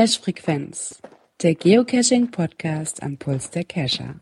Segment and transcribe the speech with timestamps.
[0.00, 1.02] Cache-Frequenz,
[1.42, 4.14] der Geocaching-Podcast am Puls der Cacher.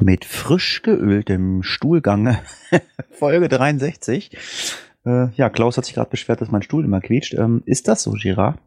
[0.00, 2.38] Mit frisch geöltem Stuhlgang,
[3.12, 4.36] Folge 63.
[5.06, 7.34] Äh, ja, Klaus hat sich gerade beschwert, dass mein Stuhl immer quietscht.
[7.34, 8.58] Ähm, ist das so, Girard?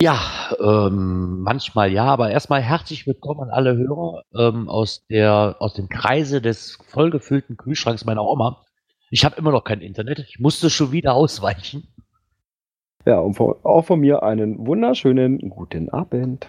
[0.00, 0.18] Ja,
[0.58, 5.90] ähm, manchmal ja, aber erstmal herzlich willkommen an alle Hörer ähm, aus, der, aus dem
[5.90, 8.64] Kreise des vollgefüllten Kühlschranks meiner Oma.
[9.10, 10.20] Ich habe immer noch kein Internet.
[10.20, 11.91] Ich musste schon wieder ausweichen.
[13.04, 16.46] Ja, und von, auch von mir einen wunderschönen guten Abend.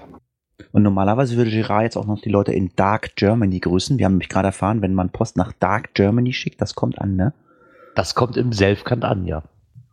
[0.72, 3.98] Und normalerweise würde Girard jetzt auch noch die Leute in Dark Germany grüßen.
[3.98, 7.16] Wir haben nämlich gerade erfahren, wenn man Post nach Dark Germany schickt, das kommt an,
[7.16, 7.34] ne?
[7.96, 9.44] Das kommt im Selfkant an, ja.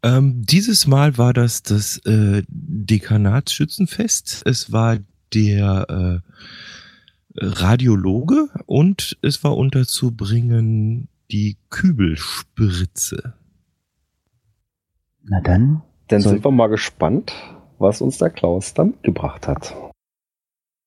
[0.03, 4.43] Ähm, dieses Mal war das das äh, Dekanatsschützenfest.
[4.47, 4.99] Es war
[5.35, 6.19] der äh,
[7.37, 13.35] Radiologe und es war unterzubringen die Kübelspritze.
[15.31, 15.83] Na dann.
[16.09, 17.33] Dann sind wir mal gespannt,
[17.79, 19.77] was uns der Klaus da mitgebracht hat.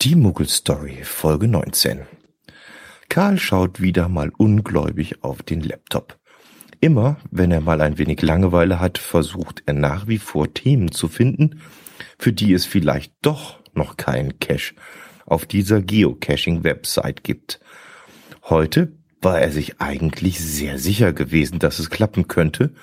[0.01, 2.01] Die Muggel-Story, Folge 19.
[3.07, 6.19] Karl schaut wieder mal ungläubig auf den Laptop.
[6.81, 11.07] Immer, wenn er mal ein wenig Langeweile hat, versucht er nach wie vor Themen zu
[11.07, 11.61] finden,
[12.19, 14.75] für die es vielleicht doch noch keinen Cache
[15.25, 17.61] auf dieser Geocaching-Website gibt.
[18.43, 22.73] Heute war er sich eigentlich sehr sicher gewesen, dass es klappen könnte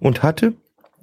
[0.00, 0.54] und hatte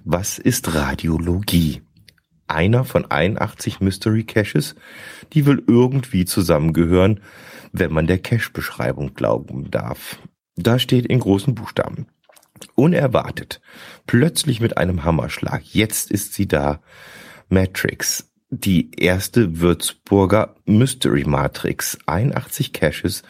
[0.05, 1.83] Was ist Radiologie?
[2.47, 4.75] Einer von 81 Mystery Caches,
[5.33, 7.21] die wohl irgendwie zusammengehören,
[7.73, 10.19] wenn man der Cache-Beschreibung glauben darf.
[10.57, 12.07] Da steht in großen Buchstaben.
[12.75, 13.61] Unerwartet.
[14.07, 15.63] Plötzlich mit einem Hammerschlag.
[15.65, 16.81] Jetzt ist sie da.
[17.49, 18.31] Matrix.
[18.53, 21.99] Die erste Würzburger Mystery Matrix.
[22.07, 23.23] 81 Caches,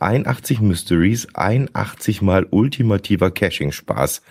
[0.00, 4.22] 81 Mysteries, 81 mal ultimativer Caching-Spaß.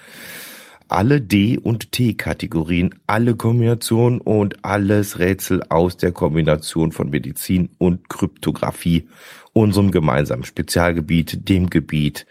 [0.87, 8.07] Alle D- und T-Kategorien, alle Kombinationen und alles Rätsel aus der Kombination von Medizin und
[8.07, 9.07] Kryptographie,
[9.51, 12.27] unserem gemeinsamen Spezialgebiet, dem Gebiet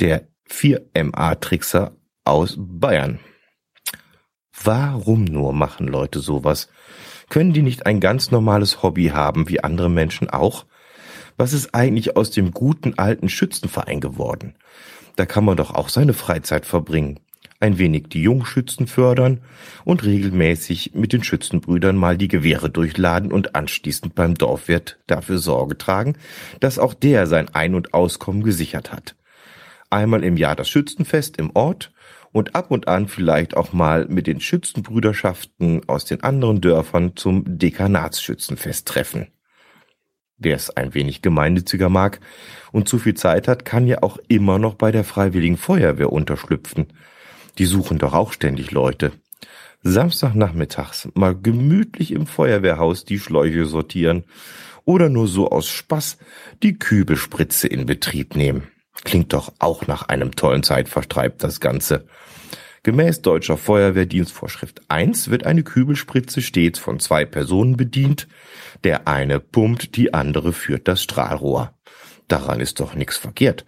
[0.00, 3.18] der 4MA-Trickser aus Bayern.
[4.62, 6.68] Warum nur machen Leute sowas?
[7.30, 10.66] Können die nicht ein ganz normales Hobby haben, wie andere Menschen auch?
[11.38, 14.54] Was ist eigentlich aus dem guten alten Schützenverein geworden?
[15.16, 17.20] Da kann man doch auch seine Freizeit verbringen.
[17.58, 19.40] Ein wenig die Jungschützen fördern
[19.84, 25.78] und regelmäßig mit den Schützenbrüdern mal die Gewehre durchladen und anschließend beim Dorfwirt dafür Sorge
[25.78, 26.16] tragen,
[26.60, 29.16] dass auch der sein Ein- und Auskommen gesichert hat
[29.92, 31.92] einmal im Jahr das Schützenfest im Ort
[32.32, 37.44] und ab und an vielleicht auch mal mit den Schützenbrüderschaften aus den anderen Dörfern zum
[37.46, 39.28] Dekanatsschützenfest treffen.
[40.38, 42.20] Wer es ein wenig gemeinnütziger mag
[42.72, 46.86] und zu viel Zeit hat, kann ja auch immer noch bei der Freiwilligen Feuerwehr unterschlüpfen.
[47.58, 49.12] Die suchen doch auch ständig Leute.
[49.82, 54.24] Samstagnachmittags mal gemütlich im Feuerwehrhaus die Schläuche sortieren
[54.84, 56.18] oder nur so aus Spaß
[56.62, 58.71] die Kübelspritze in Betrieb nehmen.
[59.04, 62.06] Klingt doch auch nach einem tollen Zeitvertreib das Ganze.
[62.84, 68.26] Gemäß deutscher Feuerwehrdienstvorschrift 1 wird eine Kübelspritze stets von zwei Personen bedient.
[68.82, 71.74] Der eine pumpt, die andere führt das Strahlrohr.
[72.26, 73.64] Daran ist doch nichts verkehrt.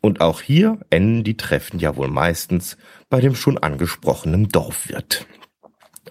[0.00, 2.76] Und auch hier enden die Treffen ja wohl meistens
[3.08, 5.26] bei dem schon angesprochenen Dorfwirt.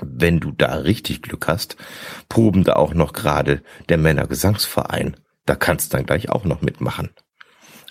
[0.02, 1.78] Wenn du da richtig Glück hast,
[2.28, 5.16] proben da auch noch gerade der Männergesangsverein.
[5.46, 7.12] Da kannst dann gleich auch noch mitmachen.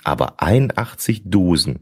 [0.05, 1.81] Aber 81 Dosen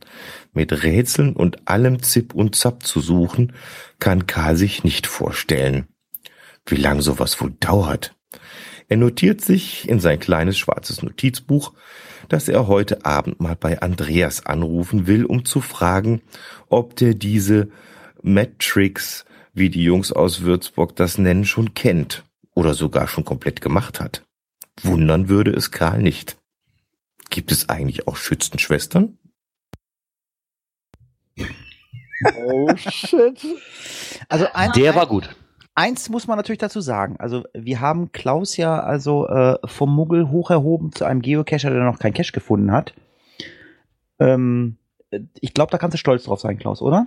[0.52, 3.54] mit Rätseln und allem Zip und Zap zu suchen,
[3.98, 5.86] kann Karl sich nicht vorstellen.
[6.66, 8.14] Wie lang sowas wohl dauert.
[8.88, 11.72] Er notiert sich in sein kleines schwarzes Notizbuch,
[12.28, 16.22] dass er heute Abend mal bei Andreas anrufen will, um zu fragen,
[16.68, 17.70] ob der diese
[18.22, 19.24] Matrix,
[19.54, 22.24] wie die Jungs aus Würzburg das nennen, schon kennt
[22.54, 24.24] oder sogar schon komplett gemacht hat.
[24.82, 26.39] Wundern würde es Karl nicht.
[27.30, 29.16] Gibt es eigentlich auch Schützenschwestern?
[32.36, 33.40] Oh shit.
[34.28, 35.34] Also ein, Der war gut.
[35.74, 37.16] eins muss man natürlich dazu sagen.
[37.18, 41.84] Also wir haben Klaus ja also äh, vom Muggel hoch erhoben zu einem Geocacher, der
[41.84, 42.92] noch kein Cache gefunden hat.
[44.18, 44.76] Ähm,
[45.40, 47.06] ich glaube, da kannst du stolz drauf sein, Klaus, oder?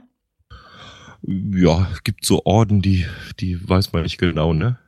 [1.22, 3.06] Ja, es gibt so Orden, die,
[3.40, 4.80] die weiß man nicht genau, ne?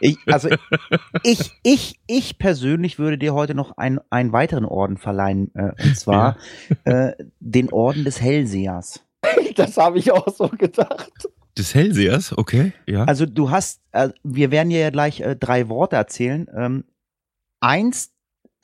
[0.00, 0.48] Ich, also
[1.22, 5.96] ich, ich, ich persönlich würde dir heute noch ein, einen weiteren Orden verleihen, äh, und
[5.96, 6.36] zwar
[6.84, 9.02] äh, den Orden des Hellsehers.
[9.56, 11.10] Das habe ich auch so gedacht.
[11.56, 13.04] Des Hellsehers, okay, ja.
[13.04, 16.46] Also du hast, äh, wir werden dir ja gleich äh, drei Worte erzählen.
[16.54, 16.84] Ähm,
[17.60, 18.12] eins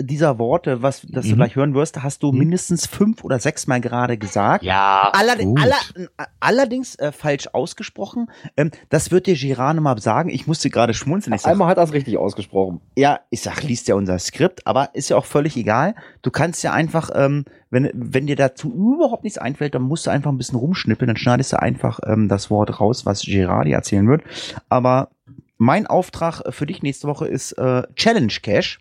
[0.01, 1.37] dieser Worte, was das du Mhm.
[1.37, 2.39] gleich hören wirst, hast du Mhm.
[2.39, 4.65] mindestens fünf oder sechs Mal gerade gesagt.
[4.65, 5.11] Ja.
[5.13, 5.63] Allerdings, gut.
[5.63, 8.29] aller, allerdings äh, falsch ausgesprochen.
[8.57, 10.31] Ähm, das wird dir Girane mal sagen.
[10.31, 11.35] Ich musste gerade schmunzeln.
[11.35, 12.81] Ich sag, Einmal hat er es richtig ausgesprochen.
[12.97, 15.95] ja, ich sag, liest ja unser Skript, aber ist ja auch völlig egal.
[16.23, 20.11] Du kannst ja einfach, ähm, wenn, wenn dir dazu überhaupt nichts einfällt, dann musst du
[20.11, 23.77] einfach ein bisschen rumschnippeln, dann schneidest du einfach ähm, das Wort raus, was Gerard dir
[23.77, 24.23] erzählen wird.
[24.69, 25.11] Aber
[25.59, 28.81] mein Auftrag für dich nächste Woche ist äh, Challenge Cash.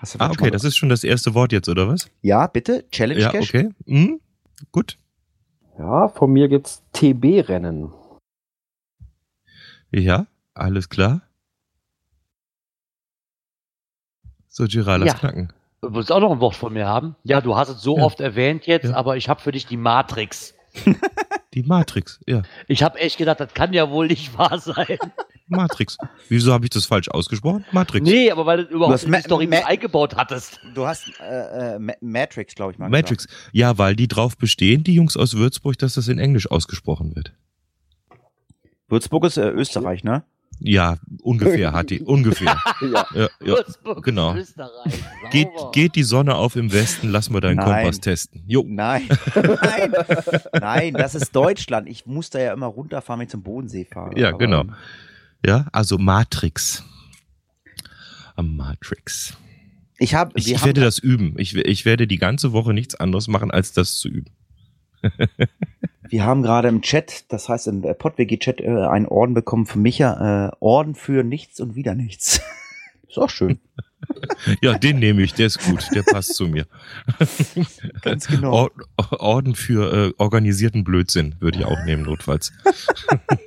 [0.00, 2.10] Hast du ah, schon okay, das ist schon das erste Wort jetzt, oder was?
[2.22, 3.50] Ja, bitte, Challenge Ja, Cash.
[3.50, 3.68] okay.
[3.84, 4.20] Mhm.
[4.72, 4.96] Gut.
[5.78, 7.92] Ja, von mir gibt's TB-Rennen.
[9.92, 11.20] Ja, alles klar.
[14.48, 15.14] So, Gerard, lass Ja.
[15.18, 15.52] knacken.
[15.82, 17.16] Du willst auch noch ein Wort von mir haben?
[17.24, 18.02] Ja, du hast es so Ja.
[18.04, 18.94] oft erwähnt jetzt, Ja.
[18.96, 20.54] aber ich habe für dich die Matrix.
[21.54, 22.42] Die Matrix, ja.
[22.68, 24.98] Ich habe echt gedacht, das kann ja wohl nicht wahr sein.
[25.50, 25.96] Matrix.
[26.28, 27.64] Wieso habe ich das falsch ausgesprochen?
[27.72, 28.08] Matrix.
[28.08, 30.60] Nee, aber weil du Du überhaupt in die Story Ma- mit eingebaut hattest.
[30.74, 32.88] Du hast äh, äh, Ma- Matrix, glaube ich mal.
[32.88, 33.26] Matrix.
[33.52, 37.32] Ja, weil die drauf bestehen, die Jungs aus Würzburg, dass das in Englisch ausgesprochen wird.
[38.08, 38.24] Gesagt.
[38.88, 40.22] Würzburg ist äh, Österreich, ne?
[40.62, 42.00] Ja, ungefähr hat die.
[42.02, 42.54] Ungefähr.
[42.82, 43.06] Ja.
[43.14, 43.28] Ja, ja.
[43.40, 44.34] Würzburg, genau.
[44.34, 44.92] Österreich.
[45.30, 47.82] Geht, geht die Sonne auf im Westen, lass mal deinen Nein.
[47.84, 48.42] Kompass testen.
[48.46, 48.64] Jo.
[48.66, 49.08] Nein,
[49.62, 49.92] nein,
[50.60, 51.88] nein, das ist Deutschland.
[51.88, 54.18] Ich muss da ja immer runterfahren, wenn ich zum Bodensee fahre.
[54.18, 54.64] Ja, Aber, genau.
[55.44, 56.84] Ja, also Matrix.
[58.42, 59.36] Matrix.
[59.98, 61.34] Ich habe, Ich, ich werde das üben.
[61.36, 64.30] Ich, ich werde die ganze Woche nichts anderes machen, als das zu üben.
[66.08, 69.78] wir haben gerade im Chat, das heißt im äh, PodWG-Chat, äh, einen Orden bekommen für
[69.78, 72.40] Micha, äh, Orden für nichts und wieder nichts.
[73.08, 73.60] ist auch schön.
[74.62, 76.66] Ja, den nehme ich, der ist gut, der passt zu mir.
[78.02, 78.52] Ganz genau.
[78.52, 78.70] Or
[79.18, 82.52] Orden für äh, organisierten Blödsinn würde ich auch nehmen, notfalls.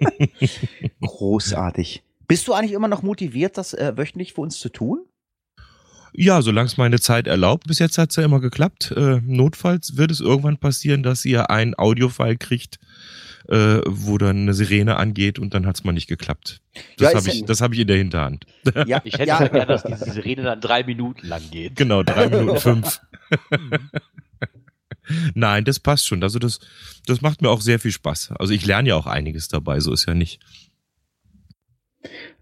[1.01, 2.03] Großartig.
[2.27, 5.05] Bist du eigentlich immer noch motiviert, das äh, wöchentlich für uns zu tun?
[6.15, 7.67] Ja, solange es meine Zeit erlaubt.
[7.67, 8.93] Bis jetzt hat es ja immer geklappt.
[8.95, 12.79] Äh, notfalls wird es irgendwann passieren, dass ihr ein Audiofile kriegt,
[13.49, 16.61] äh, wo dann eine Sirene angeht und dann hat es mal nicht geklappt.
[16.75, 18.45] Ja, Das ist habe ja- ich, das hab ich in der Hinterhand.
[18.87, 21.75] Ja, Ich hätte ja, ja gern, dass diese Sirene dann drei Minuten lang geht.
[21.75, 23.01] Genau, drei Minuten fünf.
[25.35, 26.23] Nein, das passt schon.
[26.23, 26.59] Also das,
[27.05, 28.31] das macht mir auch sehr viel Spaß.
[28.39, 30.39] Also ich lerne ja auch einiges dabei, so ist ja nicht.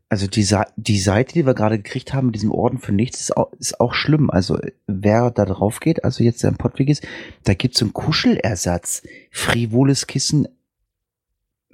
[0.10, 3.22] Also die, Sa die Seite, die wir gerade gekriegt haben mit diesem Orden für nichts,
[3.22, 4.29] ist auch, ist auch schlimm.
[4.29, 7.08] Also wer da drauf geht, also jetzt der im Podweg ist,
[7.46, 9.03] da gibt's so einen Kuschelersatz.
[9.31, 10.48] Frivoles Kissen,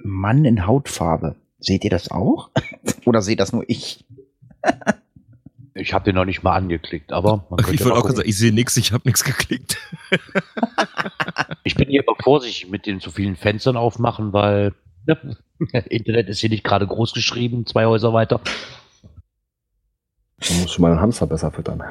[0.02, 1.36] Mann in Hautfarbe.
[1.60, 2.50] Seht ihr das auch?
[3.04, 4.04] Oder seht das nur ich?
[5.74, 8.10] Ich habe den noch nicht mal angeklickt, aber Ich wollte auch gucken.
[8.10, 9.78] gesagt, ich sehe nichts, ich habe nichts geklickt.
[11.64, 14.72] Ich bin hier immer vorsichtig mit den zu vielen Fenstern aufmachen, weil
[15.06, 15.36] ne,
[15.90, 18.40] Internet ist hier nicht gerade groß geschrieben, zwei Häuser weiter.
[20.40, 21.82] Du musst schon mal einen Hamster besser füttern.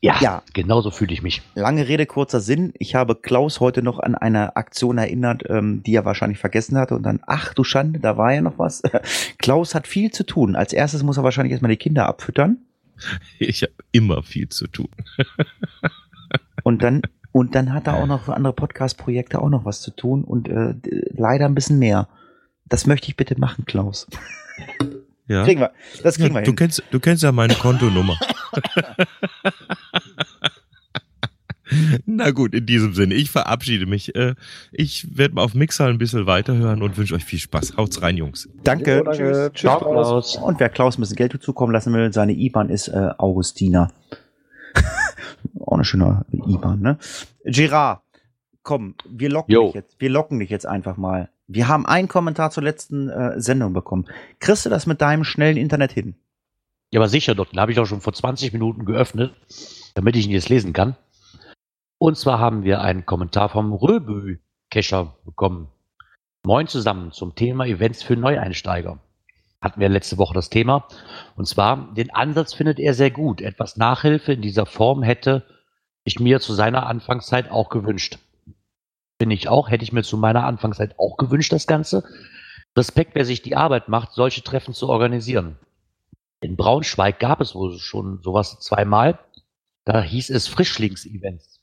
[0.00, 0.42] Ja, Ja.
[0.52, 1.42] genauso fühle ich mich.
[1.56, 2.72] Lange Rede, kurzer Sinn.
[2.78, 6.94] Ich habe Klaus heute noch an eine Aktion erinnert, ähm, die er wahrscheinlich vergessen hatte.
[6.94, 8.82] Und dann, ach du Schande, da war ja noch was.
[9.38, 10.54] Klaus hat viel zu tun.
[10.54, 12.58] Als erstes muss er wahrscheinlich erstmal die Kinder abfüttern.
[13.38, 14.88] Ich habe immer viel zu tun.
[16.64, 17.02] Und dann,
[17.32, 20.22] und dann hat er auch noch für andere Podcast-Projekte auch noch was zu tun.
[20.24, 20.74] Und äh,
[21.16, 22.08] leider ein bisschen mehr.
[22.66, 24.06] Das möchte ich bitte machen, Klaus.
[25.28, 25.44] Ja.
[25.44, 25.70] Kriegen wir.
[26.02, 26.56] Das kriegen wir du, hin.
[26.56, 28.18] kennst, du kennst ja meine Kontonummer.
[32.18, 34.14] Na gut, in diesem Sinne, ich verabschiede mich.
[34.16, 34.34] Äh,
[34.72, 37.76] Ich werde mal auf Mixer ein bisschen weiterhören und wünsche euch viel Spaß.
[37.76, 38.48] Haut's rein, Jungs.
[38.64, 38.98] Danke.
[38.98, 39.50] Jo, danke.
[39.54, 39.60] Tschüss.
[39.60, 39.92] Ciao, Klaus.
[40.32, 40.36] Klaus.
[40.36, 43.92] Und wer Klaus ein bisschen Geld zukommen lassen will, seine IBAN ist äh, Augustina.
[45.60, 46.98] Auch eine schöne IBAN, ne?
[47.44, 48.00] Gerard,
[48.62, 49.66] komm, wir locken Jo.
[49.66, 49.96] dich jetzt.
[50.00, 51.28] Wir locken dich jetzt einfach mal.
[51.46, 54.06] Wir haben einen Kommentar zur letzten äh, Sendung bekommen.
[54.40, 56.14] Kriegst du das mit deinem schnellen Internet hin?
[56.90, 57.50] Ja, aber sicher, Doc.
[57.50, 59.32] Den habe ich auch schon vor 20 Minuten geöffnet,
[59.94, 60.96] damit ich ihn jetzt lesen kann.
[61.98, 65.68] Und zwar haben wir einen Kommentar vom Röbö-Kescher bekommen.
[66.44, 69.00] Moin zusammen zum Thema Events für Neueinsteiger.
[69.60, 70.86] Hatten wir letzte Woche das Thema.
[71.34, 73.40] Und zwar, den Ansatz findet er sehr gut.
[73.40, 75.44] Etwas Nachhilfe in dieser Form hätte
[76.04, 78.20] ich mir zu seiner Anfangszeit auch gewünscht.
[79.20, 82.04] Finde ich auch, hätte ich mir zu meiner Anfangszeit auch gewünscht, das Ganze.
[82.76, 85.58] Respekt, wer sich die Arbeit macht, solche Treffen zu organisieren.
[86.40, 89.18] In Braunschweig gab es wohl schon sowas zweimal.
[89.84, 91.57] Da hieß es Frischlings-Events.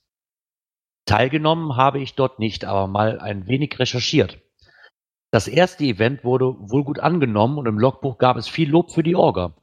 [1.05, 4.39] Teilgenommen habe ich dort nicht, aber mal ein wenig recherchiert.
[5.31, 9.03] Das erste Event wurde wohl gut angenommen und im Logbuch gab es viel Lob für
[9.03, 9.55] die Orga.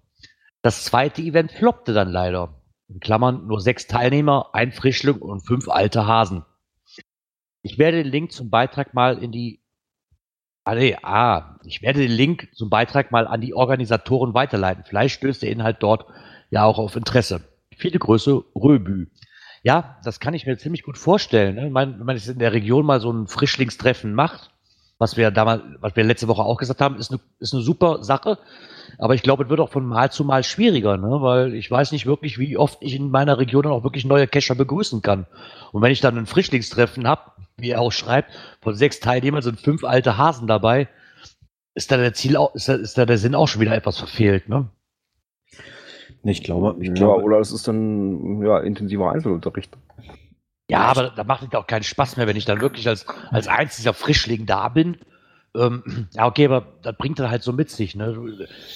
[0.63, 2.61] Das zweite Event floppte dann leider.
[2.89, 6.45] In Klammern nur sechs Teilnehmer, ein Frischling und fünf alte Hasen.
[7.63, 9.63] Ich werde den Link zum Beitrag mal in die
[10.65, 14.85] Ah, nee, ah, ich werde den Link zum Beitrag mal an die Organisatoren weiterleiten.
[14.87, 16.07] Vielleicht stößt der Inhalt dort
[16.51, 17.43] ja auch auf Interesse.
[17.77, 19.09] Viele Grüße, Röbü.
[19.63, 21.55] Ja, das kann ich mir ziemlich gut vorstellen.
[21.55, 21.63] Ne?
[21.73, 24.51] Wenn man jetzt in der Region mal so ein Frischlingstreffen macht,
[24.99, 28.03] was wir damals, was wir letzte Woche auch gesagt haben, ist eine, ist eine super
[28.03, 28.39] Sache.
[28.99, 31.23] Aber ich glaube, es wird auch von Mal zu Mal schwieriger, ne?
[31.23, 34.29] weil ich weiß nicht wirklich, wie oft ich in meiner Region dann auch wirklich neue
[34.29, 35.27] Cacher begrüßen kann.
[35.73, 39.61] Und wenn ich dann ein Frischlingstreffen habe, wie er auch schreibt, von sechs Teilnehmern sind
[39.61, 40.89] fünf alte Hasen dabei,
[41.75, 44.49] ist da der Ziel ist da, ist da der Sinn auch schon wieder etwas verfehlt,
[44.49, 44.69] ne?
[46.25, 49.77] Ich glaube, ich Ja, glaube, oder es ist dann ja, intensiver Einzelunterricht.
[50.71, 53.49] Ja, aber da macht es auch keinen Spaß mehr, wenn ich dann wirklich als, als
[53.49, 54.97] einziger Frischling da bin.
[55.55, 57.95] Ähm, ja, okay, aber das bringt dann halt so mit sich.
[57.95, 58.17] Ne?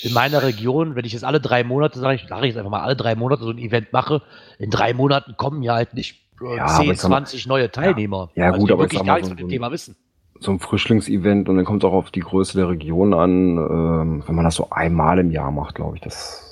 [0.02, 2.70] In meiner Region, wenn ich jetzt alle drei Monate, sage ich, sage ich jetzt einfach
[2.70, 4.20] mal, alle drei Monate so ein Event mache,
[4.58, 7.46] in drei Monaten kommen ja halt nicht äh, Ja, aber 10, ich sag mal- 20
[7.46, 8.30] neue Teilnehmer.
[8.34, 9.70] Ja, also gut, die aber ich wirklich gar mal, nichts so- von dem so- Thema
[9.70, 9.96] wissen.
[10.38, 13.56] So ein Frischlingsevent und dann kommt es auch auf die Größe der Region an.
[13.56, 16.42] Ähm, wenn man das so einmal im Jahr macht, glaube ich, das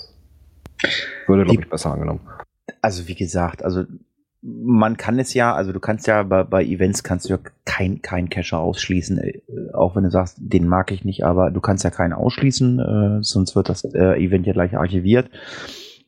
[1.27, 2.21] würde, glaube ich, besser angenommen.
[2.81, 3.85] also wie gesagt, also
[4.45, 8.03] man kann es ja, also du kannst ja bei, bei Events kannst du ja kein,
[8.03, 9.41] kein Cacher ausschließen, äh,
[9.73, 13.23] auch wenn du sagst, den mag ich nicht, aber du kannst ja keinen ausschließen, äh,
[13.23, 15.31] sonst wird das äh, Event ja gleich archiviert.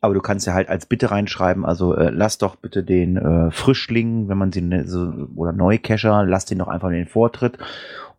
[0.07, 3.51] Aber du kannst ja halt als Bitte reinschreiben, also äh, lass doch bitte den äh,
[3.51, 7.59] Frischling, wenn man sie ne, so, oder Neucacher, lass den doch einfach in den Vortritt.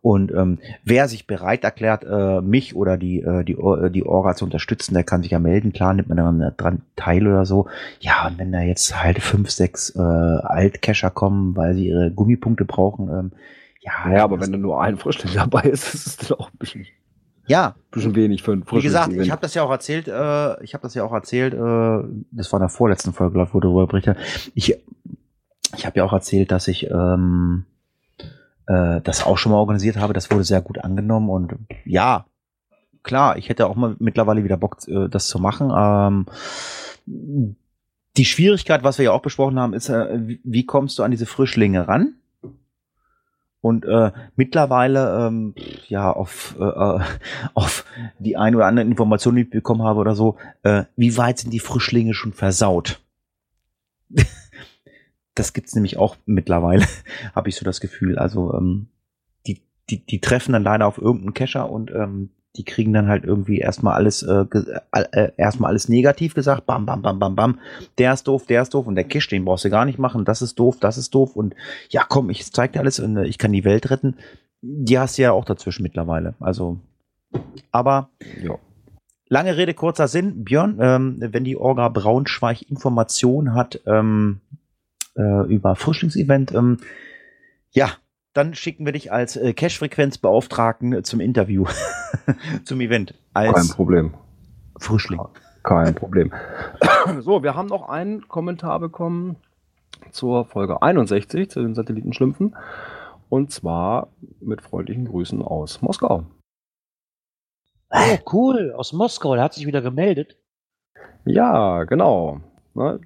[0.00, 4.06] Und ähm, wer sich bereit erklärt, äh, mich oder die, äh, die, Or- äh, die
[4.06, 5.72] Orga zu unterstützen, der kann sich ja melden.
[5.72, 7.66] Klar, nimmt man dann dran teil oder so.
[7.98, 12.64] Ja, und wenn da jetzt halt fünf, sechs äh, Altcacher kommen, weil sie ihre Gummipunkte
[12.64, 13.32] brauchen, ähm,
[13.80, 13.92] ja.
[14.06, 16.86] Naja, aber wenn da nur ein Frischling dabei ist, ist es dann auch ein bisschen,
[17.48, 20.74] ja, bisschen wenig für ein wie gesagt, ich habe das ja auch erzählt, äh, ich
[20.74, 23.60] habe das ja auch erzählt, äh, das war in der vorletzten Folge, glaub ich, wo
[23.60, 24.18] du darüber berichtet.
[24.54, 24.76] Ich,
[25.76, 27.64] ich habe ja auch erzählt, dass ich ähm,
[28.66, 30.12] äh, das auch schon mal organisiert habe.
[30.12, 32.26] Das wurde sehr gut angenommen und ja,
[33.02, 35.72] klar, ich hätte auch mal mittlerweile wieder Bock, äh, das zu machen.
[35.74, 37.56] Ähm,
[38.16, 41.10] die Schwierigkeit, was wir ja auch besprochen haben, ist, äh, wie, wie kommst du an
[41.10, 42.14] diese Frischlinge ran?
[43.60, 45.54] Und äh, mittlerweile, ähm,
[45.88, 47.00] ja, auf, äh, äh,
[47.54, 47.84] auf
[48.18, 51.52] die ein oder andere Information, die ich bekommen habe oder so, äh, wie weit sind
[51.52, 53.00] die Frischlinge schon versaut?
[55.34, 56.86] das gibt's nämlich auch mittlerweile,
[57.34, 58.18] habe ich so das Gefühl.
[58.18, 58.88] Also ähm,
[59.46, 63.24] die, die, die treffen dann leider auf irgendeinen Cacher und ähm, die kriegen dann halt
[63.24, 64.44] irgendwie erstmal alles äh,
[64.92, 67.60] äh, äh, erstmal alles negativ gesagt, bam, bam, bam, bam, bam.
[67.98, 70.24] Der ist doof, der ist doof und der Cache, den brauchst du gar nicht machen.
[70.24, 71.54] Das ist doof, das ist doof und
[71.90, 74.16] ja, komm, ich zeig dir alles und äh, ich kann die Welt retten.
[74.60, 76.34] Die hast du ja auch dazwischen mittlerweile.
[76.40, 76.78] Also,
[77.70, 78.10] aber
[78.42, 78.58] ja.
[79.30, 80.42] Lange Rede, kurzer Sinn.
[80.44, 84.40] Björn, ähm, wenn die Orga Braunschweig Informationen hat ähm,
[85.16, 86.78] äh, über Frischlingsevent, ähm,
[87.70, 87.90] ja,
[88.38, 91.66] dann schicken wir dich als äh, Cash-Frequenzbeauftragten zum Interview,
[92.64, 94.14] zum Event, Kein Problem.
[94.78, 95.20] Frischling.
[95.64, 96.32] Kein Problem.
[97.20, 99.36] So, wir haben noch einen Kommentar bekommen
[100.10, 102.54] zur Folge 61 zu den Satellitenschlümpfen.
[103.28, 104.08] Und zwar
[104.40, 106.24] mit freundlichen Grüßen aus Moskau.
[107.90, 110.36] Oh, cool, aus Moskau, der hat sich wieder gemeldet.
[111.24, 112.40] Ja, genau.
[112.74, 113.00] Ne?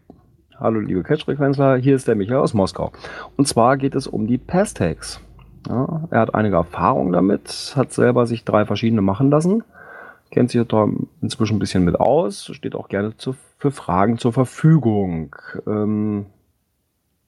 [0.63, 2.93] Hallo, liebe Catch-Frequenzler, hier ist der Michael aus Moskau.
[3.37, 5.21] Und zwar geht es um die Pass-Tags.
[5.69, 9.65] Ja, er hat einige Erfahrungen damit, hat selber sich drei verschiedene machen lassen,
[10.31, 10.87] kennt sich da
[11.21, 15.35] inzwischen ein bisschen mit aus, steht auch gerne zu, für Fragen zur Verfügung.
[15.67, 16.27] Ähm,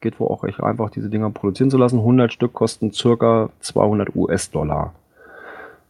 [0.00, 1.98] geht wohl auch recht einfach, diese Dinger produzieren zu lassen.
[1.98, 4.94] 100 Stück kosten circa 200 US-Dollar.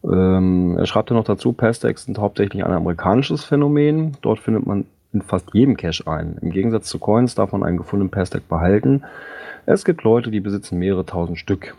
[0.03, 4.17] Ähm, er schreibt ja noch dazu, Pastex sind hauptsächlich ein amerikanisches Phänomen.
[4.23, 6.37] Dort findet man in fast jedem Cache ein.
[6.43, 9.05] Im Gegensatz zu Coins darf man einen gefundenen Pastec behalten.
[9.65, 11.75] Es gibt Leute, die besitzen mehrere tausend Stück.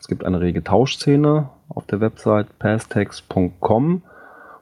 [0.00, 4.02] Es gibt eine rege Tauschszene auf der Website passtex.com,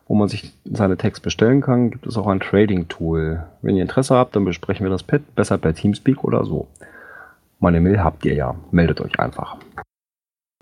[0.08, 1.90] wo man sich seine Tags bestellen kann.
[1.90, 3.44] Gibt es auch ein Trading-Tool.
[3.62, 6.66] Wenn ihr Interesse habt, dann besprechen wir das besser per Teamspeak oder so.
[7.60, 8.54] Meine Mail habt ihr ja.
[8.70, 9.56] Meldet euch einfach.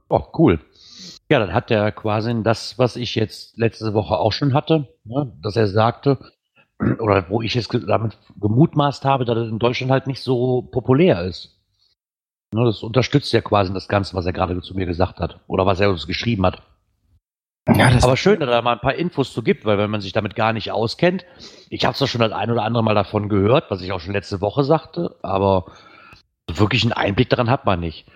[0.08, 0.60] Oh, cool.
[1.30, 5.32] Ja, dann hat er quasi das, was ich jetzt letzte Woche auch schon hatte, ne,
[5.42, 6.18] dass er sagte,
[6.78, 11.22] oder wo ich jetzt damit gemutmaßt habe, dass es in Deutschland halt nicht so populär
[11.24, 11.60] ist.
[12.52, 15.66] Ne, das unterstützt ja quasi das Ganze, was er gerade zu mir gesagt hat oder
[15.66, 16.62] was er uns geschrieben hat.
[17.66, 20.02] Ja, Aber schön, dass er da mal ein paar Infos zu gibt, weil wenn man
[20.02, 21.24] sich damit gar nicht auskennt,
[21.70, 24.12] ich habe zwar schon das ein oder andere Mal davon gehört, was ich auch schon
[24.12, 25.72] letzte Woche sagte, aber
[26.46, 28.06] wirklich einen Einblick daran hat man nicht.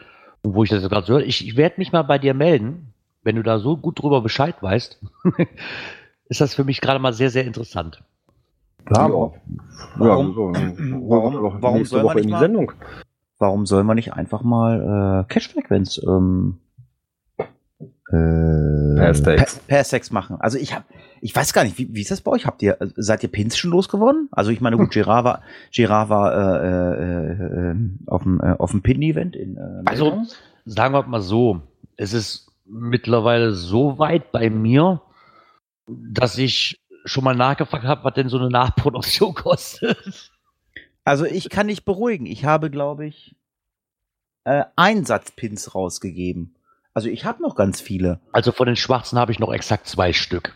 [0.42, 2.92] Und wo ich das gerade so höre, ich, ich werde mich mal bei dir melden,
[3.22, 5.00] wenn du da so gut drüber Bescheid weißt,
[6.28, 8.02] ist das für mich gerade mal sehr, sehr interessant.
[8.90, 9.30] Ja, ja.
[9.96, 12.66] Warum, warum, warum soll man nicht mal,
[13.38, 16.58] Warum soll man nicht einfach mal äh, Cache-Frequenz ähm,
[18.10, 19.12] äh,
[19.68, 20.40] per Sex machen?
[20.40, 20.84] Also ich habe,
[21.20, 22.46] ich weiß gar nicht, wie, wie ist das bei euch?
[22.46, 24.28] Habt ihr, seid ihr Pins schon losgeworden?
[24.32, 28.72] Also ich meine, gut, Gerard war, Gerard war äh, äh, äh, auf dem äh, auf
[28.72, 29.56] dem Pin-Event in.
[29.56, 30.22] Äh, also
[30.64, 31.60] sagen wir mal so,
[31.96, 35.00] es ist mittlerweile so weit bei mir,
[35.86, 40.30] dass ich schon mal nachgefragt habe, was denn so eine Nachproduktion kostet.
[41.04, 42.26] Also ich kann dich beruhigen.
[42.26, 43.34] Ich habe, glaube ich,
[44.44, 46.56] äh, Einsatzpins rausgegeben.
[46.94, 48.20] Also ich habe noch ganz viele.
[48.32, 50.54] Also von den schwarzen habe ich noch exakt zwei Stück.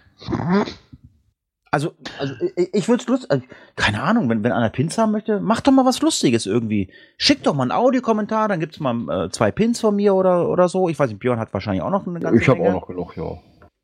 [1.71, 3.45] Also, also ich, ich würde es lustig, also,
[3.77, 6.93] keine Ahnung, wenn, wenn einer Pins haben möchte, mach doch mal was Lustiges irgendwie.
[7.17, 10.69] Schick doch mal einen Audiokommentar, dann gibt's mal äh, zwei Pins von mir oder, oder
[10.69, 10.91] so.
[10.91, 13.17] Ich weiß nicht, Björn hat wahrscheinlich auch noch eine ganze Ich habe auch noch genug,
[13.17, 13.39] ja.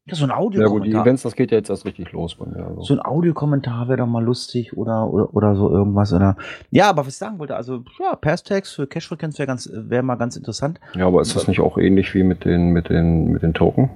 [0.08, 0.62] Ja, so ein Audiokommentar.
[0.62, 2.66] Ja gut, die Events, das geht ja jetzt erst richtig los bei mir.
[2.66, 2.82] Also.
[2.82, 6.12] So ein Audiokommentar wäre doch mal lustig oder, oder, oder so irgendwas.
[6.12, 6.36] Oder,
[6.70, 10.16] ja, aber was ich sagen wollte, also ja, Pass-Tags für Cache-Frequenz wäre ganz, wäre mal
[10.16, 10.80] ganz interessant.
[10.94, 13.90] Ja, aber ist das nicht auch ähnlich wie mit den, mit den, mit den Token?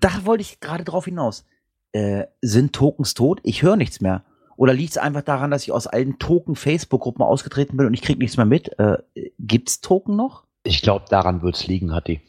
[0.00, 1.46] Da wollte ich gerade drauf hinaus.
[1.92, 3.40] Äh, sind Tokens tot?
[3.42, 4.24] Ich höre nichts mehr.
[4.56, 8.18] Oder liegt es einfach daran, dass ich aus allen Token-Facebook-Gruppen ausgetreten bin und ich kriege
[8.18, 8.78] nichts mehr mit?
[8.78, 8.98] Äh,
[9.38, 10.43] gibt's Token noch?
[10.64, 12.20] Ich glaube, daran wird es liegen, Hatti.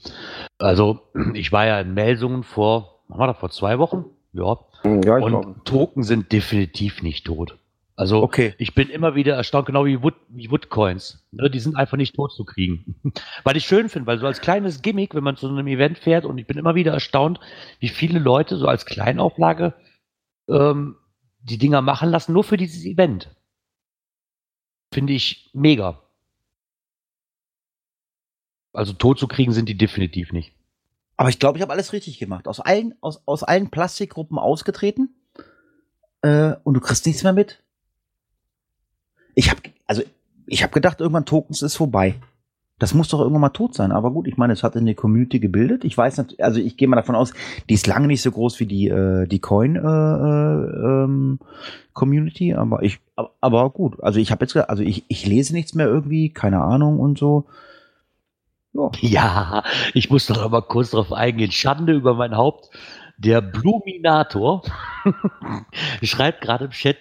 [0.59, 0.99] Also,
[1.33, 4.05] ich war ja in Melsungen vor, haben wir da vor zwei Wochen?
[4.33, 4.59] Ja.
[4.83, 5.55] ja und glaube.
[5.63, 7.57] Token sind definitiv nicht tot.
[7.97, 8.53] Also okay.
[8.57, 11.25] ich bin immer wieder erstaunt, genau wie, Wood, wie Woodcoins.
[11.31, 12.95] Ne, die sind einfach nicht tot zu kriegen.
[13.43, 16.25] weil ich schön finde, weil so als kleines Gimmick, wenn man zu einem Event fährt,
[16.25, 17.39] und ich bin immer wieder erstaunt,
[17.79, 19.73] wie viele Leute so als Kleinauflage
[20.49, 20.97] ähm,
[21.39, 23.29] die Dinger machen lassen, nur für dieses Event.
[24.93, 26.01] Finde ich mega.
[28.75, 30.51] Also tot zu kriegen sind die definitiv nicht.
[31.17, 32.47] Aber ich glaube, ich habe alles richtig gemacht.
[32.47, 35.15] Aus allen, aus, aus allen Plastikgruppen ausgetreten.
[36.21, 37.61] Äh, und du kriegst nichts mehr mit.
[39.33, 40.03] Ich habe also
[40.47, 42.15] ich gedacht, irgendwann Tokens ist vorbei.
[42.77, 43.93] Das muss doch irgendwann mal tot sein.
[43.93, 45.85] Aber gut, ich meine, es hat eine Community gebildet.
[45.85, 47.33] Ich weiß nicht, also ich gehe mal davon aus,
[47.69, 51.39] die ist lange nicht so groß wie die äh, die Coin äh, äh, ähm,
[51.93, 52.99] Community, aber ich
[53.39, 54.03] aber gut.
[54.03, 57.45] Also ich habe jetzt also ich ich lese nichts mehr irgendwie, keine Ahnung und so.
[59.01, 59.63] Ja.
[59.93, 61.51] ich muss doch aber kurz darauf eingehen.
[61.51, 62.69] Schande über mein Haupt.
[63.17, 64.61] Der Bluminator
[66.03, 66.97] schreibt gerade im Chat,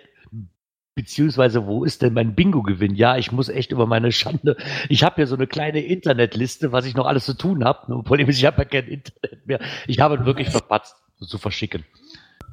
[0.94, 2.94] beziehungsweise wo ist denn mein Bingo-Gewinn?
[2.94, 4.56] Ja, ich muss echt über meine Schande.
[4.88, 8.02] Ich habe ja so eine kleine Internetliste, was ich noch alles zu tun habe.
[8.04, 9.60] Problem ist, ich habe ja kein Internet mehr.
[9.88, 11.84] Ich habe wirklich verpatzt, so zu verschicken.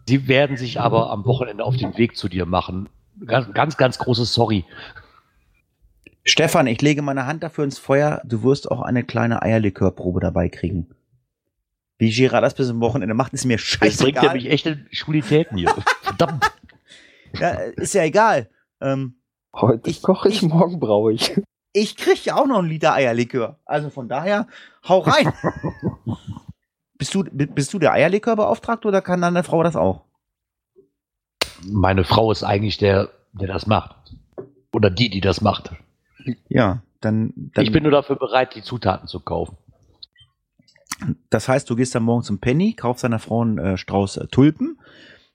[0.07, 2.89] Sie werden sich aber am Wochenende auf den Weg zu dir machen.
[3.25, 4.65] Ganz, ganz, ganz großes Sorry.
[6.23, 10.49] Stefan, ich lege meine Hand dafür ins Feuer, du wirst auch eine kleine Eierlikörprobe dabei
[10.49, 10.87] kriegen.
[11.97, 13.89] Wie Girard das bis zum Wochenende macht, ist mir scheißegal.
[13.89, 15.73] Das bringt ja mich echt in Schwulitäten hier.
[16.01, 16.51] Verdammt.
[17.39, 18.49] Ja, ist ja egal.
[18.81, 19.15] Ähm,
[19.53, 21.39] Heute ich, koche ich, ich, morgen brauche ich.
[21.73, 23.59] Ich krieg ja auch noch einen Liter Eierlikör.
[23.65, 24.47] Also von daher,
[24.87, 25.31] hau rein.
[26.97, 30.03] bist, du, bist du der Eierlikörbeauftragte oder kann deine Frau das auch?
[31.63, 33.95] Meine Frau ist eigentlich der, der das macht.
[34.73, 35.71] Oder die, die das macht.
[36.49, 39.57] Ja, dann, dann Ich bin nur dafür bereit, die Zutaten zu kaufen.
[41.29, 44.27] Das heißt, du gehst dann morgen zum Penny, kaufst deiner Frau einen äh, Strauß äh,
[44.27, 44.79] Tulpen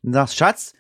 [0.03, 0.75] und sagst, Schatz,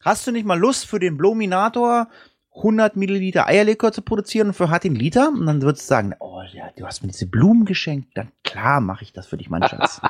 [0.00, 2.08] hast du nicht mal Lust für den Blominator
[2.54, 5.28] 100 Milliliter Eierlikör zu produzieren für hat den Liter?
[5.28, 8.16] Und dann würdest du sagen, oh ja, du hast mir diese Blumen geschenkt.
[8.16, 10.00] Dann klar mache ich das für dich, mein Schatz.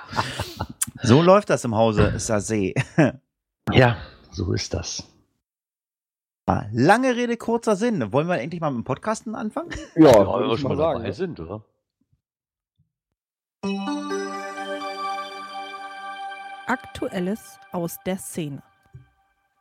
[1.02, 2.74] so läuft das im Hause Sase.
[3.72, 3.96] Ja,
[4.30, 5.04] so ist das.
[6.72, 8.12] Lange Rede, kurzer Sinn.
[8.12, 9.70] Wollen wir endlich mal mit dem Podcasten anfangen?
[9.96, 10.98] Ja, Ja, würde wenn wir schon mal mal sagen.
[11.00, 11.62] dabei sind, oder?
[16.66, 18.62] Aktuelles aus der Szene.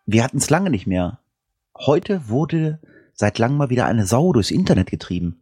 [0.05, 1.19] Wir hatten es lange nicht mehr.
[1.77, 2.79] Heute wurde
[3.13, 5.41] seit langem mal wieder eine Sau durchs Internet getrieben.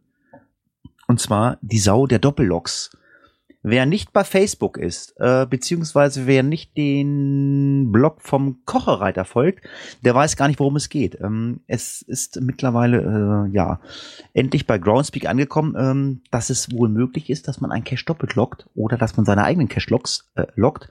[1.08, 2.96] Und zwar die Sau der Doppelloks.
[3.68, 9.66] Wer nicht bei Facebook ist, äh, beziehungsweise wer nicht den Blog vom Kochereiter folgt,
[10.04, 11.18] der weiß gar nicht, worum es geht.
[11.20, 13.80] Ähm, es ist mittlerweile, äh, ja,
[14.34, 18.36] endlich bei Groundspeak angekommen, ähm, dass es wohl möglich ist, dass man einen Cache doppelt
[18.36, 20.88] lockt oder dass man seine eigenen Cache logs äh, lockt.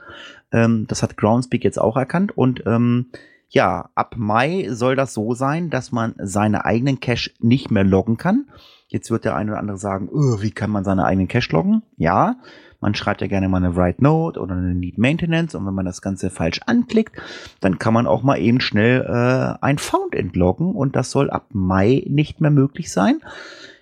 [0.52, 3.06] Ähm, das hat Groundspeak jetzt auch erkannt und ähm,
[3.48, 8.18] ja, ab Mai soll das so sein, dass man seine eigenen Cache nicht mehr loggen
[8.18, 8.50] kann.
[8.88, 11.82] Jetzt wird der eine oder andere sagen, "Öh, wie kann man seine eigenen Cache loggen?
[11.96, 12.36] Ja,
[12.80, 15.86] man schreibt ja gerne mal eine Write Note oder eine Need Maintenance und wenn man
[15.86, 17.16] das Ganze falsch anklickt,
[17.60, 21.48] dann kann man auch mal eben schnell äh, ein Found entloggen und das soll ab
[21.52, 23.22] Mai nicht mehr möglich sein.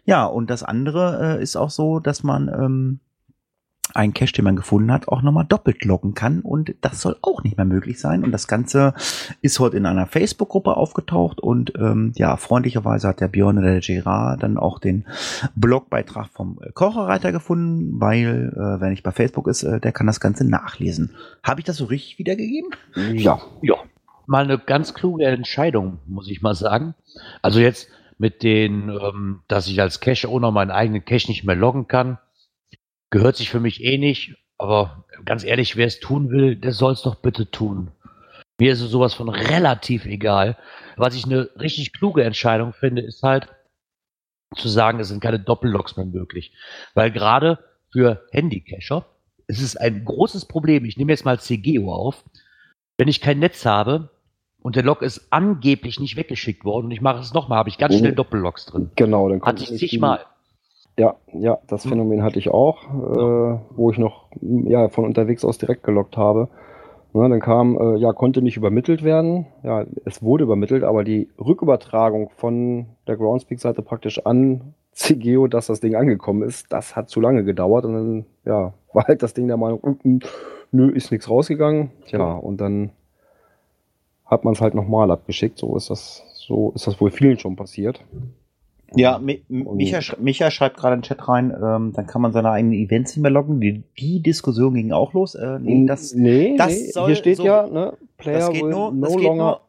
[0.05, 2.99] Ja, und das andere äh, ist auch so, dass man ähm,
[3.93, 6.41] einen Cache, den man gefunden hat, auch nochmal doppelt loggen kann.
[6.41, 8.23] Und das soll auch nicht mehr möglich sein.
[8.23, 8.93] Und das Ganze
[9.41, 11.39] ist heute in einer Facebook-Gruppe aufgetaucht.
[11.39, 15.05] Und ähm, ja, freundlicherweise hat der Björn oder der Gerard dann auch den
[15.55, 20.07] Blogbeitrag vom äh, Kocherreiter gefunden, weil, äh, wenn ich bei Facebook ist, äh, der kann
[20.07, 21.11] das Ganze nachlesen.
[21.43, 22.71] Habe ich das so richtig wiedergegeben?
[23.13, 23.41] Ja.
[23.61, 23.75] Ja.
[24.25, 26.95] Mal eine ganz kluge Entscheidung, muss ich mal sagen.
[27.41, 31.87] Also jetzt mit den, ähm, dass ich als Cache-Owner meinen eigenen Cache nicht mehr loggen
[31.87, 32.17] kann,
[33.13, 34.35] gehört sich für mich eh nicht.
[34.57, 37.91] Aber ganz ehrlich, wer es tun will, der soll es doch bitte tun.
[38.59, 40.57] Mir ist es sowas von relativ egal.
[40.97, 43.47] Was ich eine richtig kluge Entscheidung finde, ist halt
[44.55, 46.53] zu sagen, es sind keine Doppellogs mehr möglich.
[46.95, 47.59] Weil gerade
[47.91, 49.05] für Handycacher
[49.47, 50.83] ist es ein großes Problem.
[50.85, 52.23] Ich nehme jetzt mal CGO auf.
[52.97, 54.09] Wenn ich kein Netz habe
[54.59, 57.77] und der Log ist angeblich nicht weggeschickt worden und ich mache es nochmal, habe ich
[57.77, 57.99] ganz Mhm.
[57.99, 58.89] schnell Doppellogs drin.
[58.95, 60.25] Genau, dann Hatte ich zigmal.
[60.97, 61.91] Ja, ja, das Hm.
[61.91, 66.49] Phänomen hatte ich auch, äh, wo ich noch ja, von unterwegs aus direkt gelockt habe.
[67.13, 69.45] Ne, dann kam, äh, ja, konnte nicht übermittelt werden.
[69.63, 75.79] Ja, es wurde übermittelt, aber die Rückübertragung von der Groundspeak-Seite praktisch an CGO, dass das
[75.79, 79.47] Ding angekommen ist, das hat zu lange gedauert und dann, ja, war halt das Ding
[79.47, 80.19] der Meinung, mm,
[80.71, 81.91] nö, ist nichts rausgegangen.
[82.05, 82.91] Tja, und dann
[84.25, 85.57] hat man es halt nochmal abgeschickt.
[85.59, 88.03] So ist das, so ist das wohl vielen schon passiert.
[88.95, 92.31] Ja, Mi Micha, sch Micha schreibt gerade in den Chat rein, ähm, dann kann man
[92.31, 93.59] seine eigenen Events nicht mehr loggen.
[93.59, 95.35] Die, die Diskussion ging auch los.
[95.35, 96.91] Äh, nee, das, nee, das nee.
[96.91, 99.61] soll hier steht so- ja, ne, Player will nur, no longer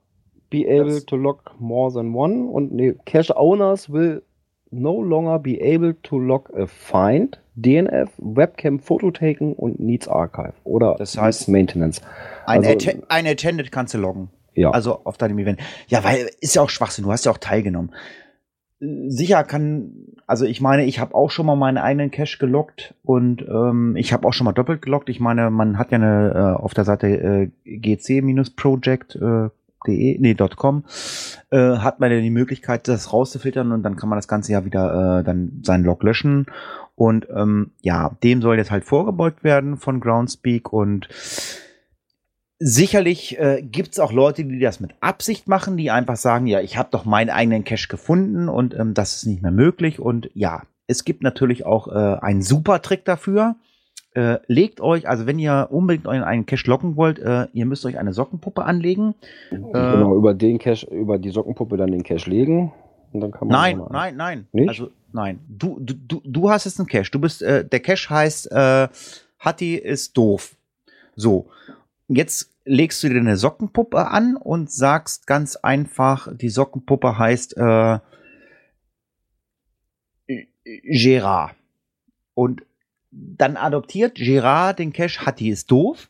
[0.50, 4.22] be able to log more than one und nee, Cache Owners will
[4.70, 10.54] no longer be able to log a find, DNF, Webcam Photo taken und Needs Archive
[10.64, 12.00] oder Das heißt- Maintenance.
[12.46, 14.28] ein, also- Atte ein Attended kannst du loggen.
[14.56, 15.58] Ja, Also auf deinem Event.
[15.88, 17.92] Ja, weil ist ja auch Schwachsinn, du hast ja auch teilgenommen.
[18.80, 19.92] Sicher kann,
[20.26, 24.12] also ich meine, ich habe auch schon mal meinen eigenen Cache gelockt und ähm, ich
[24.12, 25.08] habe auch schon mal doppelt gelockt.
[25.08, 29.50] Ich meine, man hat ja eine äh, auf der Seite äh, gc-project.de,
[29.86, 30.84] äh, nee, .com,
[31.50, 34.64] äh, hat man ja die Möglichkeit, das rauszufiltern und dann kann man das Ganze ja
[34.64, 36.46] wieder äh, dann seinen Log löschen.
[36.96, 41.08] Und ähm, ja, dem soll jetzt halt vorgebeugt werden von Groundspeak und
[42.66, 46.62] Sicherlich äh, gibt es auch Leute, die das mit Absicht machen, die einfach sagen, ja,
[46.62, 50.00] ich habe doch meinen eigenen Cache gefunden und ähm, das ist nicht mehr möglich.
[50.00, 53.56] Und ja, es gibt natürlich auch äh, einen super Trick dafür.
[54.14, 57.84] Äh, legt euch, also wenn ihr unbedingt euren eigenen Cache locken wollt, äh, ihr müsst
[57.84, 59.14] euch eine Sockenpuppe anlegen.
[59.50, 62.72] genau, über den Cache, über die Sockenpuppe dann den Cache legen
[63.12, 64.46] und dann kann man Nein, nein, nein.
[64.52, 64.70] Nicht?
[64.70, 67.10] Also nein, du, du, du, hast jetzt einen Cache.
[67.10, 68.88] Du bist, äh, der Cache heißt, äh,
[69.38, 70.56] Hatti ist doof.
[71.14, 71.48] So,
[72.08, 77.98] jetzt legst du dir eine Sockenpuppe an und sagst ganz einfach, die Sockenpuppe heißt äh,
[80.64, 81.54] Gerard.
[82.34, 82.62] Und
[83.10, 86.08] dann adoptiert Gerard den Cache Hatti ist doof.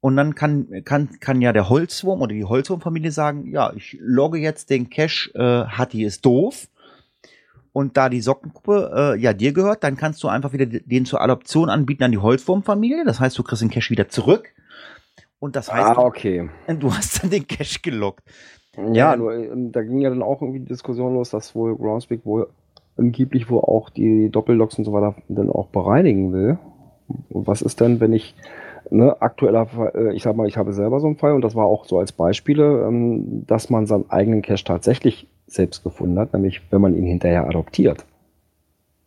[0.00, 4.38] Und dann kann, kann, kann ja der Holzwurm oder die Holzwurmfamilie sagen, ja, ich logge
[4.38, 6.68] jetzt den Cache äh, Hatti ist doof.
[7.72, 11.20] Und da die Sockenpuppe äh, ja dir gehört, dann kannst du einfach wieder den zur
[11.20, 13.04] Adoption anbieten an die Holzwurmfamilie.
[13.04, 14.54] Das heißt, du kriegst den Cache wieder zurück.
[15.38, 16.48] Und das heißt, Ah, okay.
[16.78, 18.22] du hast dann den Cache gelockt.
[18.92, 21.76] Ja, Ähm, nur äh, da ging ja dann auch irgendwie die Diskussion los, dass wohl
[21.76, 22.48] Groundspeak wohl
[22.98, 26.58] angeblich wohl auch die Doppelloks und so weiter dann auch bereinigen will.
[27.28, 28.34] Und was ist denn, wenn ich
[28.90, 31.54] ne, aktueller, Fall, äh, ich sag mal, ich habe selber so einen Fall und das
[31.54, 36.32] war auch so als Beispiele, ähm, dass man seinen eigenen Cache tatsächlich selbst gefunden hat,
[36.32, 38.04] nämlich wenn man ihn hinterher adoptiert.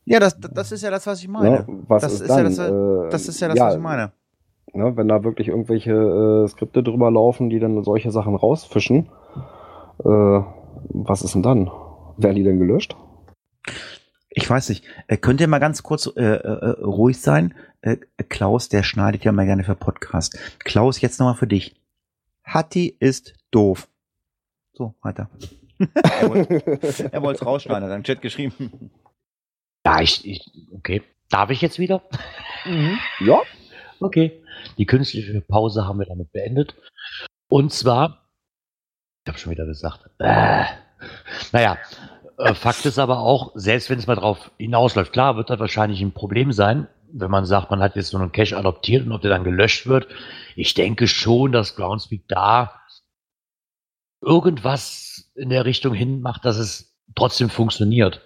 [0.05, 1.49] Ja, das, das ist ja das, was ich meine.
[1.49, 1.65] Ne?
[1.87, 4.11] Was das ist, ist ja das, äh, Das ist ja das, was ich meine.
[4.73, 9.09] Ne, wenn da wirklich irgendwelche äh, Skripte drüber laufen, die dann solche Sachen rausfischen,
[10.03, 10.41] äh,
[10.89, 11.71] was ist denn dann?
[12.17, 12.95] Werden die denn gelöscht?
[14.29, 14.85] Ich weiß nicht.
[15.07, 17.55] Äh, könnt ihr mal ganz kurz äh, äh, ruhig sein?
[17.81, 17.97] Äh,
[18.29, 20.37] Klaus, der schneidet ja mal gerne für Podcast.
[20.59, 21.75] Klaus, jetzt nochmal für dich.
[22.43, 23.87] Hatti ist doof.
[24.73, 25.29] So, weiter.
[25.79, 28.91] er wollte er wollte es rausschneiden, hat er im Chat geschrieben.
[29.85, 31.01] Ja, ich, ich, okay.
[31.29, 32.03] Darf ich jetzt wieder?
[33.19, 33.41] Ja,
[33.99, 34.38] Okay.
[34.77, 36.75] Die künstliche Pause haben wir damit beendet.
[37.49, 38.29] Und zwar,
[39.25, 40.65] ich habe schon wieder gesagt, äh,
[41.51, 41.77] naja,
[42.37, 46.01] äh, Fakt ist aber auch, selbst wenn es mal drauf hinausläuft, klar, wird das wahrscheinlich
[46.01, 49.21] ein Problem sein, wenn man sagt, man hat jetzt so einen Cache adoptiert und ob
[49.21, 50.07] der dann gelöscht wird.
[50.55, 52.81] Ich denke schon, dass Groundspeak da
[54.21, 58.21] irgendwas in der Richtung hin macht, dass es trotzdem funktioniert.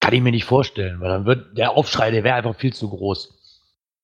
[0.00, 2.90] Kann ich mir nicht vorstellen, weil dann wird der Aufschrei, der wäre einfach viel zu
[2.90, 3.43] groß.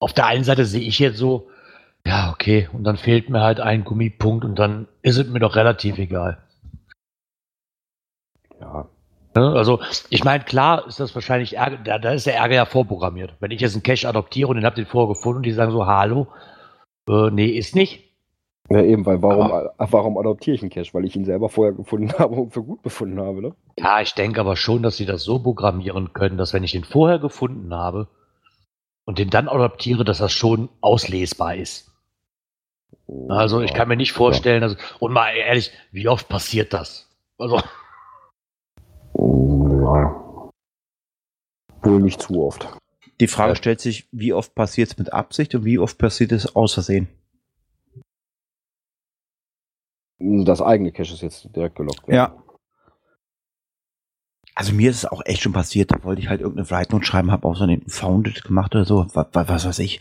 [0.00, 1.48] Auf der einen Seite sehe ich jetzt so,
[2.06, 5.54] ja, okay, und dann fehlt mir halt ein Gummipunkt und dann ist es mir doch
[5.54, 6.38] relativ egal.
[8.60, 8.88] ja.
[9.36, 9.52] Ne?
[9.52, 13.36] Also, ich meine, klar ist das wahrscheinlich Ärger, da, da ist der Ärger ja vorprogrammiert.
[13.38, 15.70] Wenn ich jetzt einen Cache adoptiere und den habt den vorher gefunden und die sagen
[15.70, 16.26] so, hallo,
[17.08, 18.10] äh, nee, ist nicht.
[18.70, 20.94] Ja, eben, weil warum, äh, warum adoptiere ich einen Cache?
[20.94, 23.54] Weil ich ihn selber vorher gefunden habe und für gut befunden habe, ne?
[23.78, 26.84] Ja, ich denke aber schon, dass sie das so programmieren können, dass wenn ich den
[26.84, 28.08] vorher gefunden habe
[29.10, 31.90] und den dann adoptiere, dass das schon auslesbar ist.
[33.28, 37.08] Also ich kann mir nicht vorstellen, dass, und mal ehrlich, wie oft passiert das?
[37.36, 37.56] Also,
[39.18, 40.50] Ja.
[41.82, 42.68] Wohl nicht zu oft.
[43.18, 43.56] Die Frage Ja.
[43.56, 47.08] stellt sich, wie oft passiert es mit Absicht und wie oft passiert es aus Versehen?
[50.20, 52.06] Das eigene Cache ist jetzt direkt gelockt.
[52.06, 52.14] werden.
[52.16, 52.42] Ja.
[54.60, 57.06] Also mir ist es auch echt schon passiert, da wollte ich halt irgendeine Flight Note
[57.06, 60.00] schreiben, habe auch so einen Founded gemacht oder so, was, was weiß ich.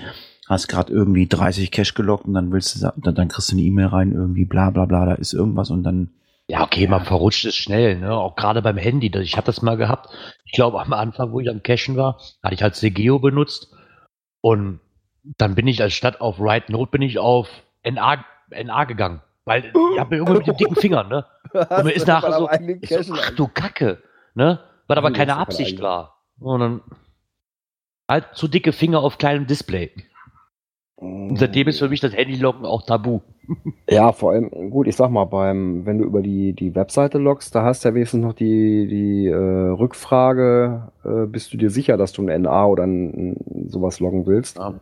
[0.50, 3.62] Hast gerade irgendwie 30 Cache gelockt und dann willst du, dann, dann kriegst du eine
[3.62, 6.10] E-Mail rein, irgendwie bla bla bla, da ist irgendwas und dann,
[6.50, 8.12] ja, okay, man verrutscht es schnell, ne?
[8.12, 9.10] Auch gerade beim Handy.
[9.22, 10.10] Ich habe das mal gehabt.
[10.44, 13.74] Ich glaube, am Anfang, wo ich am Cachen war, hatte ich halt CGO benutzt.
[14.42, 14.82] Und
[15.38, 17.48] dann bin ich als statt auf Write Note bin ich auf
[17.90, 19.22] NA, NA gegangen.
[19.46, 21.26] Weil ich habe irgendwie mit den dicken Fingern, ne?
[21.54, 22.50] Und mir ist nachher so,
[23.04, 24.04] so, ach du Kacke,
[24.40, 24.60] ne?
[24.88, 26.24] Was aber keine Absicht war.
[26.40, 26.82] Und dann
[28.08, 29.92] halt zu dicke Finger auf kleinem Display.
[30.96, 33.20] Und seitdem ist für mich das Handy-Locken auch tabu.
[33.90, 37.56] Ja, vor allem, gut, ich sag mal, beim, wenn du über die, die Webseite loggst,
[37.56, 41.98] da hast du ja wenigstens noch die, die äh, Rückfrage, äh, bist du dir sicher,
[41.98, 44.58] dass du ein NA oder ein, sowas loggen willst?
[44.60, 44.76] Ja.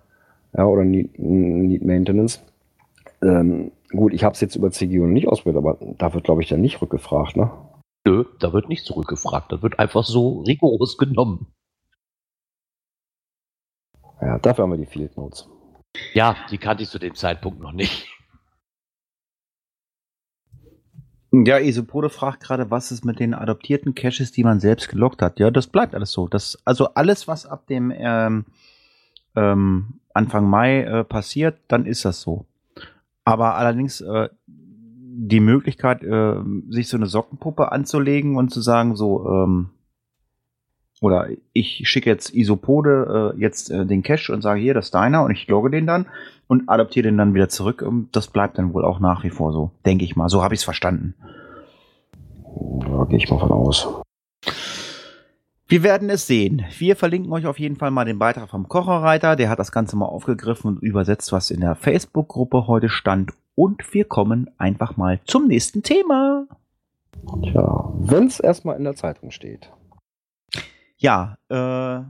[0.58, 2.44] Ja, oder Need, Need Maintenance.
[3.22, 6.50] Ähm, gut, ich habe es jetzt über CGO nicht ausprobiert, aber da wird, glaube ich,
[6.50, 7.50] dann nicht rückgefragt, ne?
[8.08, 9.52] Nö, da wird nicht zurückgefragt.
[9.52, 11.48] Da wird einfach so rigoros genommen.
[14.22, 15.50] Ja, dafür haben wir die Field Notes.
[16.14, 18.08] Ja, die kannte ich zu dem Zeitpunkt noch nicht.
[21.34, 25.38] Ja, Isopode fragt gerade, was ist mit den adoptierten Caches, die man selbst gelockt hat.
[25.38, 26.30] Ja, das bleibt alles so.
[26.30, 28.46] Das, also alles, was ab dem ähm,
[29.36, 32.46] ähm, Anfang Mai äh, passiert, dann ist das so.
[33.26, 34.30] Aber allerdings äh,
[35.20, 36.36] die Möglichkeit, äh,
[36.70, 39.70] sich so eine Sockenpuppe anzulegen und zu sagen, so, ähm,
[41.02, 44.94] oder ich schicke jetzt Isopode äh, jetzt äh, den Cache und sage, hier, das ist
[44.94, 46.06] deiner und ich logge den dann
[46.48, 47.82] und adoptiere den dann wieder zurück.
[47.82, 50.30] Und das bleibt dann wohl auch nach wie vor so, denke ich mal.
[50.30, 51.16] So habe ich es verstanden.
[52.80, 53.88] Da gehe ich mal von aus.
[55.68, 56.64] Wir werden es sehen.
[56.78, 59.36] Wir verlinken euch auf jeden Fall mal den Beitrag vom Kocherreiter.
[59.36, 63.34] Der hat das Ganze mal aufgegriffen und übersetzt, was in der Facebook-Gruppe heute stand.
[63.58, 66.46] Und wir kommen einfach mal zum nächsten Thema.
[67.42, 69.72] Tja, wenn es erstmal in der Zeitung steht.
[70.98, 72.04] Ja, äh,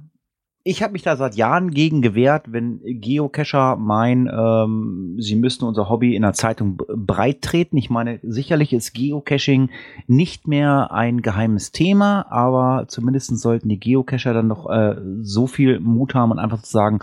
[0.66, 5.90] ich habe mich da seit Jahren gegen gewehrt, wenn Geocacher meinen, ähm, sie müssten unser
[5.90, 7.78] Hobby in der Zeitung breit treten.
[7.78, 9.70] Ich meine, sicherlich ist Geocaching
[10.06, 15.80] nicht mehr ein geheimes Thema, aber zumindest sollten die Geocacher dann noch äh, so viel
[15.80, 17.00] Mut haben und einfach zu sagen,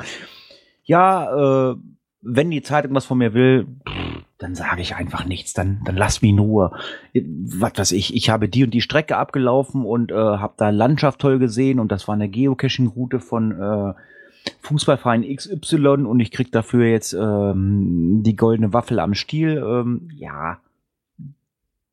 [0.83, 1.77] ja, äh,
[2.21, 4.04] wenn die Zeitung was von mir will, pff,
[4.39, 6.73] dann sage ich einfach nichts, dann, dann lass mich in Ruhe.
[7.15, 11.21] Was weiß ich, ich habe die und die Strecke abgelaufen und äh, habe da Landschaft
[11.21, 13.95] toll gesehen und das war eine Geocaching-Route von, äh,
[14.61, 19.63] Fußballverein XY und ich krieg dafür jetzt ähm, die goldene Waffel am Stiel.
[19.65, 20.59] Ähm, ja,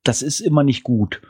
[0.03, 1.21] das ist immer nicht gut.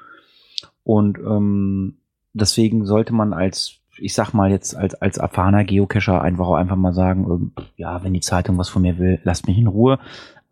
[0.84, 1.97] Und ähm,
[2.34, 6.76] deswegen sollte man als, ich sag mal jetzt als, als erfahrener Geocacher einfach auch einfach
[6.76, 10.00] mal sagen, ähm, ja, wenn die Zeitung was von mir will, lasst mich in Ruhe.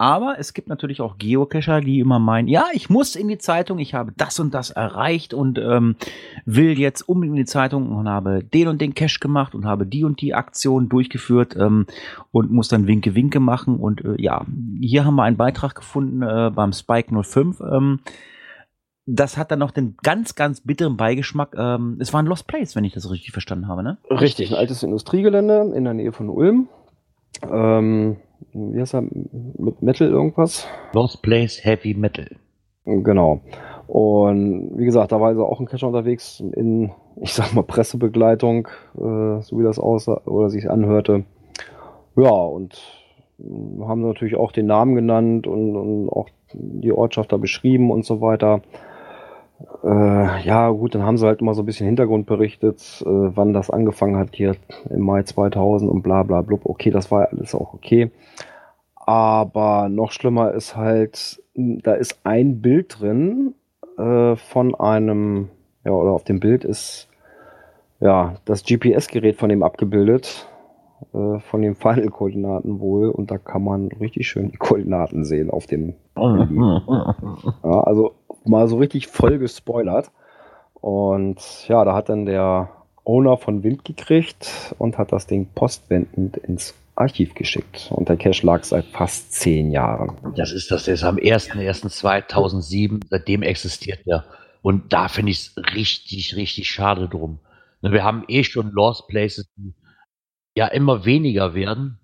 [0.02, 3.80] Aber es gibt natürlich auch Geocacher, die immer meinen, ja, ich muss in die Zeitung,
[3.80, 5.98] ich habe das und das erreicht und ähm,
[6.46, 9.86] will jetzt unbedingt in die Zeitung und habe den und den Cache gemacht und habe
[9.86, 11.86] die und die Aktion durchgeführt ähm,
[12.32, 13.76] und muss dann Winke Winke machen.
[13.76, 14.46] Und äh, ja,
[14.80, 17.60] hier haben wir einen Beitrag gefunden äh, beim Spike 05.
[17.60, 18.00] Ähm,
[19.06, 21.56] das hat dann noch den ganz, ganz bitteren Beigeschmack.
[21.58, 23.98] Ähm, es war ein Lost Place, wenn ich das richtig verstanden habe, ne?
[24.10, 26.70] Richtig, ein altes Industriegelände in der Nähe von Ulm.
[27.44, 28.16] Ähm,
[28.54, 29.02] wie heißt er?
[29.02, 30.68] Mit Metal irgendwas?
[30.94, 32.28] Lost Place Heavy Metal.
[32.86, 33.42] Genau.
[33.88, 38.68] Und wie gesagt, da war also auch ein Cacher unterwegs in, ich sag mal, Pressebegleitung,
[38.96, 41.26] äh, so wie das aussah oder sich anhörte.
[42.16, 42.80] Ja, und
[43.82, 48.22] haben natürlich auch den Namen genannt und, und auch die Ortschaft da beschrieben und so
[48.22, 48.62] weiter.
[49.84, 53.54] Äh, ja, gut, dann haben sie halt immer so ein bisschen Hintergrund berichtet, äh, wann
[53.54, 54.56] das angefangen hat hier
[54.90, 56.62] im Mai 2000 und bla bla blub.
[56.66, 58.12] Okay, das war alles auch okay.
[58.96, 63.56] Aber noch schlimmer ist halt, da ist ein Bild drin
[63.98, 65.50] äh, von einem,
[65.84, 67.10] ja, oder auf dem Bild ist
[68.00, 70.48] ja das GPS-Gerät von dem abgebildet,
[71.14, 73.10] äh, von den Final-Koordinaten wohl.
[73.10, 75.96] Und da kann man richtig schön die Koordinaten sehen auf dem.
[76.16, 76.56] Handy.
[77.64, 78.14] Ja, also
[78.46, 80.12] mal so richtig voll gespoilert.
[80.74, 82.70] Und ja, da hat dann der
[83.04, 87.90] Owner von Wind gekriegt und hat das Ding postwendend ins Archiv geschickt.
[87.92, 90.18] Und der Cache lag seit fast zehn Jahren.
[90.36, 94.26] Das ist das, der ist am 01.01.2007, seitdem existiert der.
[94.62, 97.40] Und da finde ich es richtig, richtig schade drum.
[97.82, 99.74] Ne, Wir haben eh schon Lost Places, die
[100.60, 101.98] ja immer weniger werden.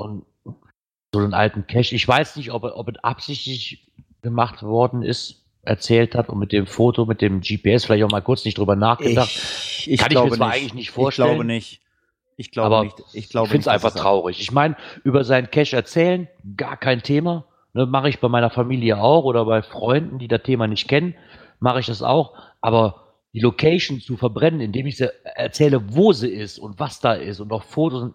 [0.00, 0.24] Und
[1.14, 1.94] so einen alten Cache.
[1.94, 3.86] Ich weiß nicht, ob, er- ob es absichtlich
[4.22, 8.20] gemacht worden ist, erzählt hat und mit dem Foto, mit dem GPS vielleicht auch mal
[8.22, 9.30] kurz nicht drüber nachgedacht.
[9.30, 10.56] Ich, ich Kann ich mir zwar nicht.
[10.56, 11.28] eigentlich nicht Ich vorstellen.
[11.28, 11.80] glaube nicht.
[12.36, 12.96] Ich glaube aber nicht.
[13.12, 14.40] Ich glaube ich finde es einfach traurig.
[14.40, 17.44] Ich meine, über seinen Cache erzählen, gar kein Thema.
[17.74, 21.14] Ne, mache ich bei meiner Familie auch oder bei Freunden, die das Thema nicht kennen,
[21.60, 22.34] mache ich das auch.
[22.60, 27.14] Aber die Location zu verbrennen, indem ich sie erzähle, wo sie ist und was da
[27.14, 28.10] ist und auch Fotos.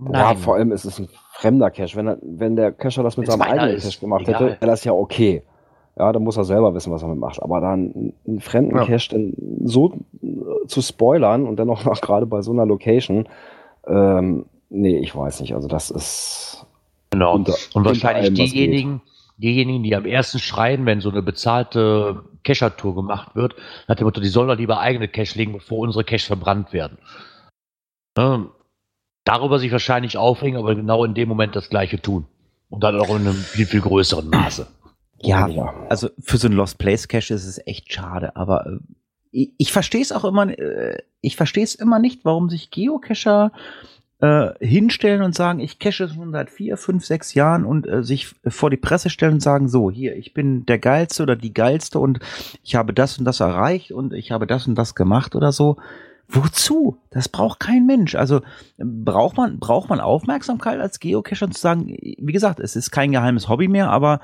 [0.00, 0.12] Nein.
[0.14, 1.94] Ja, vor allem ist es ein fremder Cache.
[1.96, 4.34] Wenn, er, wenn der Cacher das mit Wenn's seinem eigenen Cache gemacht egal.
[4.34, 5.42] hätte, wäre das ja okay.
[5.98, 7.42] Ja, dann muss er selber wissen, was er damit macht.
[7.42, 8.86] Aber dann einen fremden Ja.
[8.86, 13.28] Cache dann so äh, zu spoilern und dann auch noch gerade bei so einer Location,
[13.86, 15.54] ähm, nee, ich weiß nicht.
[15.54, 16.66] Also das ist
[17.10, 17.34] Genau.
[17.34, 19.02] unter- Und wahrscheinlich allem, diejenigen,
[19.42, 23.54] diejenigen, die am ersten schreien, wenn so eine bezahlte Cacher-Tour gemacht wird,
[23.88, 26.98] nach dem Motto, die sollen doch lieber eigene Cache legen, bevor unsere Cache verbrannt werden.
[28.16, 28.48] Ne?
[29.24, 32.26] Darüber sich wahrscheinlich aufregen, aber genau in dem Moment das Gleiche tun.
[32.68, 34.66] Und dann auch in einem viel, viel größeren Maße.
[35.20, 35.72] Ja, Ja.
[35.88, 38.78] also für so ein Lost Place Cache ist es echt schade, aber äh,
[39.30, 43.52] ich, ich verstehe es auch immer, äh, ich verstehe es immer nicht, warum sich Geocacher
[44.22, 48.32] äh, hinstellen und sagen, ich cache schon seit vier, fünf, sechs Jahren und äh, sich
[48.46, 51.98] vor die Presse stellen und sagen, so, hier, ich bin der Geilste oder die Geilste
[51.98, 52.20] und
[52.62, 55.76] ich habe das und das erreicht und ich habe das und das gemacht oder so.
[56.34, 56.96] Wozu?
[57.10, 58.14] Das braucht kein Mensch.
[58.14, 58.40] Also
[58.78, 63.48] braucht man, braucht man Aufmerksamkeit als Geocacher zu sagen, wie gesagt, es ist kein geheimes
[63.48, 64.20] Hobby mehr, aber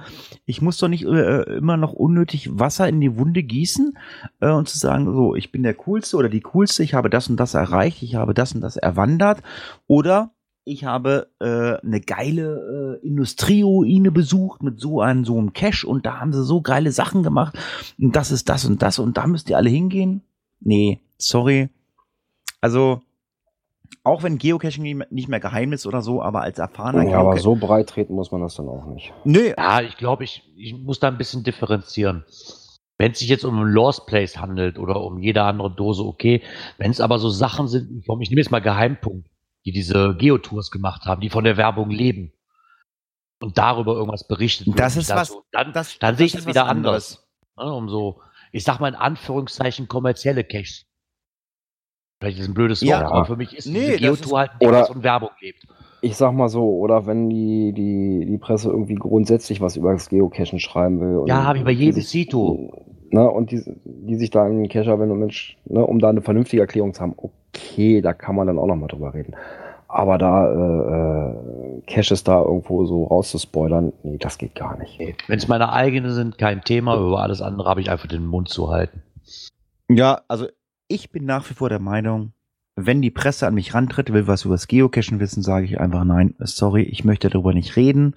[0.46, 3.98] ich muss doch nicht äh, immer noch unnötig Wasser in die Wunde gießen
[4.40, 7.28] äh, und zu sagen, so, ich bin der Coolste oder die Coolste, ich habe das
[7.28, 9.42] und das erreicht, ich habe das und das erwandert
[9.86, 10.32] oder
[10.64, 16.06] ich habe äh, eine geile äh, Industrieruine besucht mit so einem so einem Cache und
[16.06, 17.58] da haben sie so geile Sachen gemacht
[17.98, 20.22] und das ist das und das und da müsst ihr alle hingehen.
[20.60, 21.70] Nee, sorry.
[22.60, 23.02] Also
[24.04, 27.54] auch wenn Geocaching nicht mehr geheim ist oder so, aber als erfahrener Ja, aber so
[27.54, 29.12] breit treten muss man das dann auch nicht.
[29.24, 32.24] Nö, Ja, ich glaube, ich, ich muss da ein bisschen differenzieren.
[32.98, 36.42] Wenn es sich jetzt um ein Lost Place handelt oder um jede andere Dose, okay.
[36.78, 39.28] Wenn es aber so Sachen sind, ich ich nehme jetzt mal Geheimpunkt,
[39.64, 42.32] die diese Geotours gemacht haben, die von der Werbung leben
[43.40, 44.66] und darüber irgendwas berichtet.
[44.76, 46.70] Das wird, ist dann was- dann, das- dann sehe ich das das ist wieder was
[46.70, 47.24] anderes.
[47.56, 47.68] anders.
[47.70, 48.20] Ne, um so,
[48.52, 50.84] ich sag mal in Anführungszeichen kommerzielle Caches.
[52.20, 53.10] Vielleicht ist es ein blödes Wort, Ja.
[53.10, 55.66] aber für mich ist Nee, Geotour halt was von Werbung lebt.
[56.00, 60.08] Ich sag mal so, oder wenn die, die, die Presse irgendwie grundsätzlich was über das
[60.08, 61.18] Geocachen schreiben will.
[61.18, 62.84] und Ja, wie bei die jedem Sito.
[63.10, 66.10] Ne, und die, die sich da in den Cacher wenden und Mensch, ne, um da
[66.10, 69.34] eine vernünftige Erklärung zu haben, okay, da kann man dann auch nochmal drüber reden.
[69.88, 71.30] Aber da äh,
[71.78, 74.98] äh, Caches da irgendwo so rauszuspoilern, nee, das geht gar nicht.
[75.26, 76.96] Wenn es meine eigene sind, kein Thema.
[76.98, 79.02] Über alles andere habe ich einfach den Mund zu halten.
[79.88, 80.46] Ja, also
[80.89, 82.32] ich bin nach wie vor der Meinung,
[82.74, 86.05] wenn die Presse an mich rantritt, will was über das Geocachen wissen, sage ich einfach
[86.05, 88.14] nein, sorry, ich möchte darüber nicht reden.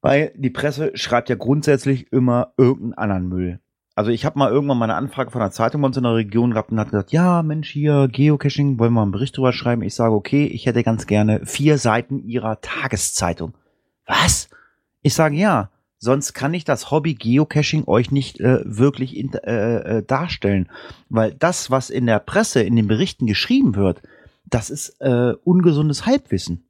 [0.00, 3.60] Weil die Presse schreibt ja grundsätzlich immer irgendeinen anderen Müll.
[3.94, 6.14] Also ich habe mal irgendwann mal eine Anfrage von einer Zeitung bei uns in der
[6.14, 9.82] Region gehabt und hat gesagt, ja Mensch, hier Geocaching, wollen wir einen Bericht drüber schreiben?
[9.82, 13.54] Ich sage, okay, ich hätte ganz gerne vier Seiten ihrer Tageszeitung.
[14.06, 14.48] Was?
[15.02, 15.70] Ich sage, ja,
[16.02, 20.68] sonst kann ich das Hobby Geocaching euch nicht äh, wirklich in, äh, äh, darstellen.
[21.08, 24.02] Weil das, was in der Presse, in den Berichten geschrieben wird,
[24.44, 26.64] das ist äh, ungesundes Halbwissen.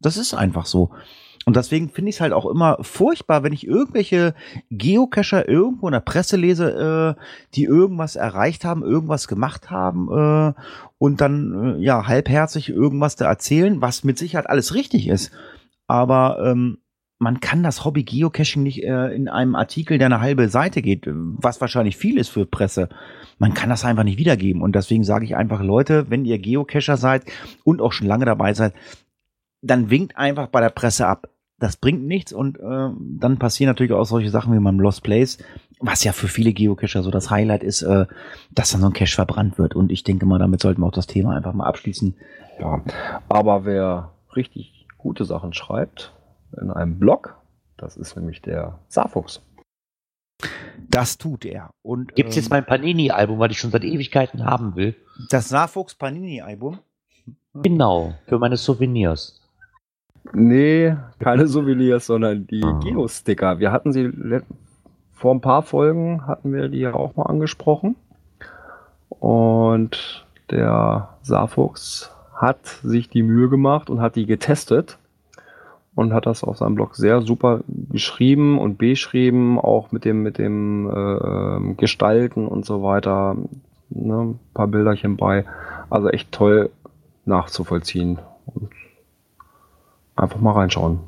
[0.00, 0.92] Das ist einfach so.
[1.46, 4.34] Und deswegen finde ich es halt auch immer furchtbar, wenn ich irgendwelche
[4.70, 7.20] Geocacher irgendwo in der Presse lese, äh,
[7.56, 10.52] die irgendwas erreicht haben, irgendwas gemacht haben äh,
[10.98, 15.32] und dann äh, ja halbherzig irgendwas da erzählen, was mit Sicherheit alles richtig ist.
[15.88, 16.78] Aber ähm,
[17.18, 21.04] man kann das Hobby Geocaching nicht äh, in einem Artikel, der eine halbe Seite geht,
[21.06, 22.88] was wahrscheinlich viel ist für Presse.
[23.38, 24.62] Man kann das einfach nicht wiedergeben.
[24.62, 27.24] Und deswegen sage ich einfach, Leute, wenn ihr Geocacher seid
[27.64, 28.74] und auch schon lange dabei seid,
[29.62, 33.92] dann winkt einfach bei der Presse ab das bringt nichts und äh, dann passieren natürlich
[33.92, 35.38] auch solche Sachen wie beim Lost Place,
[35.80, 38.06] was ja für viele Geocacher so das Highlight ist, äh,
[38.52, 39.74] dass dann so ein Cache verbrannt wird.
[39.74, 42.14] Und ich denke mal, damit sollten wir auch das Thema einfach mal abschließen.
[42.60, 42.82] Ja,
[43.28, 46.12] aber wer richtig gute Sachen schreibt
[46.60, 47.36] in einem Blog,
[47.76, 49.42] das ist nämlich der Saarfuchs.
[50.88, 51.70] Das tut er.
[51.82, 54.94] Und Gibt es jetzt ähm, mein Panini-Album, was ich schon seit Ewigkeiten haben will?
[55.30, 56.78] das Saarfuchs Panini Album?
[57.54, 59.40] Genau, für meine Souvenirs.
[60.32, 62.78] Nee, keine Souvenirs, sondern die Ah.
[62.82, 63.58] Geo-Sticker.
[63.58, 64.10] Wir hatten sie
[65.12, 67.96] vor ein paar Folgen hatten wir die ja auch mal angesprochen.
[69.08, 74.98] Und der Saarfuchs hat sich die Mühe gemacht und hat die getestet
[75.98, 80.38] und hat das auf seinem Blog sehr super geschrieben und beschrieben, auch mit dem, mit
[80.38, 83.36] dem äh, Gestalten und so weiter.
[83.90, 85.44] Ne, ein paar Bilderchen bei.
[85.90, 86.70] Also echt toll
[87.24, 88.20] nachzuvollziehen.
[88.46, 88.70] Und
[90.14, 91.00] einfach mal reinschauen.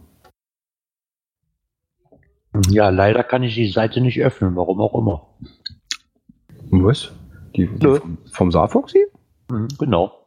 [2.70, 5.24] Ja, leider kann ich die Seite nicht öffnen, warum auch immer.
[6.70, 7.12] Was?
[7.54, 9.06] Die, die vom, vom Saarfuchsi?
[9.52, 10.24] Mhm, genau.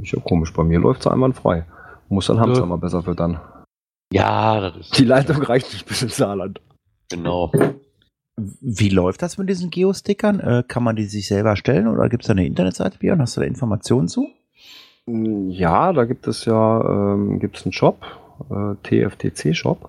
[0.00, 1.64] Ist ja komisch, bei mir läuft es einwandfrei.
[2.08, 2.66] Muss dann Hamster Nö.
[2.66, 3.40] mal besser füttern.
[4.12, 6.60] Ja, das ist Die Leitung reicht nicht bis ins Saarland.
[7.10, 7.50] genau.
[8.60, 10.40] Wie läuft das mit diesen Geostickern?
[10.40, 13.20] Äh, kann man die sich selber stellen oder gibt es da eine Internetseite, Björn?
[13.22, 14.28] Hast du da Informationen zu?
[15.06, 17.98] Ja, da gibt es ja ähm, gibt's einen Shop,
[18.50, 19.88] äh, TFTC-Shop.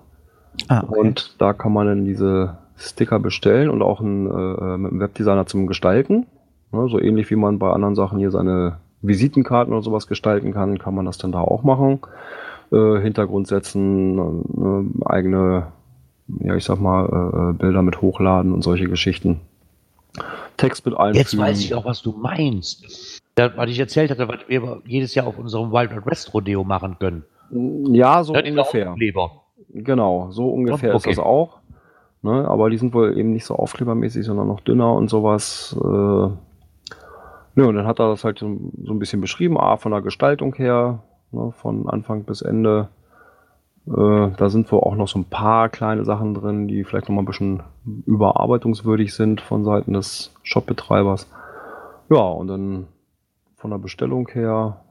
[0.68, 0.98] Ah, okay.
[0.98, 5.46] Und da kann man dann diese Sticker bestellen und auch einen, äh, mit einem Webdesigner
[5.46, 6.26] zum Gestalten.
[6.72, 10.78] Ne, so ähnlich wie man bei anderen Sachen hier seine Visitenkarten oder sowas gestalten kann,
[10.78, 12.00] kann man das dann da auch machen.
[12.72, 14.18] Äh, Hintergrund setzen,
[15.02, 15.68] äh, eigene,
[16.40, 19.40] ja ich sag mal, äh, Bilder mit hochladen und solche Geschichten.
[20.56, 21.18] Text mit einfügen.
[21.18, 23.20] Jetzt weiß ich auch, was du meinst.
[23.36, 26.96] Das, was ich erzählt hatte, was wir jedes Jahr auf unserem Wild West Rodeo machen
[26.98, 27.24] können.
[27.94, 28.94] Ja, so die ungefähr.
[29.70, 31.10] Genau, so ungefähr Okay.
[31.10, 31.58] ist das auch.
[32.20, 35.76] Ne, aber die sind wohl eben nicht so aufklebermäßig, sondern noch dünner und sowas.
[35.80, 36.28] Äh,
[37.58, 40.54] ne, und dann hat er das halt so, ein bisschen beschrieben, A, von der Gestaltung
[40.54, 41.02] her,
[41.32, 42.88] ne, von Anfang bis Ende.
[43.88, 47.16] Äh, da sind wohl auch noch so ein paar kleine Sachen drin, die vielleicht noch
[47.16, 47.64] mal ein bisschen
[48.06, 51.28] überarbeitungswürdig sind von Seiten des Shopbetreibers.
[52.10, 52.86] Ja, und dann
[53.56, 54.84] von der Bestellung her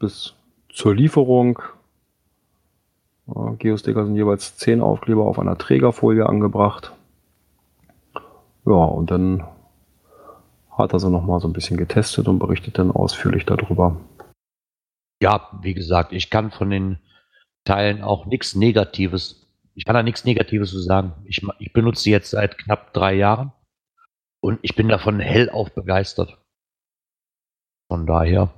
[0.00, 0.34] bis
[0.68, 1.60] zur Lieferung
[3.32, 6.92] ja, Geosticker sind jeweils 10 Aufkleber auf einer Trägerfolie angebracht.
[8.66, 9.44] Ja, und dann
[10.78, 14.00] hat sie nochmal so ein bisschen getestet und berichtet dann ausführlich darüber.
[15.22, 16.98] Ja, wie gesagt, ich kann von den
[17.64, 21.24] Teilen auch nichts Negatives, ich kann da nichts Negatives zu sagen.
[21.26, 23.52] Ich, ich benutze sie jetzt seit knapp drei Jahren
[24.40, 26.38] und ich bin davon hellauf begeistert.
[27.90, 28.52] Von daher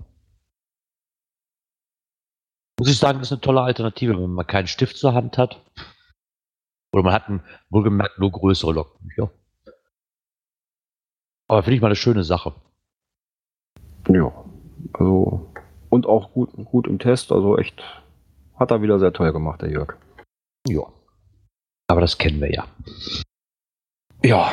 [2.79, 5.65] muss ich sagen, ist eine tolle Alternative, wenn man keinen Stift zur Hand hat.
[6.93, 9.31] Oder man hat einen, wohlgemerkt nur größere Logbücher.
[11.49, 12.55] Aber finde ich mal eine schöne Sache.
[14.09, 14.33] Ja,
[14.93, 15.53] also
[15.91, 17.83] und auch gut, gut im Test, also echt
[18.57, 19.97] hat er wieder sehr toll gemacht, der Jörg.
[20.67, 20.83] Ja.
[21.89, 22.67] Aber das kennen wir ja.
[24.25, 24.53] Ja,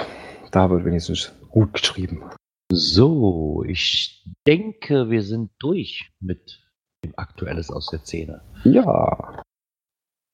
[0.52, 2.24] da wird wenigstens gut geschrieben.
[2.72, 6.64] So, ich denke, wir sind durch mit
[7.04, 8.42] dem Aktuelles aus der Szene.
[8.64, 9.42] Ja,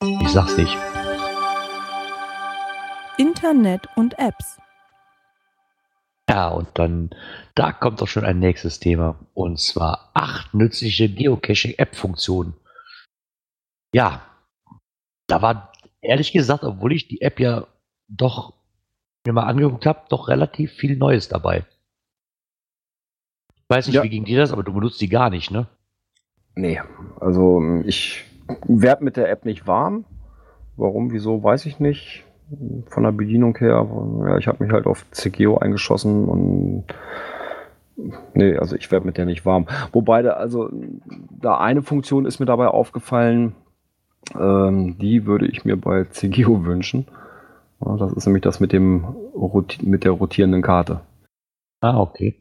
[0.01, 0.77] Ich sag's nicht.
[3.17, 4.59] Internet und Apps.
[6.29, 7.09] Ja, und dann,
[7.55, 9.17] da kommt doch schon ein nächstes Thema.
[9.33, 12.53] Und zwar acht nützliche Geocaching-App-Funktionen.
[13.95, 14.21] Ja,
[15.27, 15.71] da war
[16.01, 17.65] ehrlich gesagt, obwohl ich die App ja
[18.07, 18.53] doch
[19.25, 21.65] mir mal angeguckt habe, doch relativ viel Neues dabei.
[23.67, 24.03] Weiß nicht, Ja.
[24.03, 25.67] wie ging dir das, aber du benutzt die gar nicht, ne?
[26.55, 26.81] Nee,
[27.19, 28.23] also ich
[28.67, 30.05] werde mit der App nicht warm.
[30.77, 32.23] Warum, wieso, weiß ich nicht.
[32.87, 36.85] Von der Bedienung her, aber, ja, ich habe mich halt auf CGO eingeschossen und
[38.33, 39.67] nee, also ich werde mit der nicht warm.
[39.91, 40.69] Wobei da, also
[41.29, 43.55] da eine Funktion ist mir dabei aufgefallen,
[44.39, 47.07] ähm, die würde ich mir bei CGO wünschen.
[47.85, 49.15] Ja, das ist nämlich das mit dem
[49.81, 51.01] mit der rotierenden Karte.
[51.81, 52.35] Ah, okay.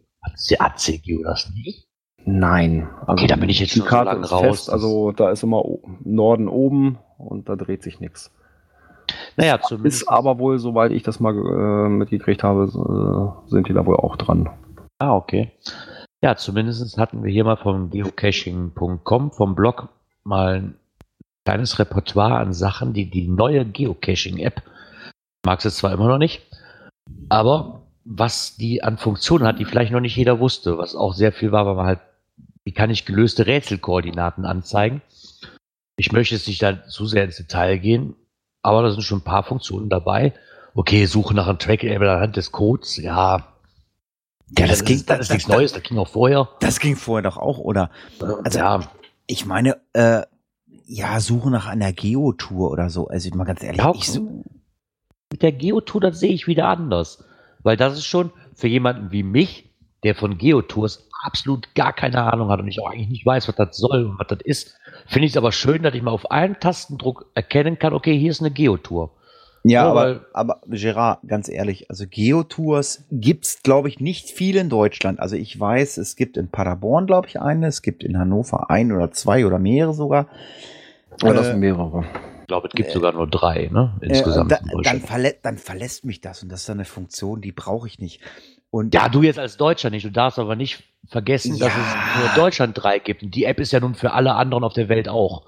[0.59, 1.89] Hat CGO das nicht?
[2.25, 2.89] Nein.
[3.01, 5.43] Also Okay, da bin ich jetzt die so Karte ist raus, Fest, also da ist
[5.43, 5.63] immer
[6.05, 8.35] Norden oben und da dreht sich nichts.
[9.39, 10.03] Naja, zumindest.
[10.03, 13.97] Ist aber wohl, soweit ich das mal äh, mitgekriegt habe, äh, sind die da wohl
[13.97, 14.51] auch dran.
[14.99, 15.53] Ah, okay.
[16.21, 19.91] Ja, zumindest hatten wir hier mal vom geocaching.com, vom Blog,
[20.25, 20.75] mal ein
[21.45, 24.61] kleines Repertoire an Sachen, die die neue Geocaching-App,
[25.47, 26.43] mag es zwar immer noch nicht,
[27.29, 31.31] aber was die an Funktionen hat, die vielleicht noch nicht jeder wusste, was auch sehr
[31.31, 32.01] viel war, weil man halt,
[32.65, 35.01] wie kann ich gelöste Rätselkoordinaten anzeigen?
[35.97, 38.17] Ich möchte jetzt nicht da zu sehr ins Detail gehen,
[38.69, 40.33] aber da sind schon ein paar Funktionen dabay.
[40.75, 43.49] Okay, Suche nach einem Track anhand des Codes, ja,
[44.57, 46.49] Ja, das, ist, das ist nichts Neues, das ging auch vorher.
[46.61, 47.91] Das ging vorher doch auch, oder?
[48.45, 48.81] Also, ja,
[49.27, 50.23] Ich meine, äh,
[50.87, 53.09] ja, Suche nach einer Geotour oder so.
[53.09, 54.45] Also mal ganz ehrlich, Ja, ich so,
[55.31, 57.25] mit der Geotour, das sehe ich wieder anders.
[57.63, 59.68] Weil das ist schon für jemanden wie mich,
[60.05, 63.57] der von Geotours absolut gar keine Ahnung hat und ich auch eigentlich nicht weiß, was
[63.57, 66.31] das soll und was das ist, finde ich es aber schön, dass ich mal auf
[66.31, 69.11] einen Tastendruck erkennen kann, okay, hier ist eine Geotour.
[69.65, 74.69] Ja, Ja, aber, aber Gerard, ganz ehrlich, also Geotours gibt's, glaube ich, nicht viel in
[74.69, 75.19] Deutschland.
[75.19, 78.93] Also ich weiß, es gibt in Paderborn, glaube ich, eine, es gibt in Hannover ein
[78.93, 80.29] oder zwei oder mehrere sogar.
[81.23, 82.05] Ja, das Äh, sind mehrere.
[82.43, 83.99] Ich glaube, es gibt sogar nur drei, ne?
[84.01, 84.53] Insgesamt.
[84.53, 85.07] Äh, in da, dann, Deutschland.
[85.07, 88.21] verlä dann verlässt mich das und das ist dann eine Funktion, die brauche ich nicht.
[88.71, 90.05] Und ja, du jetzt als Deutscher nicht.
[90.05, 91.81] Du darfst aber nicht vergessen, dass Ja.
[92.15, 93.23] es nur Deutschland drei gibt.
[93.23, 95.47] Und die App ist ja nun für alle anderen auf der Welt auch.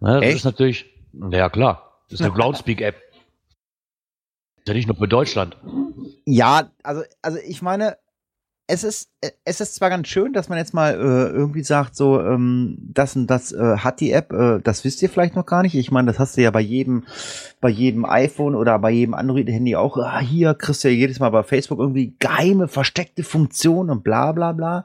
[0.00, 0.36] Ne, das Echt?
[0.36, 0.86] ist natürlich,
[1.30, 2.94] ja klar, das ist eine Groundspeak-App.
[4.58, 5.56] Ist ja nicht nur für Deutschland.
[6.26, 7.96] Ja, also, also ich meine,
[8.66, 11.96] es ist, äh, es ist zwar ganz schön, dass man jetzt mal äh, irgendwie sagt,
[11.96, 15.46] so, ähm, das und das äh, hat die App, äh, das wisst ihr vielleicht noch
[15.46, 15.74] gar nicht.
[15.74, 17.04] Ich meine, das hast du ja bei jedem,
[17.60, 19.98] bei jedem iPhone oder bei jedem Android-Handy auch.
[19.98, 24.32] Ah, hier kriegst du ja jedes Mal bei Facebook irgendwie geheime, versteckte Funktionen und bla
[24.32, 24.84] bla bla.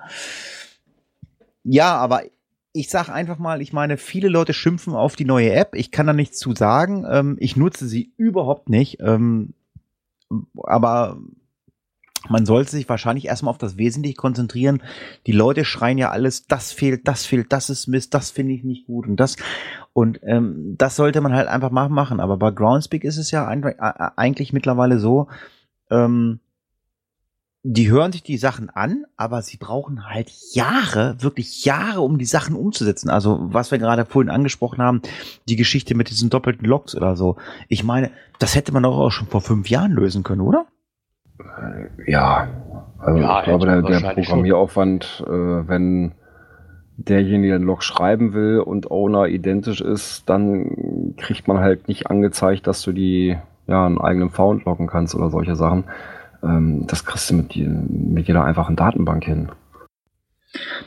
[1.64, 2.24] Ja, aber
[2.74, 5.74] ich sag einfach mal, ich meine, viele Leute schimpfen auf die neue App.
[5.76, 7.06] Ich kann da nichts zu sagen.
[7.10, 9.00] Ähm, ich nutze sie überhaupt nicht.
[9.00, 9.54] Ähm,
[10.64, 11.18] aber
[12.28, 14.84] man sollte sich wahrscheinlich erstmal auf das Wesentliche konzentrieren.
[15.26, 18.64] Die Leute schreien ja alles, das fehlt, das fehlt, das ist Mist, das finde ich
[18.64, 19.38] nicht gut und das.
[19.94, 22.20] Und ähm, das sollte man halt einfach mal machen.
[22.20, 23.74] Aber bei Groundspeak ist es ja äh,
[24.18, 25.28] eigentlich mittlerweile so,
[25.90, 26.40] ähm,
[27.64, 32.26] die hören sich die Sachen an, aber sie brauchen halt Jahre, wirklich Jahre, um die
[32.26, 33.10] Sachen umzusetzen.
[33.10, 35.02] Also, was wir gerade vorhin angesprochen haben,
[35.48, 37.36] die Geschichte mit diesen doppelten Logs oder so.
[37.68, 40.68] Ich meine, das hätte man doch auch schon vor fünf Jahren lösen können, oder?
[42.06, 42.48] Ja,
[43.00, 45.32] also Ja, ich glaube, der, der Programmieraufwand, äh,
[45.68, 46.12] wenn
[46.98, 52.68] derjenige einen Log schreiben will und Owner identisch ist, dann kriegt man halt nicht angezeigt,
[52.68, 53.38] dass du die
[53.68, 55.86] ja einen eigenen Found loggen kannst oder solche Sachen.
[56.44, 59.50] Ähm, das kriegst du mit, die- mit jeder einfachen Datenbank hin.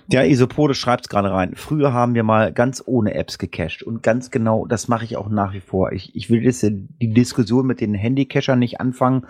[0.08, 1.52] Ja, Isopode schreibt's gerade rein.
[1.54, 5.28] Früher haben wir mal ganz ohne Apps gecached und ganz genau, das mache ich auch
[5.28, 5.92] nach wie vor.
[5.92, 9.24] Ich, ich will jetzt die Diskussion mit den Handycachern nicht anfangen.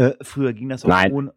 [0.00, 1.12] Äh, früher ging das auch Nein.
[1.12, 1.34] ohne.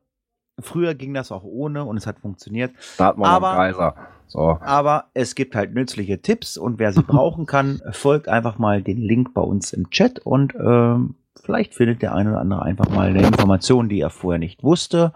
[0.60, 2.72] Früher ging das auch ohne und es hat funktioniert.
[3.00, 3.96] Hat man Aber- Geiser.
[4.28, 4.58] So.
[4.62, 8.98] Aber es gibt halt nützliche Tipps und wer sie brauchen kann, folgt einfach mal den
[8.98, 13.10] Link bei uns im Chat und ähm, vielleicht findet der eine oder andere einfach mal
[13.10, 15.14] eine Information, die er vorher nicht wusste.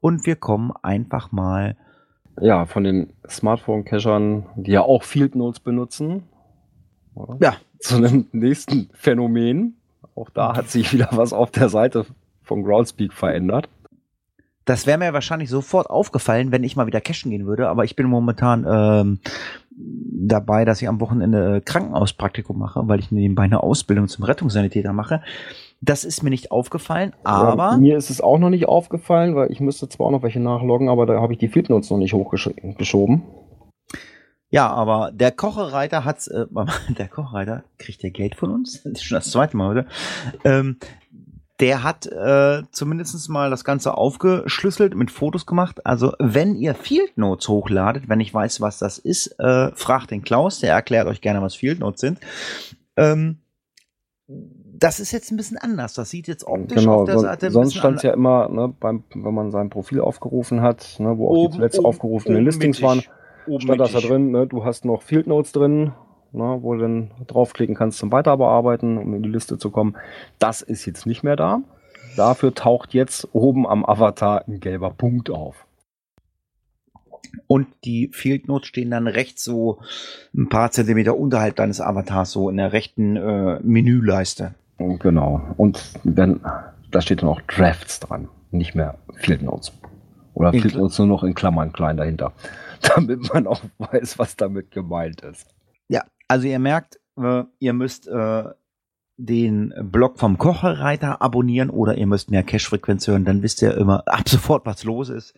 [0.00, 1.76] Und wir kommen einfach mal
[2.40, 6.22] Ja, von den Smartphone-Cachern, die ja auch Field Notes benutzen.
[7.14, 7.36] oder?
[7.40, 7.56] Ja.
[7.80, 9.76] Zu einem nächsten Phänomen.
[10.14, 12.06] Auch da hat sich wieder was auf der Seite
[12.46, 13.68] von Groundspeak verändert.
[14.64, 17.94] Das wäre mir wahrscheinlich sofort aufgefallen, wenn ich mal wieder cashen gehen würde, aber ich
[17.94, 19.20] bin momentan ähm,
[19.76, 24.92] dabei, dass ich am Wochenende äh, Krankenhauspraktikum mache, weil ich nebenbei eine Ausbildung zum Rettungssanitäter
[24.92, 25.22] mache.
[25.80, 29.52] Das ist mir nicht aufgefallen, aber Ja, mir ist es auch noch nicht aufgefallen, weil
[29.52, 31.98] ich müsste zwar auch noch welche nachloggen, aber da habe ich die Field Notes noch
[31.98, 33.22] nicht hochgeschoben.
[34.50, 36.46] ja, aber der Kochereiter hat's, äh,
[36.98, 39.86] der Kochereiter kriegt ja Geld von uns, das ist schon das zweite Mal heute.
[40.44, 40.78] Ähm,
[41.60, 45.84] der hat äh, zumindest mal das Ganze aufgeschlüsselt, mit Fotos gemacht.
[45.86, 50.22] Also wenn ihr Field Notes hochladet, wenn ich weiß, was das ist, äh, fragt den
[50.22, 52.20] Klaus, der erklärt euch gerne, was Field Notes sind.
[52.96, 53.38] Ähm,
[54.28, 55.94] das ist jetzt ein bisschen anders.
[55.94, 59.04] Das sieht jetzt optisch Genau, auf der Seite sonst stand es ja immer, ne, beim,
[59.14, 62.44] wenn man sein Profil aufgerufen hat, ne, wo auch Oben- die zuletzt oben- aufgerufenen oben
[62.44, 62.84] Listings mittig.
[62.84, 63.02] waren,
[63.46, 65.92] Oben stand das da drin, ne, du hast noch Field Notes drin,
[66.36, 69.96] ne, wo du dann draufklicken kannst zum Weiterbearbeiten, um in die Liste zu kommen.
[70.38, 71.60] Das ist jetzt nicht mehr da.
[72.16, 75.66] Dafür taucht jetzt oben am Avatar ein gelber Punkt auf.
[77.46, 79.80] Und die Field Notes stehen dann rechts so
[80.34, 84.54] ein paar Zentimeter unterhalb deines Avatars, so in der rechten äh, Menüleiste.
[84.78, 85.42] Genau.
[85.56, 86.40] Und dann,
[86.90, 89.72] da steht dann auch Drafts dran, nicht mehr Field Notes.
[90.34, 92.32] Oder In Field Notes nur noch in Klammern klein dahinter.
[92.94, 95.46] Damit man auch weiß, was damit gemeint ist.
[95.88, 98.44] Ja, also ihr merkt, äh, ihr müsst äh,
[99.16, 104.02] den Blog vom Kocherreiter abonnieren oder ihr müsst mehr Cache-Frequenz hören, dann wisst ihr immer
[104.06, 105.34] ab sofort, was los ist.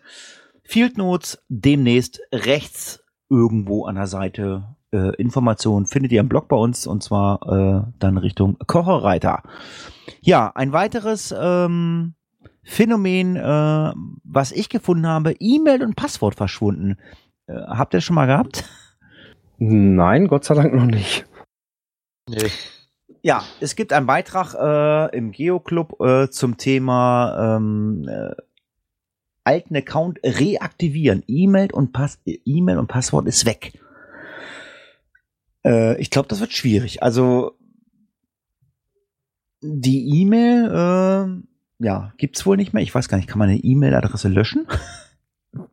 [0.64, 6.56] Field Notes demnächst rechts irgendwo an der Seite äh, Informationen findet ihr im Blog bei
[6.56, 9.42] uns und zwar äh, dann Richtung Kocherreiter.
[10.20, 12.14] Ja, ein weiteres ähm,
[12.62, 13.92] Phänomen, äh,
[14.24, 16.96] was ich gefunden habe, E-Mail und Passwort verschwunden.
[17.46, 18.64] Äh, habt ihr schon mal gehabt?
[19.58, 21.26] Nein, Gott sei Dank noch nicht.
[22.28, 22.50] Nee.
[23.22, 28.34] Ja, es gibt einen Beitrag äh, im Geo-Club äh, zum Thema ähm, äh,
[29.42, 31.24] alten Account reaktivieren.
[31.26, 33.72] E-Mail und, Pass E-Mail und Passwort ist weg.
[35.64, 37.02] Äh, ich glaube, das wird schwierig.
[37.02, 37.58] Also
[39.60, 42.82] die E-Mail, äh, ja, gibt's wohl nicht mehr.
[42.82, 44.66] Ich weiß gar nicht, kann man eine E-Mail-Adresse löschen?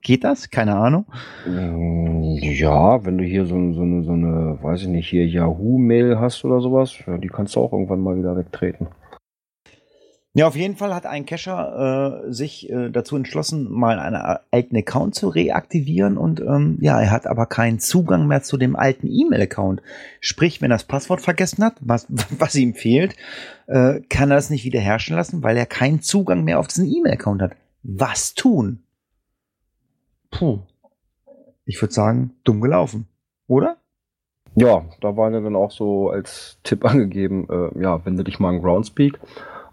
[0.02, 0.50] Geht das?
[0.50, 1.06] Keine Ahnung.
[1.46, 6.20] Mm, Ja, wenn du hier so, so, eine, so eine, weiß ich nicht, hier Yahoo-Mail
[6.20, 8.88] hast oder sowas, ja, die kannst du auch irgendwann mal wieder wegtreten.
[10.38, 14.22] Ja, auf jeden Fall hat ein Cacher äh, sich äh, dazu entschlossen, mal einen
[14.52, 18.76] alten Account zu reaktivieren und ähm, ja, er hat aber keinen Zugang mehr zu dem
[18.76, 19.82] alten E-Mail-Account.
[20.20, 22.08] Sprich, wenn er das Passwort vergessen hat, was,
[22.38, 23.16] was ihm fehlt,
[23.68, 27.42] äh, kann er das nicht wiederherstellen lassen, weil er keinen Zugang mehr auf diesen E-Mail-Account
[27.42, 27.52] hat.
[27.84, 28.85] Was tun?
[30.38, 30.60] Puh.
[31.66, 33.08] Ich würde sagen, dumm gelaufen,
[33.48, 33.78] oder?
[34.56, 38.50] Ja, da war ja dann auch so als Tipp angegeben, äh, ja, wende dich mal
[38.50, 39.20] an Groundspeak.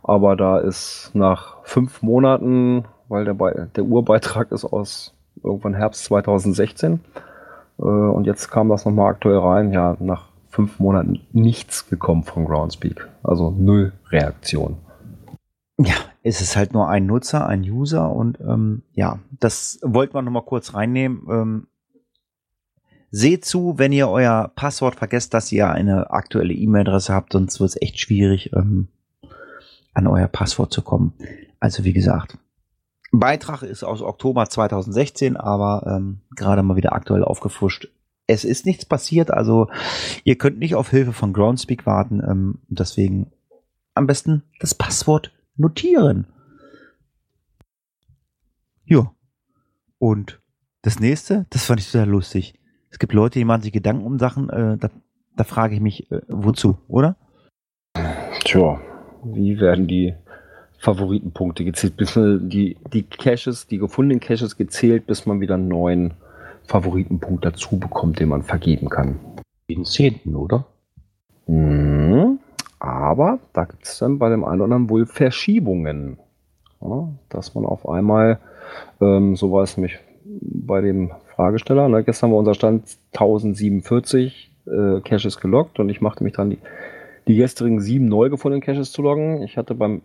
[0.03, 6.05] Aber da ist nach fünf Monaten, weil der, Be der Urbeitrag ist aus irgendwann Herbst
[6.05, 7.01] 2016,
[7.79, 12.45] äh, und jetzt kam das nochmal aktuell rein, ja, nach fünf Monaten nichts gekommen von
[12.45, 13.09] Groundspeak.
[13.23, 14.77] Also null Reaktion.
[15.79, 20.23] Ja, es ist halt nur ein Nutzer, ein User und ähm, ja, das wollten wir
[20.23, 21.27] noch mal kurz reinnehmen.
[21.29, 21.66] Ähm,
[23.11, 27.70] seht zu, wenn ihr euer Passwort vergesst, dass ihr eine aktuelle E-Mail-Adresse habt, sonst wird
[27.70, 28.89] es echt schwierig, ähm,
[29.95, 31.12] an euer Passwort zu kommen.
[31.61, 32.39] Also wie gesagt,
[33.11, 37.89] Beitrag ist aus Oktober 2016, aber ähm, gerade mal wieder aktuell aufgefrischt.
[38.27, 39.68] Es ist nichts passiert, also
[40.25, 42.23] ihr könnt nicht auf Hilfe von Groundspeak warten.
[42.27, 43.31] Ähm, deswegen
[43.95, 46.26] am besten das Passwort notieren.
[48.84, 49.12] Ja.
[49.98, 50.40] Und
[50.82, 52.59] das nächste, das fand ich sehr lustig.
[52.90, 54.90] Es gibt Leute, die machen sich Gedanken um Sachen, äh, da,
[55.36, 57.16] da frage ich mich, äh, wozu, oder?
[58.44, 58.80] Tja,
[59.24, 60.14] wie werden die
[60.78, 66.14] Favoritenpunkte gezählt, bis die, die Caches, die gefundenen Caches gezählt, bis man wieder einen neuen
[66.64, 69.20] Favoritenpunkt dazu bekommt, den man vergeben kann.
[69.70, 70.66] Den zehnten, oder?
[71.46, 71.91] Mhm.
[72.83, 76.18] Aber da gibt es dann bei dem einen oder anderen wohl Verschiebungen.
[76.80, 78.41] Ja, dass man auf einmal,
[79.01, 85.01] ähm, so war es nämlich bei dem Fragesteller, ne, gestern war unser Stand 1047 äh,
[85.03, 86.59] Caches gelockt und ich machte mich dran, die,
[87.28, 89.45] die gestrigen sieben neu gefundenen Caches zu loggen.
[89.45, 90.03] Ich hatte beim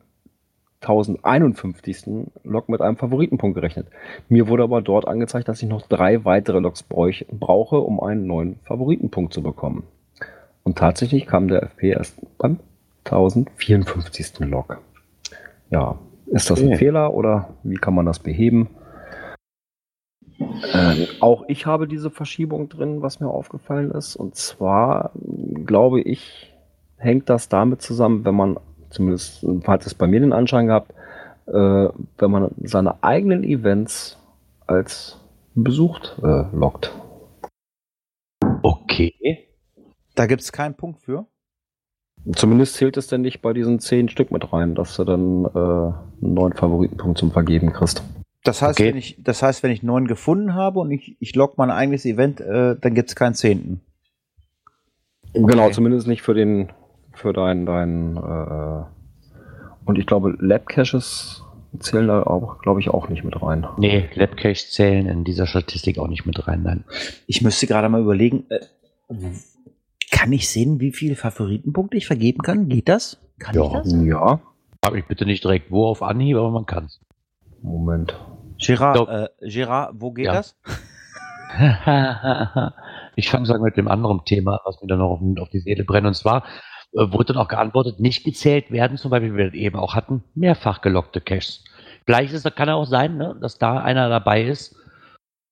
[0.82, 2.30] 1051.
[2.44, 3.88] Log mit einem Favoritenpunkt gerechnet.
[4.30, 8.60] Mir wurde aber dort angezeigt, dass ich noch drei weitere Logs brauche, um einen neuen
[8.66, 9.88] Favoritenpunkt zu bekommen.
[10.68, 12.60] Und tatsächlich kam der FP erst beim
[13.06, 14.40] 1054.
[14.40, 14.82] Log.
[15.70, 16.78] Ja, ist das ein Okay.
[16.78, 18.68] Fehler oder wie kann man das beheben?
[20.74, 24.18] Ähm, auch ich habe diese Verschiebung drin, was mir aufgefallen ist.
[24.18, 25.12] Und zwar
[25.66, 26.54] glaube ich,
[26.98, 28.60] hängt das damit zusammen, wenn man,
[28.90, 30.94] zumindest hat es bei mir den Anschein gehabt,
[31.48, 34.22] äh, wenn man seine eigenen Events
[34.66, 35.18] als
[35.56, 36.94] besucht äh, loggt.
[38.64, 39.47] Okay.
[40.18, 41.28] Da gibt es keinen Punkt für.
[42.36, 45.48] Zumindest zählt es denn nicht bei diesen zehn Stück mit rein, dass du dann äh,
[45.58, 48.04] einen neuen Favoritenpunkt zum Vergeben kriegst.
[48.44, 48.90] Das heißt, Okay.
[48.90, 52.04] wenn ich, das heißt, wenn ich neun gefunden habe und ich, ich log mein eigenes
[52.06, 53.82] Event, äh, dann gibt es keinen zehnten.
[55.34, 55.74] Genau, Okay.
[55.74, 56.72] zumindest nicht für den,
[57.14, 58.84] für dein, dein, äh,
[59.86, 61.44] und ich glaube, Lab-Caches
[61.80, 63.68] zählen da auch, glaube ich, auch nicht mit rein.
[63.78, 66.84] Nee, Labcache zählen in dieser Statistik auch nicht mit rein, nein.
[67.28, 68.60] Ich müsste gerade mal überlegen, äh,
[70.12, 72.70] Kann ich sehen, wie viele Favoritenpunkte ich vergeben kann?
[72.70, 73.20] Geht das?
[73.40, 73.80] Kann ich Ja.
[73.80, 73.94] das?
[73.94, 74.40] Ja.
[74.86, 77.02] Habe ich bitte nicht direkt wo auf Anhieb, aber man kann's.
[77.62, 78.18] Moment.
[78.60, 80.34] Gerard, äh, Gerard, wo geht Ja.
[80.34, 80.56] das?
[83.16, 85.84] ich fange sagen mit dem anderen Thema, was mir dann noch auf, auf die Seele
[85.84, 86.08] brennt.
[86.08, 86.44] Und zwar
[86.94, 89.96] äh, wurde dann auch geantwortet, nicht gezählt werden, zum Beispiel, wie wir das eben auch
[89.96, 91.64] hatten, mehrfach gelockte Caches.
[92.08, 94.76] Ist, kann ja auch sein, ne, dass da einer dabei ist,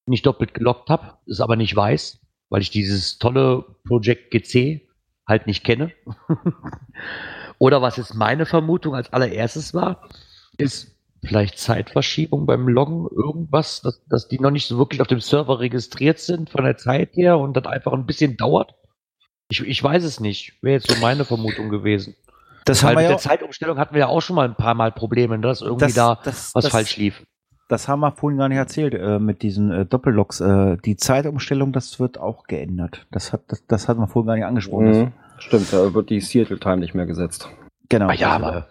[0.08, 4.87] den ich doppelt gelockt habe, es aber nicht weiß, weil ich dieses tolle Project GC
[5.27, 5.91] halt nicht kenne.
[7.57, 10.07] Oder was jetzt meine Vermutung als allererstes war,
[10.57, 15.21] ist vielleicht Zeitverschiebung beim Loggen, irgendwas, dass, dass die noch nicht so wirklich auf dem
[15.21, 18.75] Server registriert sind von der Zeit her und das einfach ein bisschen dauert.
[19.49, 20.53] Ich, ich weiß es nicht.
[20.61, 22.15] Wäre jetzt so meine Vermutung gewesen.
[22.65, 24.55] Das Weil haben wir mit ja der Zeitumstellung hatten wir ja auch schon mal ein
[24.55, 27.23] paar Mal Probleme, ne, dass irgendwie da das, was das, falsch lief.
[27.68, 30.39] Das haben wir vorhin gar nicht erzählt äh, mit diesen äh, Doppelloks.
[30.39, 33.07] Äh, die Zeitumstellung, das wird auch geändert.
[33.11, 34.99] Das hat das, das hat man vorhin gar nicht angesprochen.
[34.99, 35.11] Mhm.
[35.39, 37.49] Stimmt, da wird die Seattle Time nicht mehr gesetzt.
[37.89, 38.07] Genau.
[38.07, 38.68] Ah ja, aber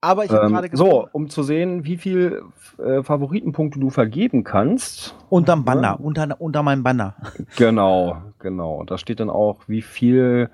[0.00, 2.42] Aber ich habe Ähm, gerade so, um zu sehen, wie viel
[2.78, 5.14] äh, Favoritenpunkte du vergeben kannst.
[5.30, 7.14] unterm Banner, unter, unter meinem Banner.
[7.56, 8.84] Genau, genau.
[8.84, 10.50] Da steht dann auch, wie viel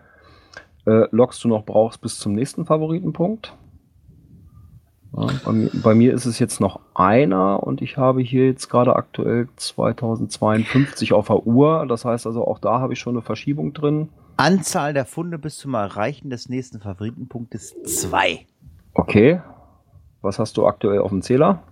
[0.86, 3.52] äh, Logs du noch brauchst bis zum nächsten Favoritenpunkt.
[5.16, 8.68] Ja, bei, mir, bei mir ist es jetzt noch einer und ich habe hier jetzt
[8.68, 11.86] gerade aktuell 2052 auf der Uhr.
[11.88, 14.08] Das heißt also, auch da habe ich schon eine Verschiebung drin.
[14.36, 18.46] Anzahl der Funde bis zum Erreichen des nächsten Favoritenpunktes zwei.
[18.94, 19.40] Okay.
[20.22, 21.62] Was hast du aktuell auf dem Zähler?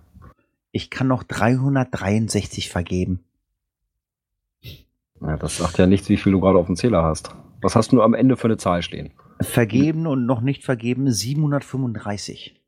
[0.71, 3.23] Ich kann noch 363 vergeben.
[5.21, 7.35] Ja, das sagt ja nichts, wie viel du gerade auf dem Zähler hast.
[7.61, 9.11] Was hast du am Ende für eine Zahl stehen?
[9.41, 12.58] Vergeben und noch nicht vergeben 735.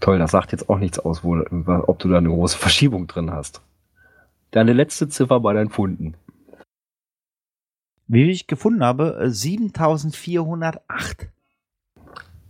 [0.00, 3.30] Toll, das sagt jetzt auch nichts aus, wo, ob du da eine große Verschiebung drin
[3.30, 3.62] hast.
[4.50, 6.14] Deine letzte Ziffer bei deinen Funden.
[8.08, 11.28] Wie ich gefunden habe, äh, 7408.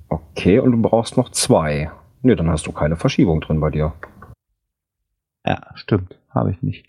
[0.08, 1.90] Okay, und du brauchst noch zwei.
[2.22, 3.92] Ne, dann hast du keine Verschiebung drin bei dir.
[5.44, 6.18] Ja, stimmt.
[6.30, 6.86] Habe ich nicht.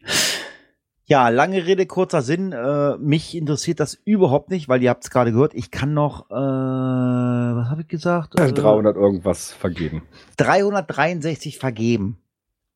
[1.11, 2.53] Ja, lange Rede, kurzer Sinn.
[2.53, 5.53] Äh, mich interessiert das überhaupt nicht, weil ihr habt es gerade gehört.
[5.53, 8.39] Ich kann noch, äh, was habe ich gesagt?
[8.39, 10.03] Äh, 300 irgendwas vergeben.
[10.37, 12.21] 363 vergeben.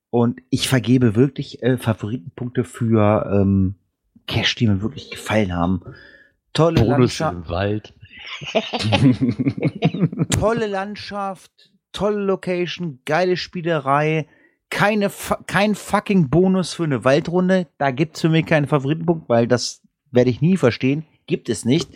[0.09, 3.75] Und ich vergebe wirklich äh, Favoritenpunkte für ähm,
[4.27, 5.95] Cash, die mir wirklich gefallen haben.
[6.51, 7.93] Tolle Bonus Landschaft, im Wald.
[10.37, 14.27] tolle Landschaft, tolle Location, geile Spielerei.
[14.69, 15.11] Keine,
[15.47, 17.67] kein fucking Bonus für eine Waldrunde.
[17.77, 21.05] Da gibt's für mich keinen Favoritenpunkt, weil das werde ich nie verstehen.
[21.27, 21.89] Gibt es nicht.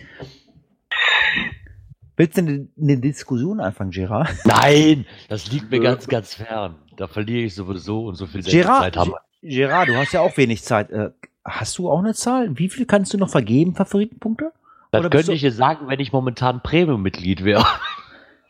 [2.16, 4.30] Willst du eine, eine Diskussion anfangen, Gerard?
[4.46, 6.76] Nein, das liegt mir ganz, ganz fern.
[6.98, 9.22] Da verliere ich sowieso und so viel Gerard, Zeit haben wir.
[9.42, 10.92] Gerard, du hast ja auch wenig Zeit.
[10.92, 11.12] Äh,
[11.46, 12.58] hast du auch eine Zahl?
[12.58, 14.52] Wie viel kannst du noch vergeben, Favoritenpunkte?
[14.92, 17.66] Das oder könnte ich dir sagen, wenn ich momentan Premium-Mitglied wäre.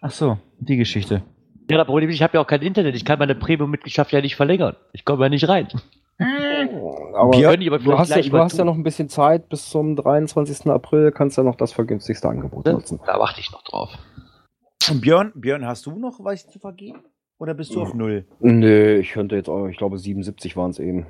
[0.02, 1.24] Ach so, die Geschichte.
[1.70, 2.96] Ja, das Problem ist, ich habe ja auch kein Internet.
[2.96, 4.76] Ich kann meine Premium-Mitgliedschaft ja nicht verlängern.
[4.94, 5.68] Ich komme ja nicht rein.
[6.18, 9.08] Aber Ja, Können die aber du hast, ja, gleich du hast ja noch ein bisschen
[9.08, 10.68] Zeit bis zum 23.
[10.68, 13.00] April, kannst ja noch das vergünstigste Angebot nutzen.
[13.06, 13.98] Da warte ich noch drauf.
[14.90, 17.04] Und Björn, Björn, hast du noch was zu vergeben?
[17.38, 18.26] Oder bist du auf Null?
[18.40, 21.06] Nee, ich könnte jetzt auch, ich glaube 77 waren es eben.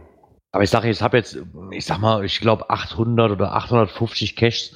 [0.51, 1.39] Aber ich sage, ich habe jetzt,
[1.71, 4.75] ich sag mal, ich glaube 800 oder 850 Caches.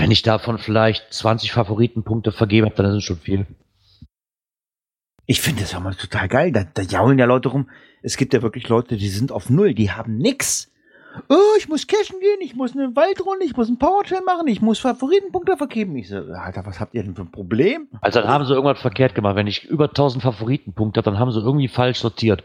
[0.00, 3.46] Wenn ich davon vielleicht 20 Favoritenpunkte vergeben habe, dann ist es schon viel.
[5.26, 6.52] Ich finde das ja mal total geil.
[6.52, 7.68] Da, da jaulen ja Leute rum.
[8.02, 10.70] Es gibt ja wirklich Leute, die sind auf Null, die haben nix.
[11.30, 14.60] Oh, ich muss cashen gehen, ich muss eine Waldrunde, ich muss einen Powertrail machen, ich
[14.60, 15.96] muss Favoritenpunkte vergeben.
[15.96, 17.88] Ich so, Alter, was habt ihr denn für ein Problem?
[18.02, 19.34] Also dann haben sie irgendwas verkehrt gemacht.
[19.34, 22.44] Wenn ich über 1000 Favoritenpunkte habe, dann haben sie irgendwie falsch sortiert.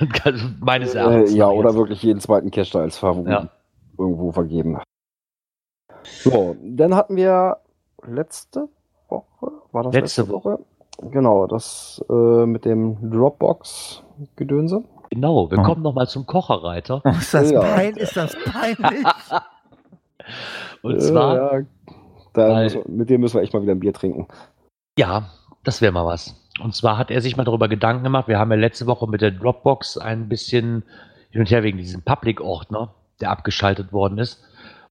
[0.60, 1.34] Meines Äh, Erachtens.
[1.34, 1.78] ja, nach oder jetzt.
[1.78, 3.48] wirklich jeden zweiten Cache da als Favorit Ja.
[3.98, 4.78] irgendwo vergeben.
[6.02, 7.56] So, dann hatten wir
[8.06, 8.68] letzte
[9.08, 10.58] Woche, war das Letzte letzte, Woche?
[11.02, 14.84] Genau, das äh, mit dem Dropbox-Gedönse.
[15.10, 15.62] Genau, wir Oh.
[15.62, 17.02] kommen nochmal zum Kocherreiter.
[17.04, 17.60] Oh, ist das Ja.
[17.60, 19.04] pein, ist das peinlich?
[20.82, 21.64] Und zwar, ja,
[22.34, 24.26] weil- mit dem müssen wir echt mal wieder ein Bier trinken.
[24.98, 25.30] Ja,
[25.64, 26.34] das wäre mal was.
[26.62, 28.28] Und zwar hat er sich mal darüber Gedanken gemacht.
[28.28, 30.84] Wir haben ja letzte Woche mit der Dropbox ein bisschen
[31.30, 34.42] hin und her wegen diesem Public-Ordner, der abgeschaltet worden ist.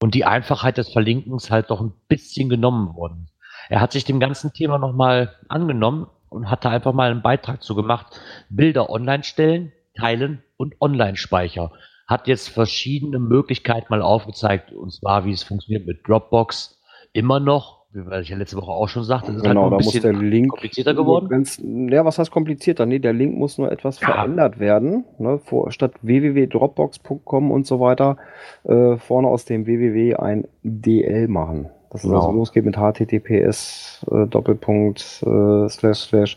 [0.02, 3.28] Und die Einfachheit des Verlinkens halt doch ein bisschen genommen worden.
[3.68, 7.62] Er hat sich dem ganzen Thema nochmal angenommen und hat da einfach mal einen Beitrag
[7.62, 8.20] zu gemacht.
[8.50, 11.70] Bilder online stellen, teilen und online speichern.
[12.06, 16.80] Hat jetzt verschiedene Möglichkeiten mal aufgezeigt, und zwar wie es funktioniert mit Dropbox.
[17.12, 19.70] Immer noch weil ich ja letzte Woche auch schon sagte, das ist Genau, halt da
[19.70, 21.28] noch ein muss bisschen der Link komplizierter geworden.
[21.28, 22.86] Ganz, ja, was heißt komplizierter?
[22.86, 24.08] Nee, der Link muss nur etwas Ja.
[24.08, 25.04] verändert werden.
[25.18, 25.38] Ne?
[25.44, 28.16] Vor, statt www.dropbox.com und so weiter,
[28.64, 31.70] äh, vorne aus dem www ein DL machen.
[31.94, 32.22] Dass es Genau.
[32.22, 36.36] also losgeht mit https äh, Doppelpunkt äh, slash slash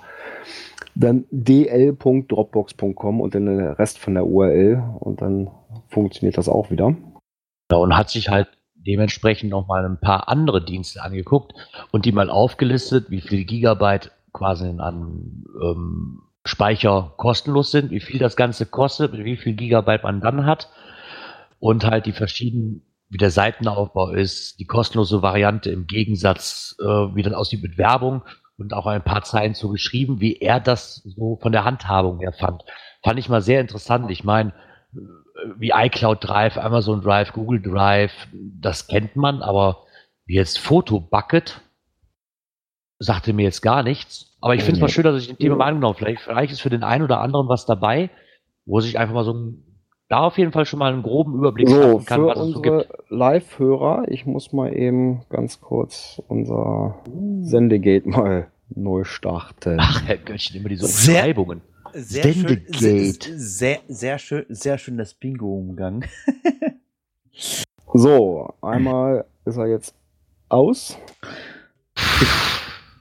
[0.93, 5.49] dann dl.dropbox.com und dann der Rest von der URL und dann
[5.88, 6.95] funktioniert das auch wieder.
[7.72, 11.55] Ja, und hat sich halt dementsprechend noch mal ein paar andere Dienste angeguckt
[11.91, 18.20] und die mal aufgelistet, wie viel Gigabyte quasi an ähm, Speicher kostenlos sind, wie viel
[18.20, 20.70] das Ganze kostet, wie viel Gigabyte man dann hat
[21.60, 27.24] und halt die verschiedenen, wie der Seitenaufbau ist, die kostenlose Variante im Gegensatz, äh, wie
[27.24, 28.24] das aussieht mit Werbung
[28.58, 32.34] und auch ein paar Zeilen zu geschrieben, wie er das so von der Handhabung her
[32.34, 32.64] fand.
[33.03, 34.12] Fand ich mal sehr interessant.
[34.12, 34.53] Ich meine,
[35.58, 39.84] wie iCloud Drive, Amazon Drive, Google Drive, das kennt man, aber
[40.26, 41.62] wie jetzt Fotobucket
[42.99, 44.36] sagte mir jetzt gar nichts.
[44.41, 46.05] Aber ich finde es mal schön, dass ich dem Thema mal angenommen habe.
[46.05, 48.10] Vielleicht, vielleicht ist für den einen oder anderen was dabei,
[48.66, 49.64] wo sich einfach mal so ein,
[50.10, 52.53] da auf jeden Fall schon mal einen groben Überblick So, schaffen kann, für was es
[52.53, 52.76] so gibt.
[52.76, 56.95] unsere Live-Hörer, ich muss mal eben ganz kurz unser
[57.41, 59.78] Sendegate mal neu starten.
[59.80, 61.62] Ach, Herr Göttchen, immer diese Sehr- Umschreibungen.
[61.93, 62.34] Sehr schön,
[62.68, 63.38] Sendegate.
[63.38, 66.05] sehr, sehr, sehr schön, sehr schön das Bingo-Umgang.
[67.93, 69.95] So, einmal ist er jetzt
[70.49, 70.97] aus.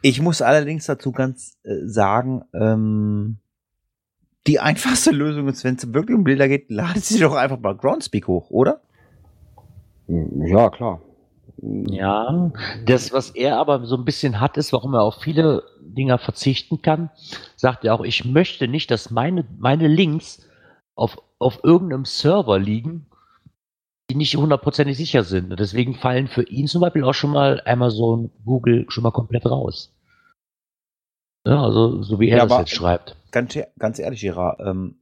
[0.03, 3.39] Ich muss allerdings dazu ganz äh, sagen, ähm,
[4.47, 7.77] die einfachste Lösung ist, wenn es wirklich um Bilder geht, ladet sie doch einfach mal
[7.77, 8.81] Groundspeak hoch, oder?
[10.09, 11.01] Ja, klar.
[11.63, 12.53] Ja,
[12.85, 16.83] das, was er aber so ein bisschen hat, ist, warum er auf viele Dinger verzichten
[16.83, 17.11] kann,
[17.57, 20.47] sagt er auch, ich möchte nicht, dass meine, meine Links
[20.95, 23.07] auf, auf irgendeinem Server liegen,
[24.11, 25.51] die nicht hundertprozentig sicher sind.
[25.51, 29.47] Und deswegen fallen für ihn zum Beispiel auch schon mal Amazon, Google schon mal komplett
[29.47, 29.96] raus.
[31.47, 33.17] Ja, also, so wie er Ja, das aber- jetzt schreibt.
[33.31, 34.97] Ganz, e- ganz ehrlich, Gerard, ähm,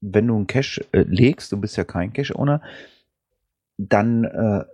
[0.00, 2.62] wenn du einen Cache äh, legst, du bist ja kein Cache-Owner,
[3.76, 4.64] dann, äh,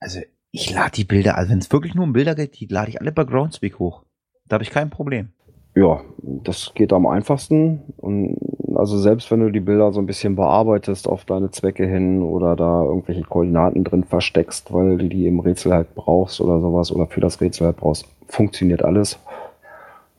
[0.00, 0.20] also
[0.50, 3.00] ich lade die Bilder, also wenn es wirklich nur um Bilder geht, die lade ich
[3.00, 4.02] alle bei Groundspeak hoch.
[4.46, 5.30] Da habe ich kein Problem.
[5.74, 7.80] Ja, das geht am einfachsten.
[7.96, 8.36] Und
[8.76, 12.56] also selbst wenn du die Bilder so ein bisschen bearbeitest auf deine Zwecke hin oder
[12.56, 17.06] da irgendwelche Koordinaten drin versteckst, weil du die im Rätsel halt brauchst oder sowas oder
[17.06, 19.18] für das Rätsel halt brauchst, funktioniert alles.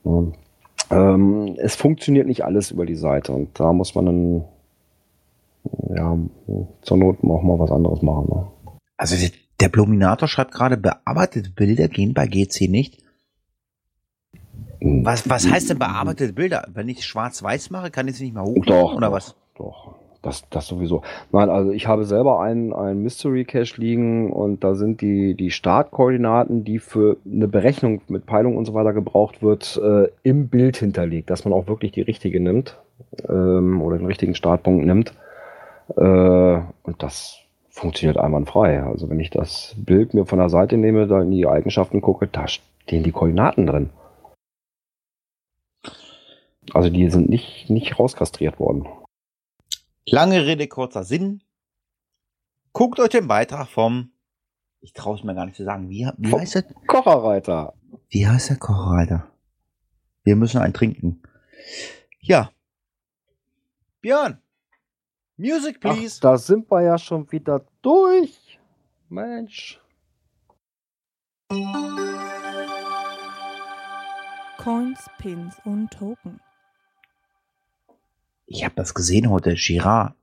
[0.04, 0.24] Ja.
[0.94, 4.44] Ähm, es funktioniert nicht alles über die Seite und da muss man dann
[5.94, 6.18] ja
[6.82, 8.28] zur Not auch mal was anderes machen.
[8.28, 8.46] Ne?
[8.96, 9.16] Also
[9.60, 13.02] der, Bluminator schreibt gerade, bearbeitete Bilder gehen bei GC nicht.
[14.80, 16.68] Was, was heißt denn bearbeitete Bilder?
[16.72, 19.34] Wenn ich schwarz-weiß mache, kann ich sie nicht mehr hochladen Doch, oder doch, was?
[19.56, 19.94] Doch,
[20.24, 21.02] das, das sowieso.
[21.32, 25.50] Nein, also ich habe selber einen, einen Mystery Cache liegen und da sind die, die
[25.50, 30.76] Startkoordinaten, die für eine Berechnung mit Peilung und so weiter gebraucht wird, äh, im Bild
[30.78, 32.78] hinterlegt, dass man auch wirklich die richtige nimmt
[33.28, 35.14] ähm, oder den richtigen Startpunkt nimmt.
[35.96, 38.82] Äh, und das funktioniert einwandfrei.
[38.82, 42.28] Also wenn ich das Bild mir von der Seite nehme, da in die Eigenschaften gucke,
[42.28, 43.90] da stehen die Koordinaten drin.
[46.72, 48.86] Also die sind nicht, nicht rauskastriert worden.
[50.06, 51.42] Lange Rede, kurzer Sinn.
[52.72, 54.12] Guckt euch den Beitrag vom,
[54.80, 56.64] ich traue es mir gar nicht zu sagen, wie, wie heißt das?
[56.86, 57.74] Kocherreiter.
[58.08, 59.30] Wie heißt der Kochreiter?
[60.24, 61.22] Wir müssen einen trinken.
[62.20, 62.50] Ja.
[64.00, 64.42] Björn.
[65.36, 66.20] Music, Ach, please.
[66.20, 68.58] da sind wir ja schon wieder durch.
[69.08, 69.80] Mensch.
[74.58, 76.40] Coins, Pins und Token.
[78.46, 80.14] Ich habe das gesehen heute, Girard.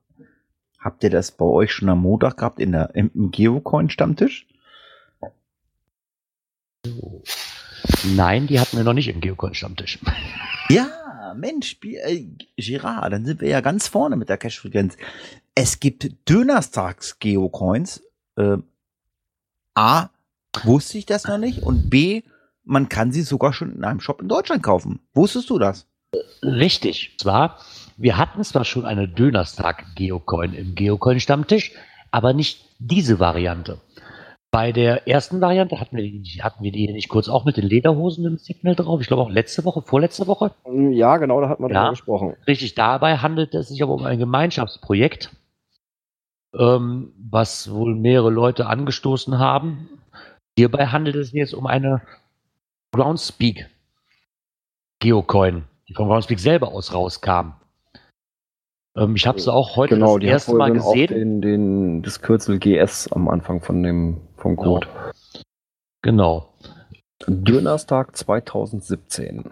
[0.78, 4.46] Habt ihr das bei euch schon am Montag gehabt in der, im, im Geocoin-Stammtisch?
[8.04, 9.98] Nein, die hatten wir noch nicht im Geocoin-Stammtisch.
[10.68, 12.24] Ja, Mensch, äh,
[12.56, 14.96] Girard, dann sind wir ja ganz vorne mit der Cash-Frequenz.
[15.54, 18.02] Es gibt Dönerstags-Geocoins.
[18.36, 18.58] Äh,
[19.74, 20.08] A,
[20.62, 21.62] wusste ich das noch nicht.
[21.62, 22.22] Und B,
[22.64, 25.00] man kann sie sogar schon in einem Shop in Deutschland kaufen.
[25.12, 25.86] Wusstest du das?
[26.42, 27.16] Richtig.
[27.18, 27.58] Zwar,
[28.02, 31.72] wir hatten zwar schon eine Dönerstag-Geocoin im Geocoin-Stammtisch,
[32.10, 33.78] aber nicht diese Variante.
[34.50, 37.64] Bei der ersten Variante hatten wir, die- hatten wir die nicht kurz auch mit den
[37.66, 39.00] Lederhosen im Signal drauf.
[39.00, 40.50] Ich glaube auch letzte Woche, vorletzte Woche.
[40.90, 41.78] Ja, genau, da hat man Ja.
[41.82, 42.36] drüber gesprochen.
[42.46, 45.30] Richtig, dabei handelt es sich aber um ein Gemeinschaftsprojekt,
[46.58, 49.88] ähm, was wohl mehrere Leute angestoßen haben.
[50.58, 52.02] Hierbei handelt es sich jetzt um eine
[52.94, 53.70] Groundspeak
[55.00, 57.52] Geocoin, die vom Groundspeak selber aus rauskam.
[58.96, 61.08] Ähm, ich habe sie auch heute Genau, das erste Mal dann auch gesehen.
[61.08, 64.86] den, den, das Kürzel GS am Anfang von dem vom Code.
[66.02, 66.52] Genau.
[67.26, 69.44] Dönerstag 2017.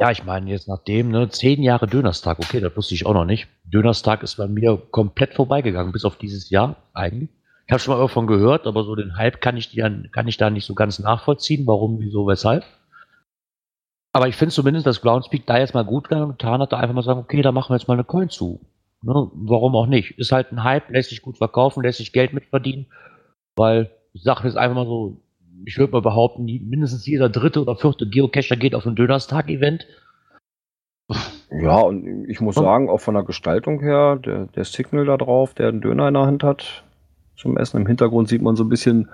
[0.00, 3.24] Ja, ich meine, jetzt nachdem, ne, zehn Jahre Dönerstag, okay, das wusste ich auch noch
[3.24, 3.48] nicht.
[3.64, 7.30] Dönerstag ist bei mir komplett vorbeigegangen, bis auf dieses Jahr eigentlich.
[7.66, 10.36] Ich habe schon mal davon gehört, aber so den Hype kann ich, dir, kann ich
[10.36, 12.64] da nicht so ganz nachvollziehen, warum, wieso, weshalb.
[14.12, 17.02] Aber ich finde zumindest, dass Groundspeak da jetzt mal gut getan hat, da einfach mal
[17.02, 18.60] sagen, okay, da machen wir jetzt mal eine Coin zu.
[19.02, 20.18] Ne, warum auch nicht?
[20.18, 22.86] Ist halt ein Hype, lässt sich gut verkaufen, lässt sich Geld mitverdienen,
[23.54, 25.20] weil ich sage jetzt einfach mal so,
[25.64, 29.86] ich würde mal behaupten, mindestens jeder dritte oder vierte Geocacher geht auf ein Dönerstag-Event.
[31.50, 35.54] Ja, und ich muss sagen, auch von der Gestaltung her, der, der Signal da drauf,
[35.54, 36.84] der einen Döner in der Hand hat,
[37.36, 37.80] zum Essen.
[37.80, 39.08] Im Hintergrund sieht man so ein bisschen,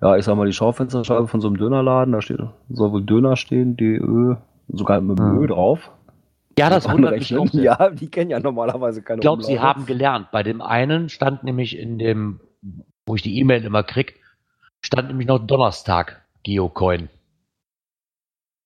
[0.00, 2.12] ja, ich sag mal, die Schaufensterscheibe von so einem Dönerladen.
[2.12, 2.38] Da steht,
[2.70, 4.36] soll wohl Döner stehen, DÖ,
[4.68, 5.38] sogar mit Hm.
[5.42, 5.90] Ö drauf.
[6.58, 7.46] Ja, das wundert mich auch.
[7.52, 10.30] Ja, die kennen ja normalerweise keine Ich glaube, sie haben gelernt.
[10.30, 12.40] Bei dem einen stand nämlich in dem,
[13.06, 14.20] wo ich die E-Mail immer krieg,
[14.84, 17.08] stand nämlich noch Donnerstag Geocoin.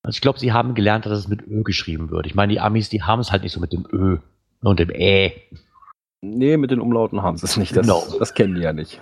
[0.02, 2.26] Also ich glaube, sie haben gelernt, dass es mit Ö geschrieben wird.
[2.26, 4.18] Ich meine, die Amis, die haben es halt nicht so mit dem Ö
[4.62, 5.32] und dem Ä.
[6.20, 7.76] Nee, mit den Umlauten haben sie es nicht.
[7.76, 8.02] Das, Genau.
[8.18, 9.00] das kennen die ja nicht.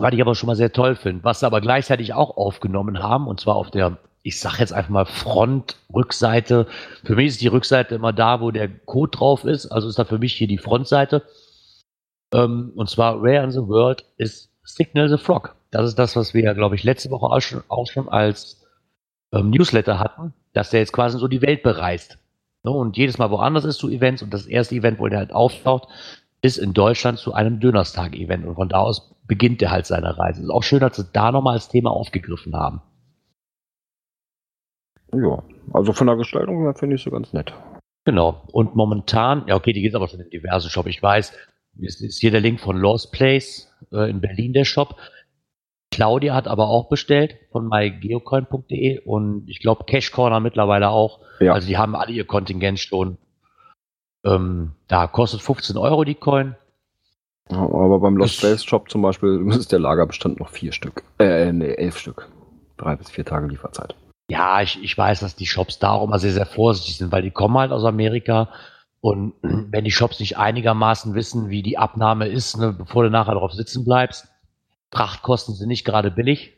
[0.00, 1.24] Was ich aber schon mal sehr toll finde.
[1.24, 4.90] Was sie aber gleichzeitig auch aufgenommen haben, und zwar auf der, ich sag jetzt einfach
[4.90, 6.66] mal Front, Rückseite.
[7.04, 9.66] Für mich ist die Rückseite immer da, wo der Code drauf ist.
[9.66, 11.22] Also ist da für mich hier die Frontseite.
[12.32, 15.56] Ähm, und zwar Rare in the World ist Signal the Frog.
[15.70, 18.64] Das ist das, was wir ja, glaube ich, letzte Woche auch schon, auch schon als
[19.32, 22.18] ähm, Newsletter hatten, dass der jetzt quasi so die Welt bereist.
[22.64, 22.70] Ne?
[22.70, 25.88] Und jedes Mal woanders ist zu Events und das erste Event, wo der halt auftaucht,
[26.42, 28.46] ist in Deutschland zu einem Dönerstag-Event.
[28.46, 30.42] Und von da aus beginnt er halt seine Reise.
[30.42, 32.80] Ist auch schön, dass sie da nochmal als Thema aufgegriffen haben.
[35.12, 37.52] Ja, also von der Gestaltung her finde ich sie ganz nett.
[38.04, 38.42] Genau.
[38.52, 40.86] Und momentan, ja, okay, die geht aber schon in diverse Shop.
[40.86, 41.32] Ich weiß,
[41.82, 44.96] es ist hier der Link von Lost Place äh, in Berlin, der Shop.
[45.90, 51.20] Claudia hat aber auch bestellt von mygeocoin.de und ich glaube Cash Corner mittlerweile auch.
[51.40, 51.54] Ja.
[51.54, 53.18] Also die haben alle ihr Kontingent schon.
[54.24, 56.56] Ähm, da kostet 15 Euro die Coin.
[57.50, 61.02] Ja, aber beim Lost Place Shop zum Beispiel ist der Lagerbestand noch vier Stück.
[61.18, 62.28] Äh, nee, elf Stück.
[62.76, 63.94] Drei bis vier Tage Lieferzeit.
[64.30, 67.22] Ja, ich, ich weiß, dass die Shops da auch immer sehr, sehr vorsichtig sind, weil
[67.22, 68.50] die kommen halt aus Amerika.
[69.00, 73.34] Und wenn die Shops nicht einigermaßen wissen, wie die Abnahme ist, ne, bevor du nachher
[73.34, 74.28] drauf sitzen bleibst,
[74.90, 76.57] Frachtkosten sind nicht gerade billig.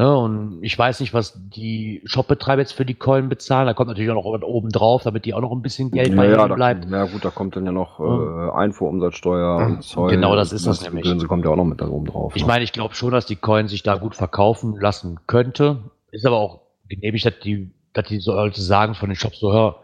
[0.00, 3.66] Ne, und ich weiß nicht, was die Shopbetreiber jetzt für die Coin bezahlen.
[3.66, 6.24] Da kommt natürlich auch noch oben drauf, damit die auch noch ein bisschen Geld bei
[6.24, 6.90] ja, ihnen da, bleibt.
[6.90, 8.48] ja gut, da kommt dann ja noch Ja.
[8.48, 10.10] äh, Einfuhrumsatzsteuer und Zoll.
[10.10, 11.06] Genau, das ist das nämlich.
[11.06, 12.34] Sie kommt ja auch noch mit da oben drauf.
[12.34, 12.48] Ich ne?
[12.48, 15.82] meine, ich glaube schon, dass die Coin sich da gut verkaufen lassen könnte.
[16.12, 19.52] Ist aber auch genehmigt, dass die, dass die so Leute sagen von den Shops so,
[19.52, 19.82] hör,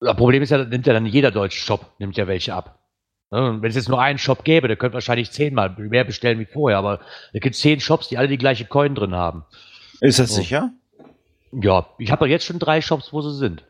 [0.00, 2.77] das Problem ist ja, nimmt ja dann jeder deutsche Shop, nimmt ja welche ab.
[3.30, 6.38] Ne, und wenn es jetzt nur einen Shop gäbe, der könnte wahrscheinlich zehnmal mehr bestellen
[6.38, 7.00] wie vorher, aber
[7.32, 9.44] es gibt zehn Shops, die alle die gleiche Coin drin haben.
[10.00, 10.34] Ist das Oh.
[10.36, 10.70] sicher?
[11.52, 13.64] Ja, ich habe jetzt schon drei Shops, wo sie sind.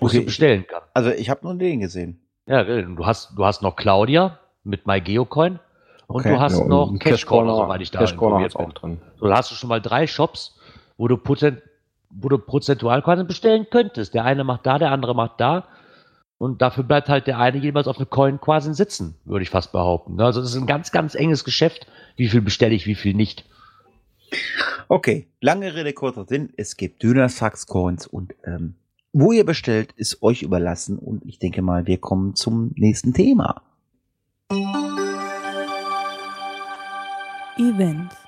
[0.00, 0.82] Wo Okay, du bestellen kann.
[0.94, 2.20] Also ich habe nur den gesehen.
[2.46, 5.58] Ja, du hast, du hast noch Claudia mit MyGeocoin
[6.06, 6.30] und Okay.
[6.34, 8.56] du hast Ja, und noch Cash Corner, soweit ich da Cash Corner bin.
[8.56, 9.00] auch drin.
[9.20, 10.58] So, da hast du schon mal drei Shops,
[10.96, 11.62] wo du, Prozent,
[12.10, 14.14] wo du prozentual quasi bestellen könntest.
[14.14, 15.66] Der eine macht da, der andere macht da.
[16.38, 19.72] Und dafür bleibt halt der eine jeweils auf eine Coin quasi sitzen, würde ich fast
[19.72, 20.14] behaupten.
[20.14, 20.24] Ne?
[20.24, 21.86] Also es ist ein ganz, ganz enges Geschäft.
[22.16, 23.44] Wie viel bestelle ich, wie viel nicht.
[24.86, 26.52] Okay, lange Rede, kurzer Sinn.
[26.56, 28.74] Es gibt Dönerstagscoins und ähm,
[29.12, 30.98] wo ihr bestellt, ist euch überlassen.
[30.98, 33.62] Und ich denke mal, wir kommen zum nächsten Thema.
[37.58, 38.27] Events.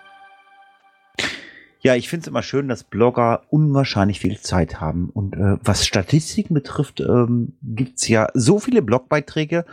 [1.82, 5.08] Ja, ich finde es immer schön, dass Blogger unwahrscheinlich viel Zeit haben.
[5.08, 9.64] Und äh, was Statistiken betrifft, ähm, gibt's ja so viele Blogbeiträge.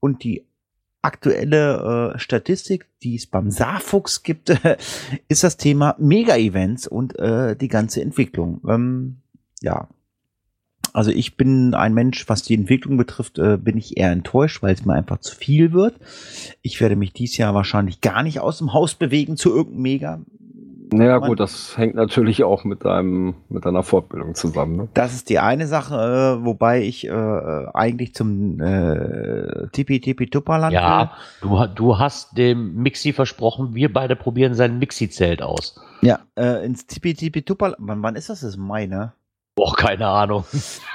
[0.00, 0.46] Und die
[1.02, 4.50] aktuelle äh, Statistik, die es beim Saarfuchs gibt,
[5.28, 8.62] ist das Thema Mega-Events und äh, die ganze Entwicklung.
[8.66, 9.18] Ähm,
[9.60, 9.88] ja.
[10.94, 14.72] Also ich bin ein Mensch, was die Entwicklung betrifft, äh, bin ich eher enttäuscht, weil
[14.72, 15.96] es mir einfach zu viel wird.
[16.62, 20.20] Ich werde mich dieses Jahr wahrscheinlich gar nicht aus dem Haus bewegen zu irgendeinem Mega.
[20.92, 24.76] Naja, gut, das hängt natürlich auch mit deinem, mit deiner Fortbildung zusammen.
[24.76, 24.88] Ne?
[24.94, 25.94] Das ist die eine Sache,
[26.40, 32.74] äh, wobei ich äh, eigentlich zum äh, Tipi Tipi Tupperland Ja, du, du hast dem
[32.74, 35.80] Mixi versprochen, wir beide probieren sein Mixi-Zelt aus.
[36.02, 37.78] Ja, äh, ins Tipi Tipi Tupperland.
[37.80, 38.40] Wann, wann ist das?
[38.40, 39.12] Das ist Mai, ne?
[39.54, 40.44] Boah, keine Ahnung.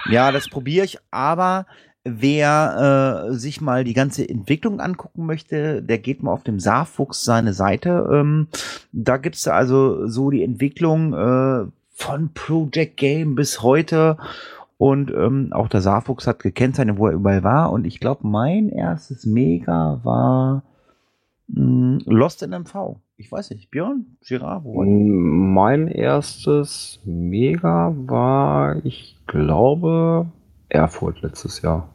[0.09, 1.65] Ja, das probiere ich, aber
[2.18, 7.24] wer äh, sich mal die ganze Entwicklung angucken möchte, der geht mal auf dem Saarfuchs
[7.24, 8.10] seine Seite.
[8.12, 8.47] Ähm,
[8.91, 14.18] da gibt's da also so die Entwicklung äh, von Project Game bis heute.
[14.78, 17.72] Und ähm, auch der Saarfuchs hat gekennzeichnet, wo er überall war.
[17.72, 20.64] Und ich glaube, mein erstes Mega war
[21.47, 22.95] mh, Lost in MV.
[23.18, 23.70] Ich weiß nicht.
[23.70, 24.05] Björn?
[24.26, 24.64] Girard?
[24.64, 24.86] Wo war?
[24.86, 30.28] Mein erstes Mega war, ich glaube,
[30.70, 31.89] Erfurt letztes Jahr.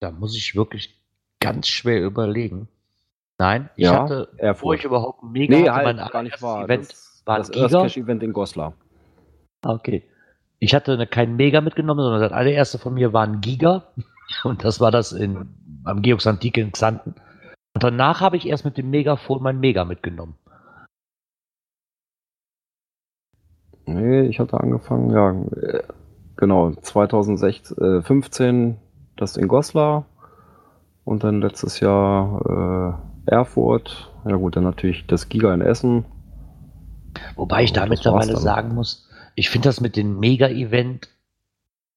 [0.00, 1.00] Da muss ich wirklich
[1.40, 2.68] ganz schwer überlegen.
[3.38, 4.78] Nein, ich Ja, hatte, bevor Erfurt.
[4.78, 6.64] ich überhaupt ein Mega Nee, hatte, halt, gar nicht wahr.
[6.64, 7.50] Event das war das.
[7.50, 8.74] Earthcash-Event in Goslar.
[9.62, 10.04] Ah, okay.
[10.58, 13.92] Ich hatte kein Mega mitgenommen, sondern das allererste von mir war ein Giga.
[14.44, 15.48] Und das war das in,
[15.84, 17.14] am Georgs Antike in Xanten.
[17.74, 20.36] Und danach habe ich erst mit dem Megafon mein Mega mitgenommen.
[23.84, 25.30] Nee, ich hatte angefangen, ja,
[25.60, 25.82] äh,
[26.36, 28.78] genau, 2015
[29.16, 30.06] das in Goslar
[31.04, 34.10] und dann letztes Jahr äh, Erfurt.
[34.28, 36.04] Ja gut, dann natürlich das Giga in Essen.
[37.34, 41.08] Wobei ich da mittlerweile sagen muss, ich finde das mit den Mega-Event,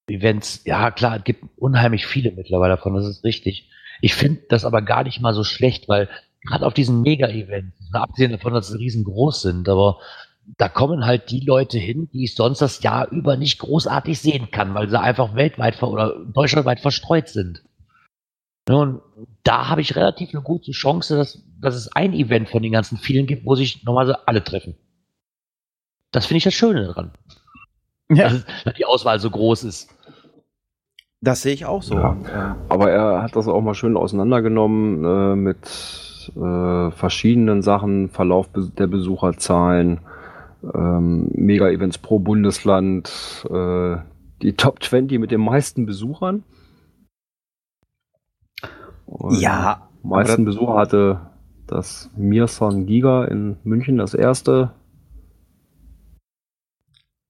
[0.08, 3.70] Events, ja klar, es gibt unheimlich viele mittlerweile davon, das ist richtig.
[4.02, 6.10] Ich finde das aber gar nicht mal so schlecht, weil
[6.42, 10.00] gerade auf diesen Mega-Events, abgesehen davon, dass sie riesengroß sind, aber
[10.58, 14.52] da kommen halt die Leute hin, die ich sonst das Jahr über nicht großartig sehen
[14.52, 17.64] kann, weil sie einfach weltweit ver oder deutschlandweit verstreut sind.
[18.68, 19.02] Ja, und
[19.44, 22.98] da habe ich relativ eine gute Chance, dass, dass es ein Event von den ganzen
[22.98, 24.76] vielen gibt, wo sich normalerweise alle treffen.
[26.12, 27.12] Das finde ich das Schöne daran.
[28.12, 29.90] Ja, Dass, dass die Auswahl so groß ist.
[31.22, 31.94] das sehe ich auch so.
[31.96, 32.58] Ja.
[32.68, 38.88] Aber er hat das auch mal schön auseinandergenommen äh, mit äh, verschiedenen Sachen, Verlauf der
[38.88, 40.00] Besucherzahlen,
[40.64, 43.98] ähm, Mega-Events pro Bundesland, äh,
[44.42, 46.44] die Top 20 mit den meisten Besuchern.
[49.06, 51.30] Und ja, meisten Besucher hatte
[51.68, 54.72] das Mirsan Giga in München, das erste.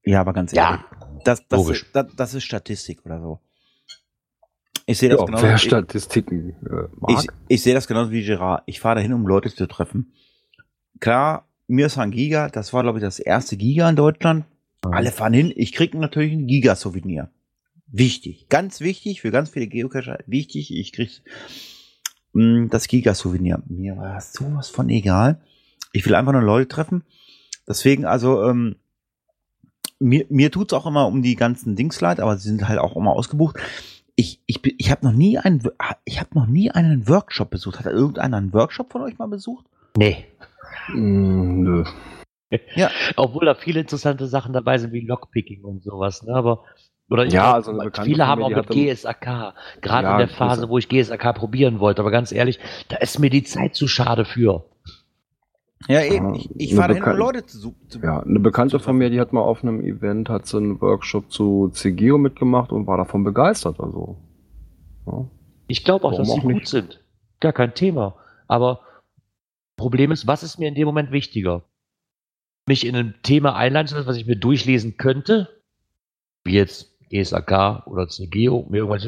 [0.04, 0.86] ja, aber ganz Ja, ehrlich,
[1.24, 1.92] das, das, logisch.
[1.94, 3.40] das, das ist Statistik oder so.
[4.86, 5.44] Ich sehe das Ja, genauso.
[5.44, 7.12] wer Statistiken äh, mag.
[7.24, 8.64] ich, ich sehe das genauso wie Gerard.
[8.66, 10.14] Ich fahre dahin, um Leute zu treffen.
[11.00, 14.46] Klar, mir ist ein Giga, das war, glaube ich, das erste Giga in Deutschland.
[14.82, 17.30] Alle fahren hin, ich kriege natürlich ein Giga-Souvenir.
[17.88, 21.22] Wichtig, ganz wichtig, für ganz viele Geocacher, wichtig, ich krieg
[22.34, 23.62] mh, das Giga-Souvenir.
[23.68, 25.42] Mir war das sowas von egal.
[25.92, 27.04] Ich will einfach nur Leute treffen.
[27.68, 28.76] Deswegen, also, ähm,
[30.00, 32.96] mir, mir tut's auch immer um die ganzen Dings leid, aber sie sind halt auch
[32.96, 33.58] immer ausgebucht.
[34.16, 35.62] Ich, ich, ich habe noch nie einen,
[36.06, 37.80] ich habe noch nie einen Workshop besucht.
[37.80, 39.66] Hat irgendeiner einen Workshop von euch mal besucht?
[39.98, 40.26] Nee.
[40.94, 41.84] Mm, nö.
[43.16, 46.34] Obwohl da viele interessante Sachen dabei sind, wie Lockpicking und sowas, ne?
[46.34, 46.64] Aber,
[47.10, 50.28] oder ich Ja, glaub, also viele haben auch mit GSAK, gerade Ja, in der.
[50.28, 52.60] Phase, wo ich GSAK probieren wollte, aber ganz ehrlich,
[52.90, 54.66] da ist mir die Zeit zu schade für.
[55.88, 56.34] Ja, eben.
[56.34, 57.76] Ja, Ich, ich fahre dahin, um Leute zu suchen.
[58.04, 61.32] Ja, eine Bekannte von mir, die hat mal auf einem Event, hat so einen Workshop
[61.32, 63.80] zu CGO mitgemacht und war davon begeistert.
[63.80, 64.18] Also,
[65.06, 65.26] ja.
[65.68, 66.68] Ich glaube auch, Warum dass sie auch gut nicht?
[66.68, 67.00] sind.
[67.40, 68.16] Gar kein Thema.
[68.48, 68.82] Aber
[69.80, 71.64] Problem ist, was ist mir in dem Moment wichtiger?
[72.68, 75.48] Mich in ein Thema einladen zu lassen, was ich mir durchlesen könnte,
[76.44, 79.08] wie jetzt GSAK oder CGO, mir irgendwas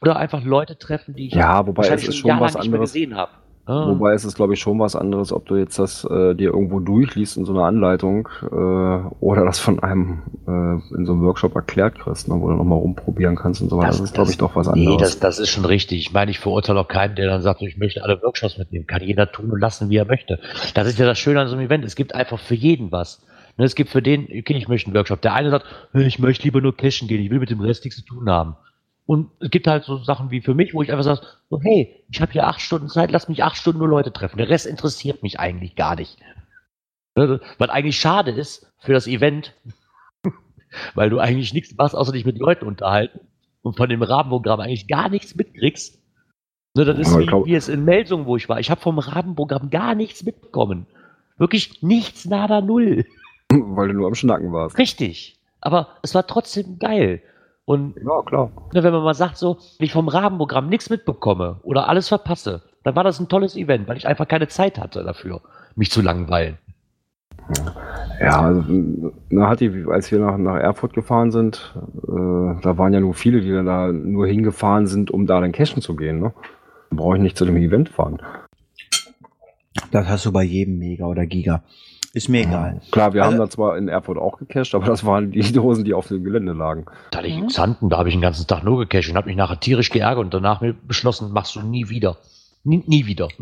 [0.00, 2.74] oder einfach Leute treffen, die ich ja, wobei es ist schon jahrelang was nicht mehr
[2.78, 2.92] anderes.
[2.92, 3.32] gesehen habe.
[3.64, 3.86] Ah.
[3.88, 6.80] Wobei es ist, glaube ich, schon was anderes, ob du jetzt das äh, dir irgendwo
[6.80, 8.46] durchliest in so einer Anleitung äh,
[9.20, 12.78] oder das von einem äh, in so einem Workshop erklärt kriegst, ne, wo du nochmal
[12.78, 13.88] rumprobieren kannst und so weiter.
[13.88, 15.12] Das, ist, glaube ich, doch was Nee, anderes.
[15.12, 16.00] das, das ist schon richtig.
[16.00, 18.86] Ich meine, ich verurteile auch keinen, der dann sagt, ich möchte alle Workshops mitnehmen.
[18.88, 20.40] Kann jeder tun und lassen, wie er möchte.
[20.74, 21.84] Das ist ja das Schöne an so einem Event.
[21.84, 23.22] Es gibt einfach für jeden was.
[23.58, 25.20] Ne, Es gibt für den, okay, ich möchte einen Workshop.
[25.22, 28.00] Der eine sagt, ich möchte lieber nur cashen gehen, ich will mit dem Rest nichts
[28.00, 28.56] zu tun haben.
[29.04, 32.04] Und es gibt halt so Sachen wie für mich, wo ich einfach sage, so, hey,
[32.10, 34.38] ich habe hier acht Stunden Zeit, lass mich acht Stunden nur Leute treffen.
[34.38, 36.18] Der Rest interessiert mich eigentlich gar nicht.
[37.16, 39.54] Ne, Was eigentlich schade ist für das Event,
[40.94, 43.20] weil du eigentlich nichts machst, außer dich mit Leuten unterhalten
[43.62, 46.00] und von dem Rahmenprogramm eigentlich gar nichts mitkriegst.
[46.74, 48.60] Ne, das ist wie, wie es in Melsungen, wo ich war.
[48.60, 50.86] Ich habe vom Rahmenprogramm gar nichts mitbekommen.
[51.36, 53.04] Wirklich nichts, nada, null.
[53.50, 54.78] Weil du nur am Schnacken warst.
[54.78, 55.38] Richtig.
[55.60, 57.22] Aber es war trotzdem geil.
[57.72, 58.50] Und Ja, klar.
[58.74, 62.60] ne, wenn man mal sagt, so, wenn ich vom Rahmenprogramm nichts mitbekomme oder alles verpasse,
[62.84, 65.40] dann war das ein tolles Event, weil ich einfach keine Zeit hatte dafür,
[65.74, 66.58] mich zu langweilen.
[68.20, 68.62] Ja, also,
[69.30, 71.74] na, hat die, als wir nach, nach Erfurt gefahren sind,
[72.06, 75.52] äh, da waren ja nur viele, die dann da nur hingefahren sind, um da dann
[75.52, 76.20] cashen zu gehen.
[76.20, 76.34] Ne?
[76.90, 78.20] Da brauche ich nicht zu dem Event fahren.
[79.92, 81.62] Das hast du bei jedem Mega oder Giga.
[82.14, 82.80] Ist mir egal.
[82.90, 85.84] Klar, wir Also- haben da zwar in Erfurt auch gecached, aber das waren die Dosen,
[85.84, 86.84] die auf dem Gelände lagen.
[87.10, 87.42] Da hatte ich Mhm.
[87.44, 89.88] in Xanten, da habe ich den ganzen Tag nur gecached und habe mich nachher tierisch
[89.90, 92.18] geärgert und danach mir beschlossen, machst du nie wieder.
[92.64, 93.28] Nie, nie wieder.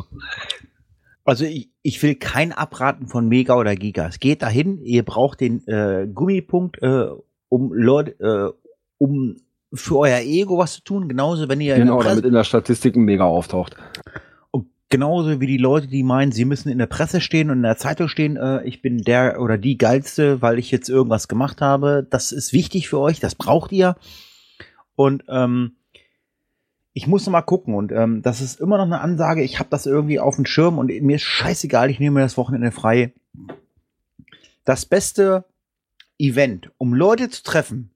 [1.24, 4.06] Also ich, ich will kein Abraten von Mega oder Giga.
[4.08, 7.06] Es geht dahin, ihr braucht den äh, Gummipunkt, äh,
[7.48, 8.52] um Leute, äh,
[8.98, 9.36] um
[9.72, 12.96] für euer Ego was zu tun, genauso wenn ihr in Genau, damit in der Statistik
[12.96, 13.76] ein Mega auftaucht.
[14.90, 17.76] Genauso wie die Leute, die meinen, sie müssen in der Presse stehen und in der
[17.76, 22.04] Zeitung stehen, äh, ich bin der oder die geilste, weil ich jetzt irgendwas gemacht habe.
[22.10, 23.96] Das ist wichtig für euch, das braucht ihr.
[24.96, 25.76] Und ähm,
[26.92, 29.44] ich muss noch mal gucken und ähm, das ist immer noch eine Ansage.
[29.44, 32.36] Ich habe das irgendwie auf dem Schirm und mir ist scheißegal, ich nehme mir das
[32.36, 33.12] Wochenende frei.
[34.64, 35.44] Das beste
[36.18, 37.92] Event, um Leute zu treffen,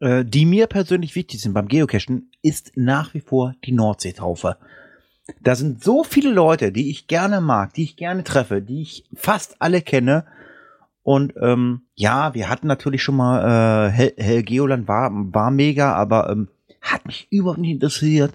[0.00, 4.56] äh, die mir persönlich wichtig sind beim Geocachen, ist nach wie vor die Nordseetaufe.
[5.42, 9.04] Da sind so viele Leute, die ich gerne mag, die ich gerne treffe, die ich
[9.14, 10.24] fast alle kenne.
[11.02, 16.30] Und ähm, ja, wir hatten natürlich schon mal äh, Hel Helgeoland war, war mega, aber
[16.30, 16.48] ähm,
[16.80, 18.34] hat mich überhaupt nicht interessiert.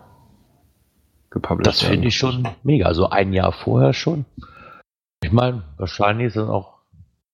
[1.31, 2.87] gepublished Das finde ich schon mega.
[2.87, 4.25] Also ein Jahr vorher schon.
[5.23, 6.79] Ich meine, wahrscheinlich ist es auch,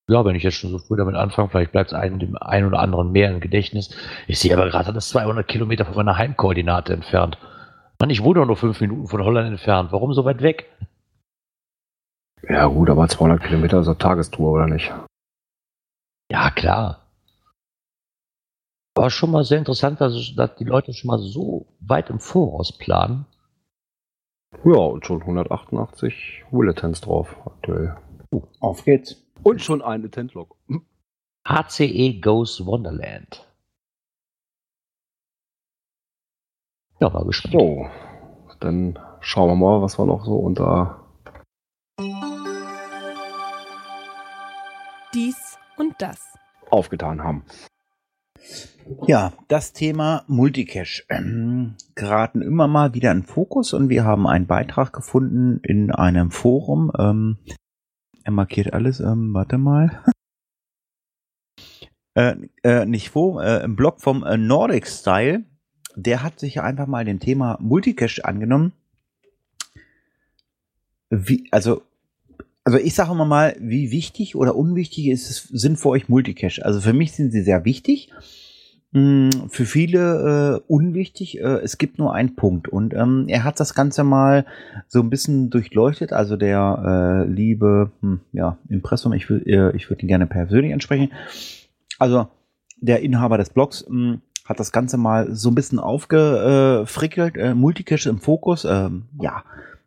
[0.08, 2.66] ja, wenn ich jetzt schon so früh damit anfange, vielleicht bleibt es einem dem einen
[2.66, 3.94] oder anderen mehr im Gedächtnis.
[4.26, 7.38] Ich sehe aber gerade, das ist 200 Kilometer von meiner Heimkoordinate entfernt.
[7.98, 9.90] Mann, ich wohne doch nur fünf Minuten von Holland entfernt.
[9.90, 10.70] Warum so weit weg?
[12.48, 14.92] Ja gut, aber 200 Kilometer ist eine Tagestour, oder nicht?
[16.58, 17.06] Klar.
[18.96, 22.76] War schon mal sehr interessant, dass, dass die Leute schon mal so weit im Voraus
[22.76, 23.26] planen.
[24.64, 27.96] Ja, und schon 188 Bulletins drauf aktuell.
[28.60, 29.22] Auf geht's.
[29.44, 30.56] Und schon eine Tentlog.
[31.46, 33.46] HCE Goes Wonderland.
[37.00, 37.54] Ja, war gespannt.
[37.54, 37.86] So,
[38.58, 41.04] dann schauen wir mal, was wir noch so unter
[45.14, 46.27] Dies und das.
[46.70, 47.44] Aufgetan haben.
[49.06, 54.46] Ja, das Thema Multicache ähm, geraten immer mal wieder in Fokus und wir haben einen
[54.46, 56.90] Beitrag gefunden in einem Forum.
[56.98, 57.38] Ähm,
[58.24, 60.02] er markiert alles, ähm, warte mal.
[62.14, 65.44] äh, äh, nicht Forum, äh, im Blog vom äh, Nordic Style.
[65.94, 68.72] Der hat sich einfach mal dem Thema Multicache angenommen.
[71.10, 71.82] Wie, also
[72.68, 76.62] also ich sage immer mal, wie wichtig oder unwichtig ist es, sind für euch Multicache?
[76.66, 78.10] Also für mich sind sie sehr wichtig.
[78.92, 81.40] Mm, Für viele äh, unwichtig.
[81.40, 82.68] Äh, es gibt nur einen Punkt.
[82.68, 84.44] Und ähm, er hat das Ganze mal
[84.86, 86.12] so ein bisschen durchleuchtet.
[86.12, 91.10] Also der äh, liebe hm, ja, Impressum, ich, äh, ich würde ihn gerne persönlich ansprechen.
[91.98, 92.28] Also
[92.82, 97.38] der Inhaber des Blogs mh, hat das Ganze mal so ein bisschen aufgefrickelt.
[97.38, 98.66] Äh, Multicache im Fokus.
[98.66, 99.42] Ähm, ja,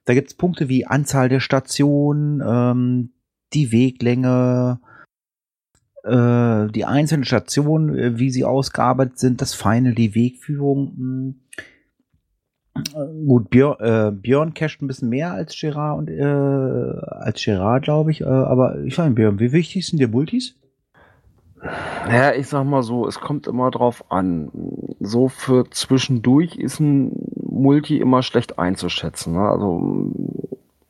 [0.06, 3.10] da gibt es Punkte wie Anzahl der Stationen, ähm,
[3.53, 4.80] die Weglänge,
[6.03, 11.36] äh, die einzelnen Stationen, äh, wie sie ausgearbeitet sind, das Final, die Wegführung.
[12.76, 17.84] Äh, Gut, Björn, äh, Björn casht ein bisschen mehr als Gerard und äh, als Gerard,
[17.84, 18.22] glaube ich.
[18.22, 20.56] Äh, aber ich nicht, Björn, wie wichtig sind dir Multis?
[22.10, 24.49] Ja, ich sag mal so, es kommt immer drauf an.
[24.99, 27.11] So für zwischendurch ist ein
[27.52, 29.34] Multi immer schlecht einzuschätzen.
[29.34, 29.41] Ne?
[29.41, 30.11] Also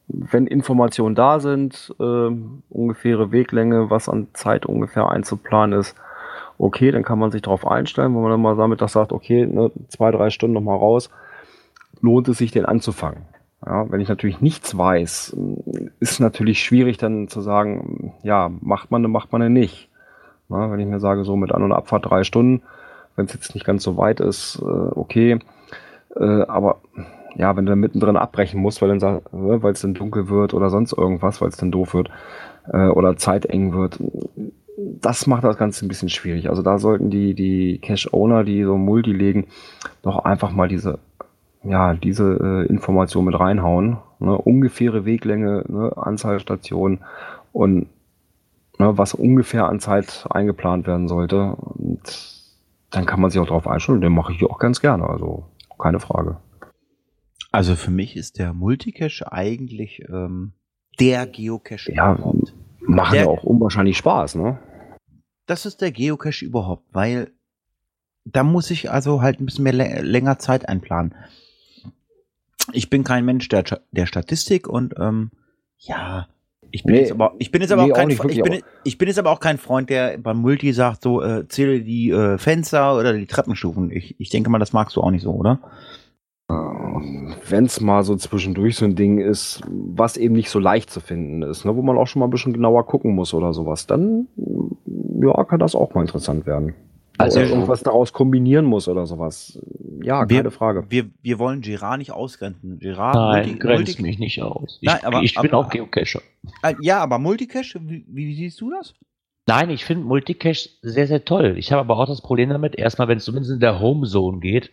[0.07, 2.29] wenn Informationen da sind, äh,
[2.69, 5.95] ungefähre Weglänge, was an Zeit ungefähr einzuplanen ist,
[6.57, 9.45] okay, dann kann man sich darauf einstellen, wenn man dann mal damit das sagt, okay,
[9.45, 11.09] ne, zwei, drei Stunden noch mal raus,
[12.01, 13.23] lohnt es sich, den anzufangen.
[13.65, 15.35] Ja, wenn ich natürlich nichts weiß,
[15.99, 19.89] ist natürlich schwierig dann zu sagen, ja, macht man, macht man den nicht.
[20.49, 22.63] Na, wenn ich mir sage, so mit An- und Abfahrt drei Stunden,
[23.15, 25.39] wenn es jetzt nicht ganz so weit ist, äh, okay.
[26.15, 26.81] Äh, aber
[27.35, 30.29] ja, wenn du dann mittendrin abbrechen musst, weil dann sa- äh, weil es dann dunkel
[30.29, 32.09] wird oder sonst irgendwas, weil es dann doof wird
[32.71, 33.99] äh, oder zeiteng wird,
[34.77, 36.49] das macht das Ganze ein bisschen schwierig.
[36.49, 39.47] Also da sollten die, die Cache-Owner, die so Multi legen,
[40.01, 40.99] doch einfach mal diese,
[41.63, 43.97] ja, diese äh, Information mit reinhauen.
[44.19, 44.37] Ne?
[44.37, 45.91] Ungefähre Weglänge, ne?
[45.95, 46.99] Anzahl Stationen
[47.53, 47.87] und
[48.79, 51.55] ne, was ungefähr an Zeit eingeplant werden sollte.
[51.55, 52.01] Und
[52.91, 54.01] dann kann man sich auch darauf einstellen.
[54.01, 55.07] Den mache ich auch ganz gerne.
[55.07, 55.43] Also
[55.81, 56.37] keine Frage.
[57.51, 60.53] Also für mich ist der Multicache eigentlich ähm,
[60.99, 62.53] der Geocache Ja, überhaupt.
[62.79, 64.59] Machen Der- ja auch unwahrscheinlich Spaß, ne?
[65.47, 67.31] das ist der Geocache überhaupt, weil
[68.23, 71.13] da muss ich also halt ein bisschen mehr lä- länger Zeit einplanen.
[72.71, 75.31] Ich bin kein Mensch der, der Statistik und ähm,
[75.77, 76.27] ja,
[76.71, 78.29] ich bin Nee, jetzt aber ich bin jetzt aber nee, auch auch kein nicht Fre-
[78.29, 81.47] ich bin, ich bin jetzt aber auch kein Freund, der beim Multi sagt so äh,
[81.47, 83.91] zähle die äh, Fenster oder die Treppenstufen.
[83.91, 85.59] Ich, ich denke mal, das magst du auch nicht so, oder?
[87.49, 90.99] Wenn es mal so zwischendurch so ein Ding ist, was eben nicht so leicht zu
[90.99, 93.87] finden ist, ne, wo man auch schon mal ein bisschen genauer gucken muss oder sowas,
[93.87, 94.27] dann
[95.21, 96.73] ja, kann das auch mal interessant werden.
[97.17, 99.59] Also- oder irgendwas daraus kombinieren muss oder sowas.
[100.03, 100.85] Ja, Wir- keine Frage.
[100.89, 102.79] Wir, wir wollen Girard nicht ausgrenzen.
[102.79, 104.79] Girard, Nein, Multi- grenzt Multi- mich nicht aus.
[104.81, 106.21] Ich, Nein, aber- ich bin aber- auch Geocacher.
[106.63, 108.93] Äh, ja, aber Multicache, wie, wie siehst du das?
[109.47, 111.55] Nein, ich finde Multicache sehr, sehr toll.
[111.57, 114.71] Ich habe aber auch das Problem damit, erstmal, wenn es zumindest in der Homezone geht,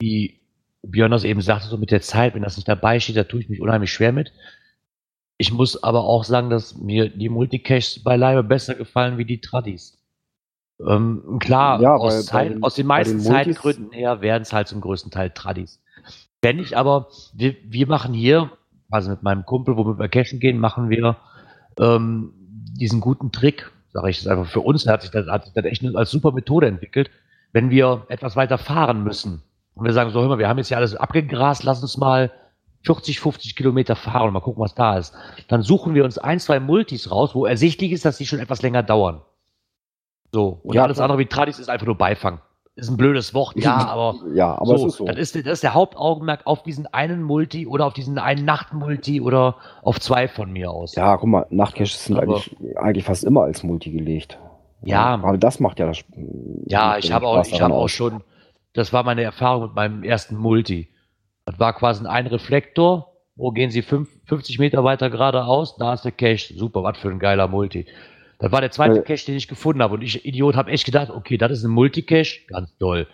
[0.00, 0.40] wie
[0.82, 3.40] Björn das eben sagte, so mit der Zeit, wenn das nicht dabei steht, da tue
[3.40, 4.32] ich mich unheimlich schwer mit.
[5.38, 9.98] Ich muss aber auch sagen, dass mir die Multicaches beileibe besser gefallen wie die Tradis.
[10.88, 14.20] Ähm, klar, Ja, aus, bei- bei Zeit, den- aus den bei meisten den Zeitgründen her
[14.20, 15.80] werden es halt zum größten Teil Tradis.
[16.40, 18.50] Wenn ich aber, wir, wir machen hier,
[18.90, 21.16] also mit meinem Kumpel, womit wir cashen gehen, machen wir
[21.78, 22.32] ähm,
[22.78, 25.64] diesen guten Trick, sage ich das einfach für uns, hat sich das, hat sich das
[25.64, 27.10] echt als super Methode entwickelt,
[27.52, 29.42] wenn wir etwas weiter fahren müssen
[29.74, 32.30] und wir sagen, so hör mal, wir haben jetzt hier alles abgegrast, lass uns mal
[32.84, 35.14] 40, 50 Kilometer fahren und mal gucken, was da ist.
[35.48, 38.62] Dann suchen wir uns ein, zwei Multis raus, wo ersichtlich ist, dass die schon etwas
[38.62, 39.20] länger dauern.
[40.32, 41.04] So, und Ja, alles klar.
[41.04, 42.40] andere wie Tradis ist einfach nur Beifang.
[42.74, 45.04] Ist ein blödes Wort, ja, aber Ja, aber so, ist so.
[45.04, 49.20] Das, ist, das ist der Hauptaugenmerk auf diesen einen Multi oder auf diesen einen Nachtmulti
[49.20, 50.94] oder auf zwei von mir aus.
[50.94, 54.38] Ja, guck mal, Nachtcaches sind Aber- eigentlich, eigentlich fast immer als Multi gelegt.
[54.84, 55.16] Ja.
[55.16, 55.98] Gerade das macht ja das.
[56.66, 58.22] Ja, ich habe auch, ich habe auch schon,
[58.72, 60.88] das war meine Erfahrung mit meinem ersten Multi.
[61.44, 63.08] Das war quasi ein Reflektor.
[63.36, 65.76] Wo gehen Sie fünf, 50 Meter weiter geradeaus?
[65.76, 66.54] Da ist der Cache.
[66.54, 67.86] Super, was für ein geiler Multi.
[68.42, 69.02] Das war der zweite Äh.
[69.02, 69.94] Cache, den ich gefunden habe.
[69.94, 72.40] Und ich, Idiot, habe echt gedacht, okay, das ist ein Multicache.
[72.48, 73.06] Ganz toll.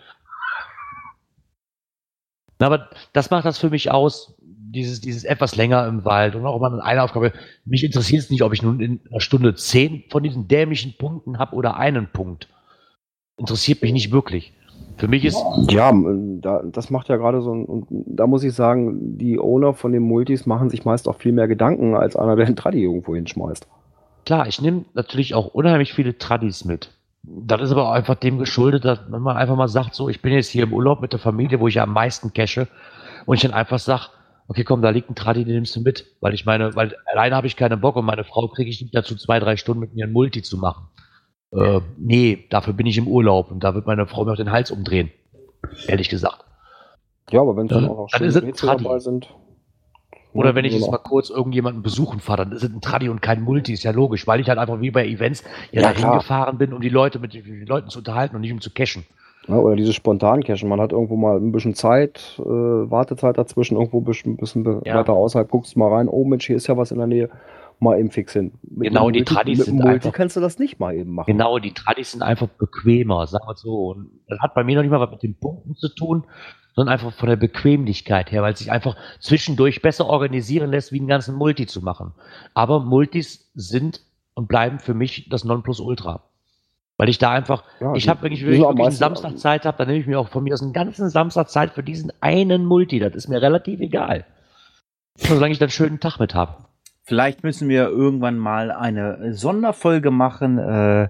[2.57, 6.47] Na, aber das macht das für mich aus, dieses, dieses etwas länger im Wald und
[6.47, 7.31] auch mal eine Aufgabe.
[7.63, 11.37] Mich interessiert es nicht, ob ich nun in einer Stunde zehn von diesen dämlichen Punkten
[11.37, 12.49] habe oder einen Punkt.
[13.37, 14.51] Interessiert mich nicht wirklich.
[14.97, 15.37] Für mich ist,
[15.69, 15.93] Ja,
[16.41, 19.91] da, das macht ja gerade so ein, und da muss ich sagen, die Owner von
[19.91, 23.15] den Multis machen sich meist auch viel mehr Gedanken als einer, der einen Tradi irgendwo
[23.15, 23.67] hinschmeißt.
[24.29, 26.91] Klar, ich nehme natürlich auch unheimlich viele Tradis mit.
[27.23, 30.21] Das ist aber auch einfach dem geschuldet, dass wenn man einfach mal sagt, so, ich
[30.21, 32.67] bin jetzt hier im Urlaub mit der Familie, wo ich ja am meisten cache,
[33.25, 34.03] und ich dann einfach sage,
[34.47, 36.05] okay, komm, da liegt ein Tradi, den nimmst du mit.
[36.21, 38.95] Weil ich meine, weil alleine habe ich keinen Bock und meine Frau kriege ich nicht
[38.95, 40.85] dazu, zwei, drei Stunden mit mir ein Multi zu machen.
[41.51, 44.51] Äh, nee, dafür bin ich im Urlaub und da wird meine Frau mir auch den
[44.51, 45.09] Hals umdrehen.
[45.87, 46.45] Ehrlich gesagt.
[47.31, 48.83] Ja, aber wenn dann Dann- auch noch dann es Tradi.
[48.83, 49.27] dabei sind.
[50.33, 50.91] Oder Ja, wenn ich jetzt genau.
[50.91, 53.91] mal kurz irgendjemanden besuchen fahre, dann ist es ein Tradi und kein Multi, ist ja
[53.91, 56.89] logisch, weil ich halt einfach wie bei Events ja, Ja, dahin gefahren bin, um die
[56.89, 59.03] Leute mit den Leuten zu unterhalten und nicht um zu cashen.
[59.47, 60.69] Ja, oder diese spontanen Cachen.
[60.69, 64.95] Man hat irgendwo mal ein bisschen Zeit, äh, Wartezeit dazwischen, irgendwo ein bisschen, bisschen Ja.
[64.99, 67.29] weiter außerhalb, guckst mal rein, oh Mensch, hier ist ja was in der Nähe,
[67.79, 68.51] mal eben fix hin.
[68.61, 71.31] Mit Genau, die Multi- Tradis sind Multi einfach- kannst du das nicht mal eben machen.
[71.31, 73.87] Genau, die Tradis sind einfach bequemer, sagen wir so.
[73.91, 76.25] Und das hat bei mir noch nicht mal was mit den Punkten zu tun,
[76.79, 80.99] sondern einfach von der Bequemlichkeit her, weil es sich einfach zwischendurch besser organisieren lässt, wie
[80.99, 82.13] einen ganzen Multi zu machen.
[82.53, 83.99] Aber Multis sind
[84.33, 86.21] und bleiben für mich das Nonplusultra.
[86.95, 89.77] Weil ich da einfach, Ja, ich habe, wenn ich wirklich, wirklich einen Samstag Zeit habe,
[89.77, 92.63] dann nehme ich mir auch von mir aus einen ganzen Samstag Zeit für diesen einen
[92.63, 92.99] Multi.
[92.99, 94.23] Das ist mir relativ egal.
[95.15, 96.63] Solange ich dann einen schönen Tag mit habe.
[97.03, 100.57] Vielleicht müssen wir irgendwann mal eine Sonderfolge machen.
[100.59, 101.09] Äh,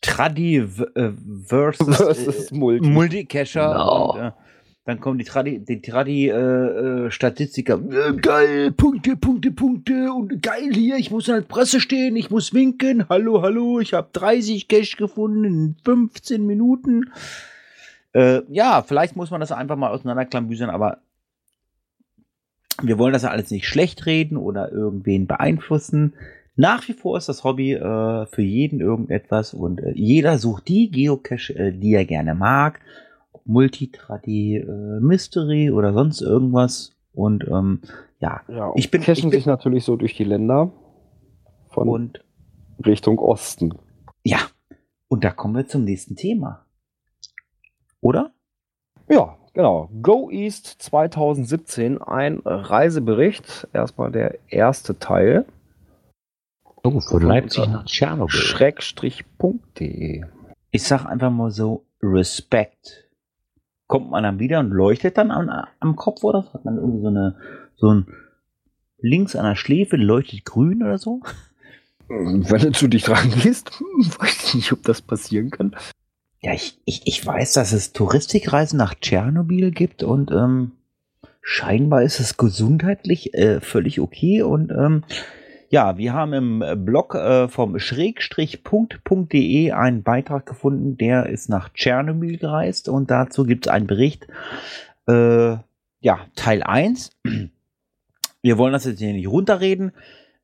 [0.00, 1.12] Tradi äh,
[1.46, 2.88] versus, Versus äh, Multi.
[2.88, 3.72] Multicacher.
[3.72, 4.12] Genau.
[4.12, 4.32] Und, äh,
[4.84, 7.74] dann kommen die Tradi, die Tradi äh, äh, Statistiker.
[7.74, 10.96] Äh, geil, Punkte, Punkte, Punkte und geil hier.
[10.96, 13.08] Ich muss an der Presse stehen, ich muss winken.
[13.08, 17.12] Hallo, hallo, ich habe 30 Cash gefunden in 15 Minuten.
[18.12, 20.98] Äh, ja, vielleicht muss man das einfach mal auseinanderklamüsern, aber
[22.82, 26.14] wir wollen das ja alles nicht schlecht reden oder irgendwen beeinflussen.
[26.56, 30.90] Nach wie vor ist das Hobby äh, für jeden irgendetwas und äh, jeder sucht die
[30.90, 32.80] Geocache, äh, die er gerne mag.
[33.44, 36.92] Multitradi, äh, Mystery oder sonst irgendwas.
[37.12, 37.80] Und ähm,
[38.20, 40.72] ja, Ja, Ich bin- cachen ich bin- sich natürlich so durch die Länder
[41.68, 42.24] von und
[42.84, 43.74] Richtung Osten.
[44.24, 44.38] ja,
[45.08, 46.64] und da kommen wir zum nächsten Thema.
[48.00, 48.32] Oder?
[49.08, 49.90] Ja, genau.
[50.02, 53.68] Go East 2017, ein Reisebericht.
[53.72, 55.44] Erstmal der erste Teil.
[56.84, 58.30] Oh, von Leipzig nach Tschernobyl.
[58.30, 60.24] Schrägstrich.de.
[60.70, 63.08] Ich sag einfach mal so, Respekt.
[63.92, 66.54] Kommt man dann wieder und leuchtet dann am, am Kopf oder was?
[66.54, 67.36] Hat man irgendwie so eine,
[67.76, 68.06] so ein,
[69.02, 71.20] links an der Schläfe leuchtet grün oder so?
[72.08, 73.70] Wenn du zu dich dran gehst,
[74.18, 75.76] weiß ich nicht, ob das passieren kann.
[76.40, 80.72] Ja, ich, ich, ich weiß, dass es Touristikreisen nach Tschernobyl gibt und ähm,
[81.42, 85.04] scheinbar ist es gesundheitlich äh, völlig okay und ähm,
[85.72, 92.36] ja, wir haben im Blog äh, vom schrägstrich.de einen Beitrag gefunden, der ist nach Tschernobyl
[92.36, 94.26] gereist und dazu gibt es einen Bericht,
[95.08, 95.56] äh,
[96.00, 97.12] ja, Teil 1.
[98.42, 99.92] Wir wollen das jetzt hier nicht runterreden.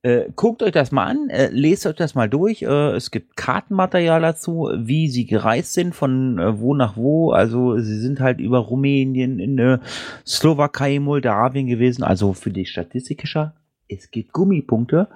[0.00, 2.62] Äh, guckt euch das mal an, äh, lest euch das mal durch.
[2.62, 7.32] Äh, es gibt Kartenmaterial dazu, wie sie gereist sind, von äh, wo nach wo.
[7.32, 9.78] Also sie sind halt über Rumänien, in äh,
[10.26, 12.02] Slowakei, Moldawien gewesen.
[12.02, 13.52] Also für die Statistikischer,
[13.88, 15.08] es gibt Gummipunkte.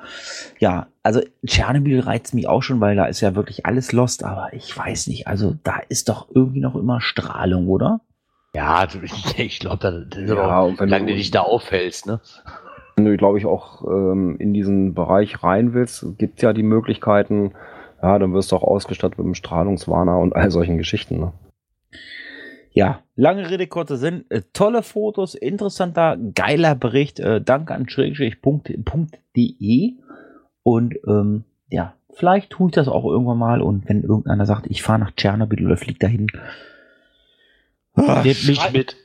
[0.59, 4.24] Ja, also Tschernobyl reizt mich auch schon, weil da ist ja wirklich alles lost.
[4.24, 8.01] Aber ich weiß nicht, also da ist doch irgendwie noch immer Strahlung, oder?
[8.55, 12.20] Ja, du- ich glaube, da, das ist Ja, wenn solange du- dich da aufhältst, ne?
[12.97, 17.53] Wenn du, glaube ich, auch ähm, in diesen Bereich rein willst, gibt ja die Möglichkeiten,
[18.03, 21.19] ja, dann wirst du auch ausgestattet mit einem Strahlungswarner und all solchen Geschichten.
[21.19, 21.32] Ne?
[22.74, 24.24] Ja, lange Rede, kurzer Sinn.
[24.31, 27.20] Äh, tolle Fotos, interessanter, geiler Bericht.
[27.20, 29.93] Äh, danke an schrägstrich.de.
[30.62, 33.61] Und ähm, ja, vielleicht tue ich das auch irgendwann mal.
[33.61, 36.28] Und wenn irgendeiner sagt, ich fahre nach Tschernobyl oder fliege dahin.
[37.94, 38.97] Ah, Nehmt mich schrei- mit.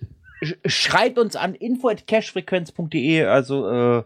[0.41, 3.25] sch- Schreibt uns an info.cashfrequenz.de.
[3.25, 4.03] Also, äh,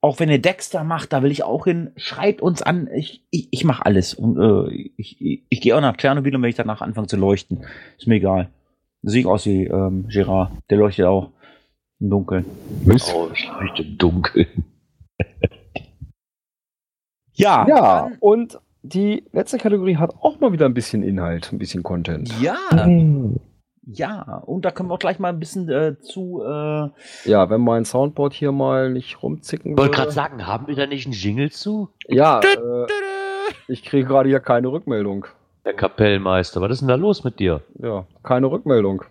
[0.00, 1.90] auch wenn ihr Dexter macht, da will ich auch hin.
[1.96, 2.88] Schreibt uns an.
[2.94, 4.14] Ich, ich, ich mache alles.
[4.14, 7.16] Und äh, ich, ich, ich gehe auch nach Tschernobyl und wenn ich danach anfange zu
[7.16, 7.64] leuchten,
[7.96, 8.48] ist mir egal.
[9.02, 10.52] Ich aus wie ähm, Gerard.
[10.70, 11.30] Der leuchtet auch
[12.00, 12.44] im Dunkeln.
[13.14, 14.46] Oh, ich leuchte im Dunkeln.
[17.32, 17.66] Ja.
[17.68, 22.32] Ja, und die letzte Kategorie hat auch mal wieder ein bisschen Inhalt, ein bisschen Content.
[22.40, 22.56] Ja.
[23.86, 24.42] Ja.
[24.44, 26.42] Und da können wir auch gleich mal ein bisschen äh, zu.
[26.42, 26.88] Äh,
[27.30, 29.96] Ja, wenn mein Soundboard hier mal nicht rumzicken Ich wollte würde.
[30.02, 31.90] gerade sagen, haben wir da nicht einen Jingle zu?
[32.08, 32.86] Ja, äh,
[33.68, 35.26] ich kriege gerade hier keine Rückmeldung.
[35.68, 37.60] Der Kapellmeister, was ist denn da los mit dir?
[37.78, 39.04] Ja, keine Rückmeldung.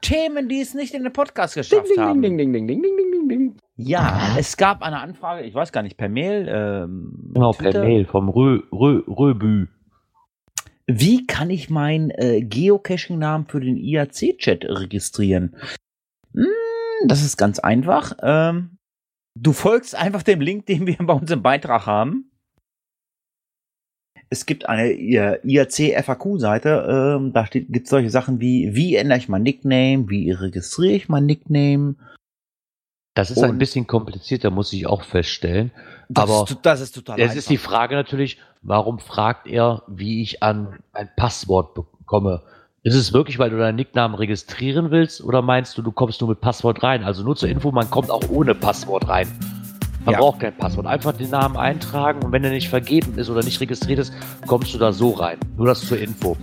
[0.00, 2.20] Themen, die es nicht in den Podcast Ding, geschafft ding, haben.
[2.20, 3.56] ding, ding, ding, ding, ding, ding, ding, ding.
[3.76, 6.48] Ja, es gab eine Anfrage, ich weiß gar nicht, per Mail.
[6.50, 7.84] Ähm, Genau, per Twitter.
[7.84, 9.68] Mail vom Rö, Rö, Röbü.
[10.88, 15.54] Wie kann ich meinen äh, Geocaching-Namen für den IAC-Chat registrieren?
[16.34, 16.46] Hm,
[17.06, 18.12] das ist ganz einfach.
[18.24, 18.78] Ähm,
[19.36, 22.31] du folgst einfach dem Link, den wir bei uns im Beitrag haben.
[24.32, 29.42] Es gibt eine IAC-FAQ-Seite, ähm, da gibt es solche Sachen wie, wie ändere ich mein
[29.42, 31.96] Nickname, wie registriere ich mein Nickname.
[33.14, 35.70] Das ist Und- ein bisschen komplizierter, muss ich auch feststellen.
[36.08, 37.72] Das Aber ist, das ist total Jetzt ist die einfach.
[37.72, 42.40] Frage natürlich, warum fragt er, wie ich an ein Passwort bekomme?
[42.84, 46.30] Ist es wirklich, weil du deinen Nicknamen registrieren willst oder meinst du, du kommst nur
[46.30, 47.04] mit Passwort rein?
[47.04, 49.28] Also nur zur Info, man kommt auch ohne Passwort rein.
[50.04, 50.18] Man Ja.
[50.20, 50.86] braucht kein Passwort.
[50.86, 54.12] Einfach den Namen eintragen und wenn er nicht vergeben ist oder nicht registriert ist,
[54.46, 55.38] kommst du da so rein.
[55.56, 56.36] Nur das zur Info.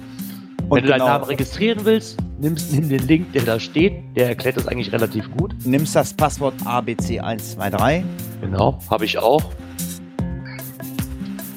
[0.69, 3.93] Und wenn du deinen genau- Namen registrieren willst, nimmst, nimm den Link, der da steht.
[4.15, 5.53] Der erklärt das eigentlich relativ gut.
[5.65, 8.03] nimmst das Passwort ABC123
[8.41, 9.43] Genau, habe ich auch.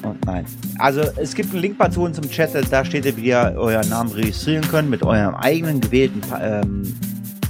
[0.03, 0.45] und nein.
[0.79, 3.87] Also es gibt einen Link bei uns im Chat, da steht ihr, wie ihr euren
[3.89, 6.93] Namen registrieren könnt mit eurem eigenen gewählten ähm,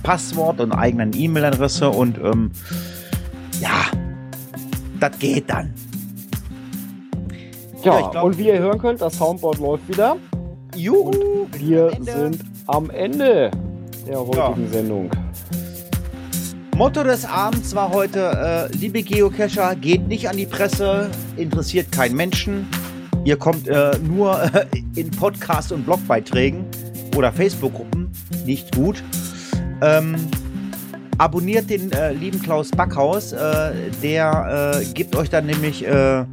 [0.04, 2.52] Passwort und eigenen E-Mail-Adresse und ähm,
[3.60, 3.86] ja,
[4.99, 5.74] das geht dann.
[7.84, 10.18] Ja, Ja, ich glaub- und wie ihr hören könnt, das Soundboard läuft wieder.
[10.76, 11.48] Juhu!
[11.57, 13.52] Wir Am sind am Ende
[14.07, 15.10] der heutigen Sendung.
[16.76, 22.15] Motto des Abends war heute, äh, liebe Geocacher, geht nicht an die Presse, interessiert keinen
[22.15, 22.68] Menschen.
[23.26, 24.65] Ihr kommt äh, nur äh,
[24.95, 26.65] in Podcast- und Blogbeiträgen
[27.15, 28.11] oder Facebook-Gruppen,
[28.45, 29.03] nicht gut.
[29.82, 30.15] Ähm,
[31.18, 33.72] abonniert den äh, lieben Klaus Backhaus, äh,
[34.02, 36.26] der äh, gibt euch dann nämlich äh,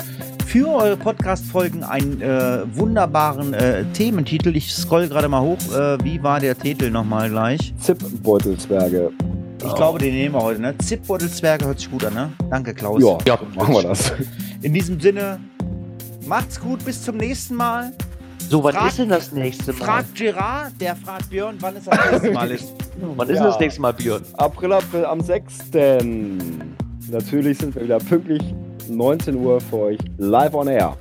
[0.46, 4.56] für eure Podcast-Folgen einen äh, wunderbaren äh, Thementitel.
[4.56, 5.58] Ich scroll gerade mal hoch.
[5.74, 7.72] Äh, wie war der Titel nochmal gleich?
[7.78, 9.12] Zip-Beutelsberge.
[9.62, 10.74] Ich glaube, den nehmen wir heute, ne?
[10.78, 12.32] Zipbeutelzwerge hört sich gut an, ne?
[12.48, 13.02] Danke, Klaus.
[13.02, 14.10] Ja, Ja, machen wir das.
[14.62, 15.38] In diesem Sinne,
[16.26, 17.92] macht's gut, bis zum nächsten Mal.
[18.48, 19.84] So, wann Frag- ist denn das nächste Mal?
[19.84, 22.72] Fragt Gerard, der fragt Björn, wann es das nächste Mal ist.
[23.16, 23.42] wann ist Ja.
[23.42, 24.22] denn das nächste Mal, Björn?
[24.34, 25.54] April, April am 6.
[27.10, 28.42] Natürlich sind wir wieder pünktlich
[28.88, 30.96] 19 Uhr für euch live on air.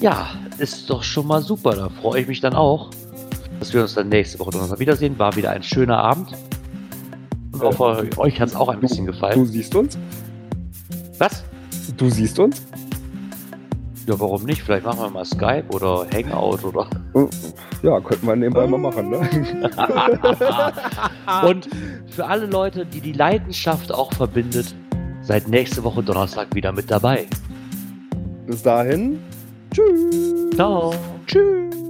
[0.00, 0.28] Ja,
[0.58, 1.72] ist doch schon mal super.
[1.74, 2.90] Da freue ich mich dann auch,
[3.58, 5.18] dass wir uns dann nächste Woche Donnerstag wiedersehen.
[5.18, 6.32] War wieder ein schöner Abend.
[7.52, 9.44] Und auch für euch hat es auch ein bisschen Du gefallen.
[9.46, 9.98] siehst uns?
[11.18, 11.44] Was?
[11.96, 12.62] Du siehst uns?
[14.06, 14.62] Ja, warum nicht?
[14.62, 16.88] Vielleicht machen wir mal Skype oder Hangout oder.
[17.82, 19.20] Ja, könnten wir nebenbei mal machen, ne?
[21.48, 21.68] Und
[22.08, 24.74] für alle Leute, die die Leidenschaft auch verbindet,
[25.22, 27.26] seid nächste Woche Donnerstag wieder mit dabei.
[28.46, 29.20] Bis dahin.
[29.72, 30.50] Tschüss.
[30.54, 30.92] Ciao.
[31.26, 31.81] Tschüss.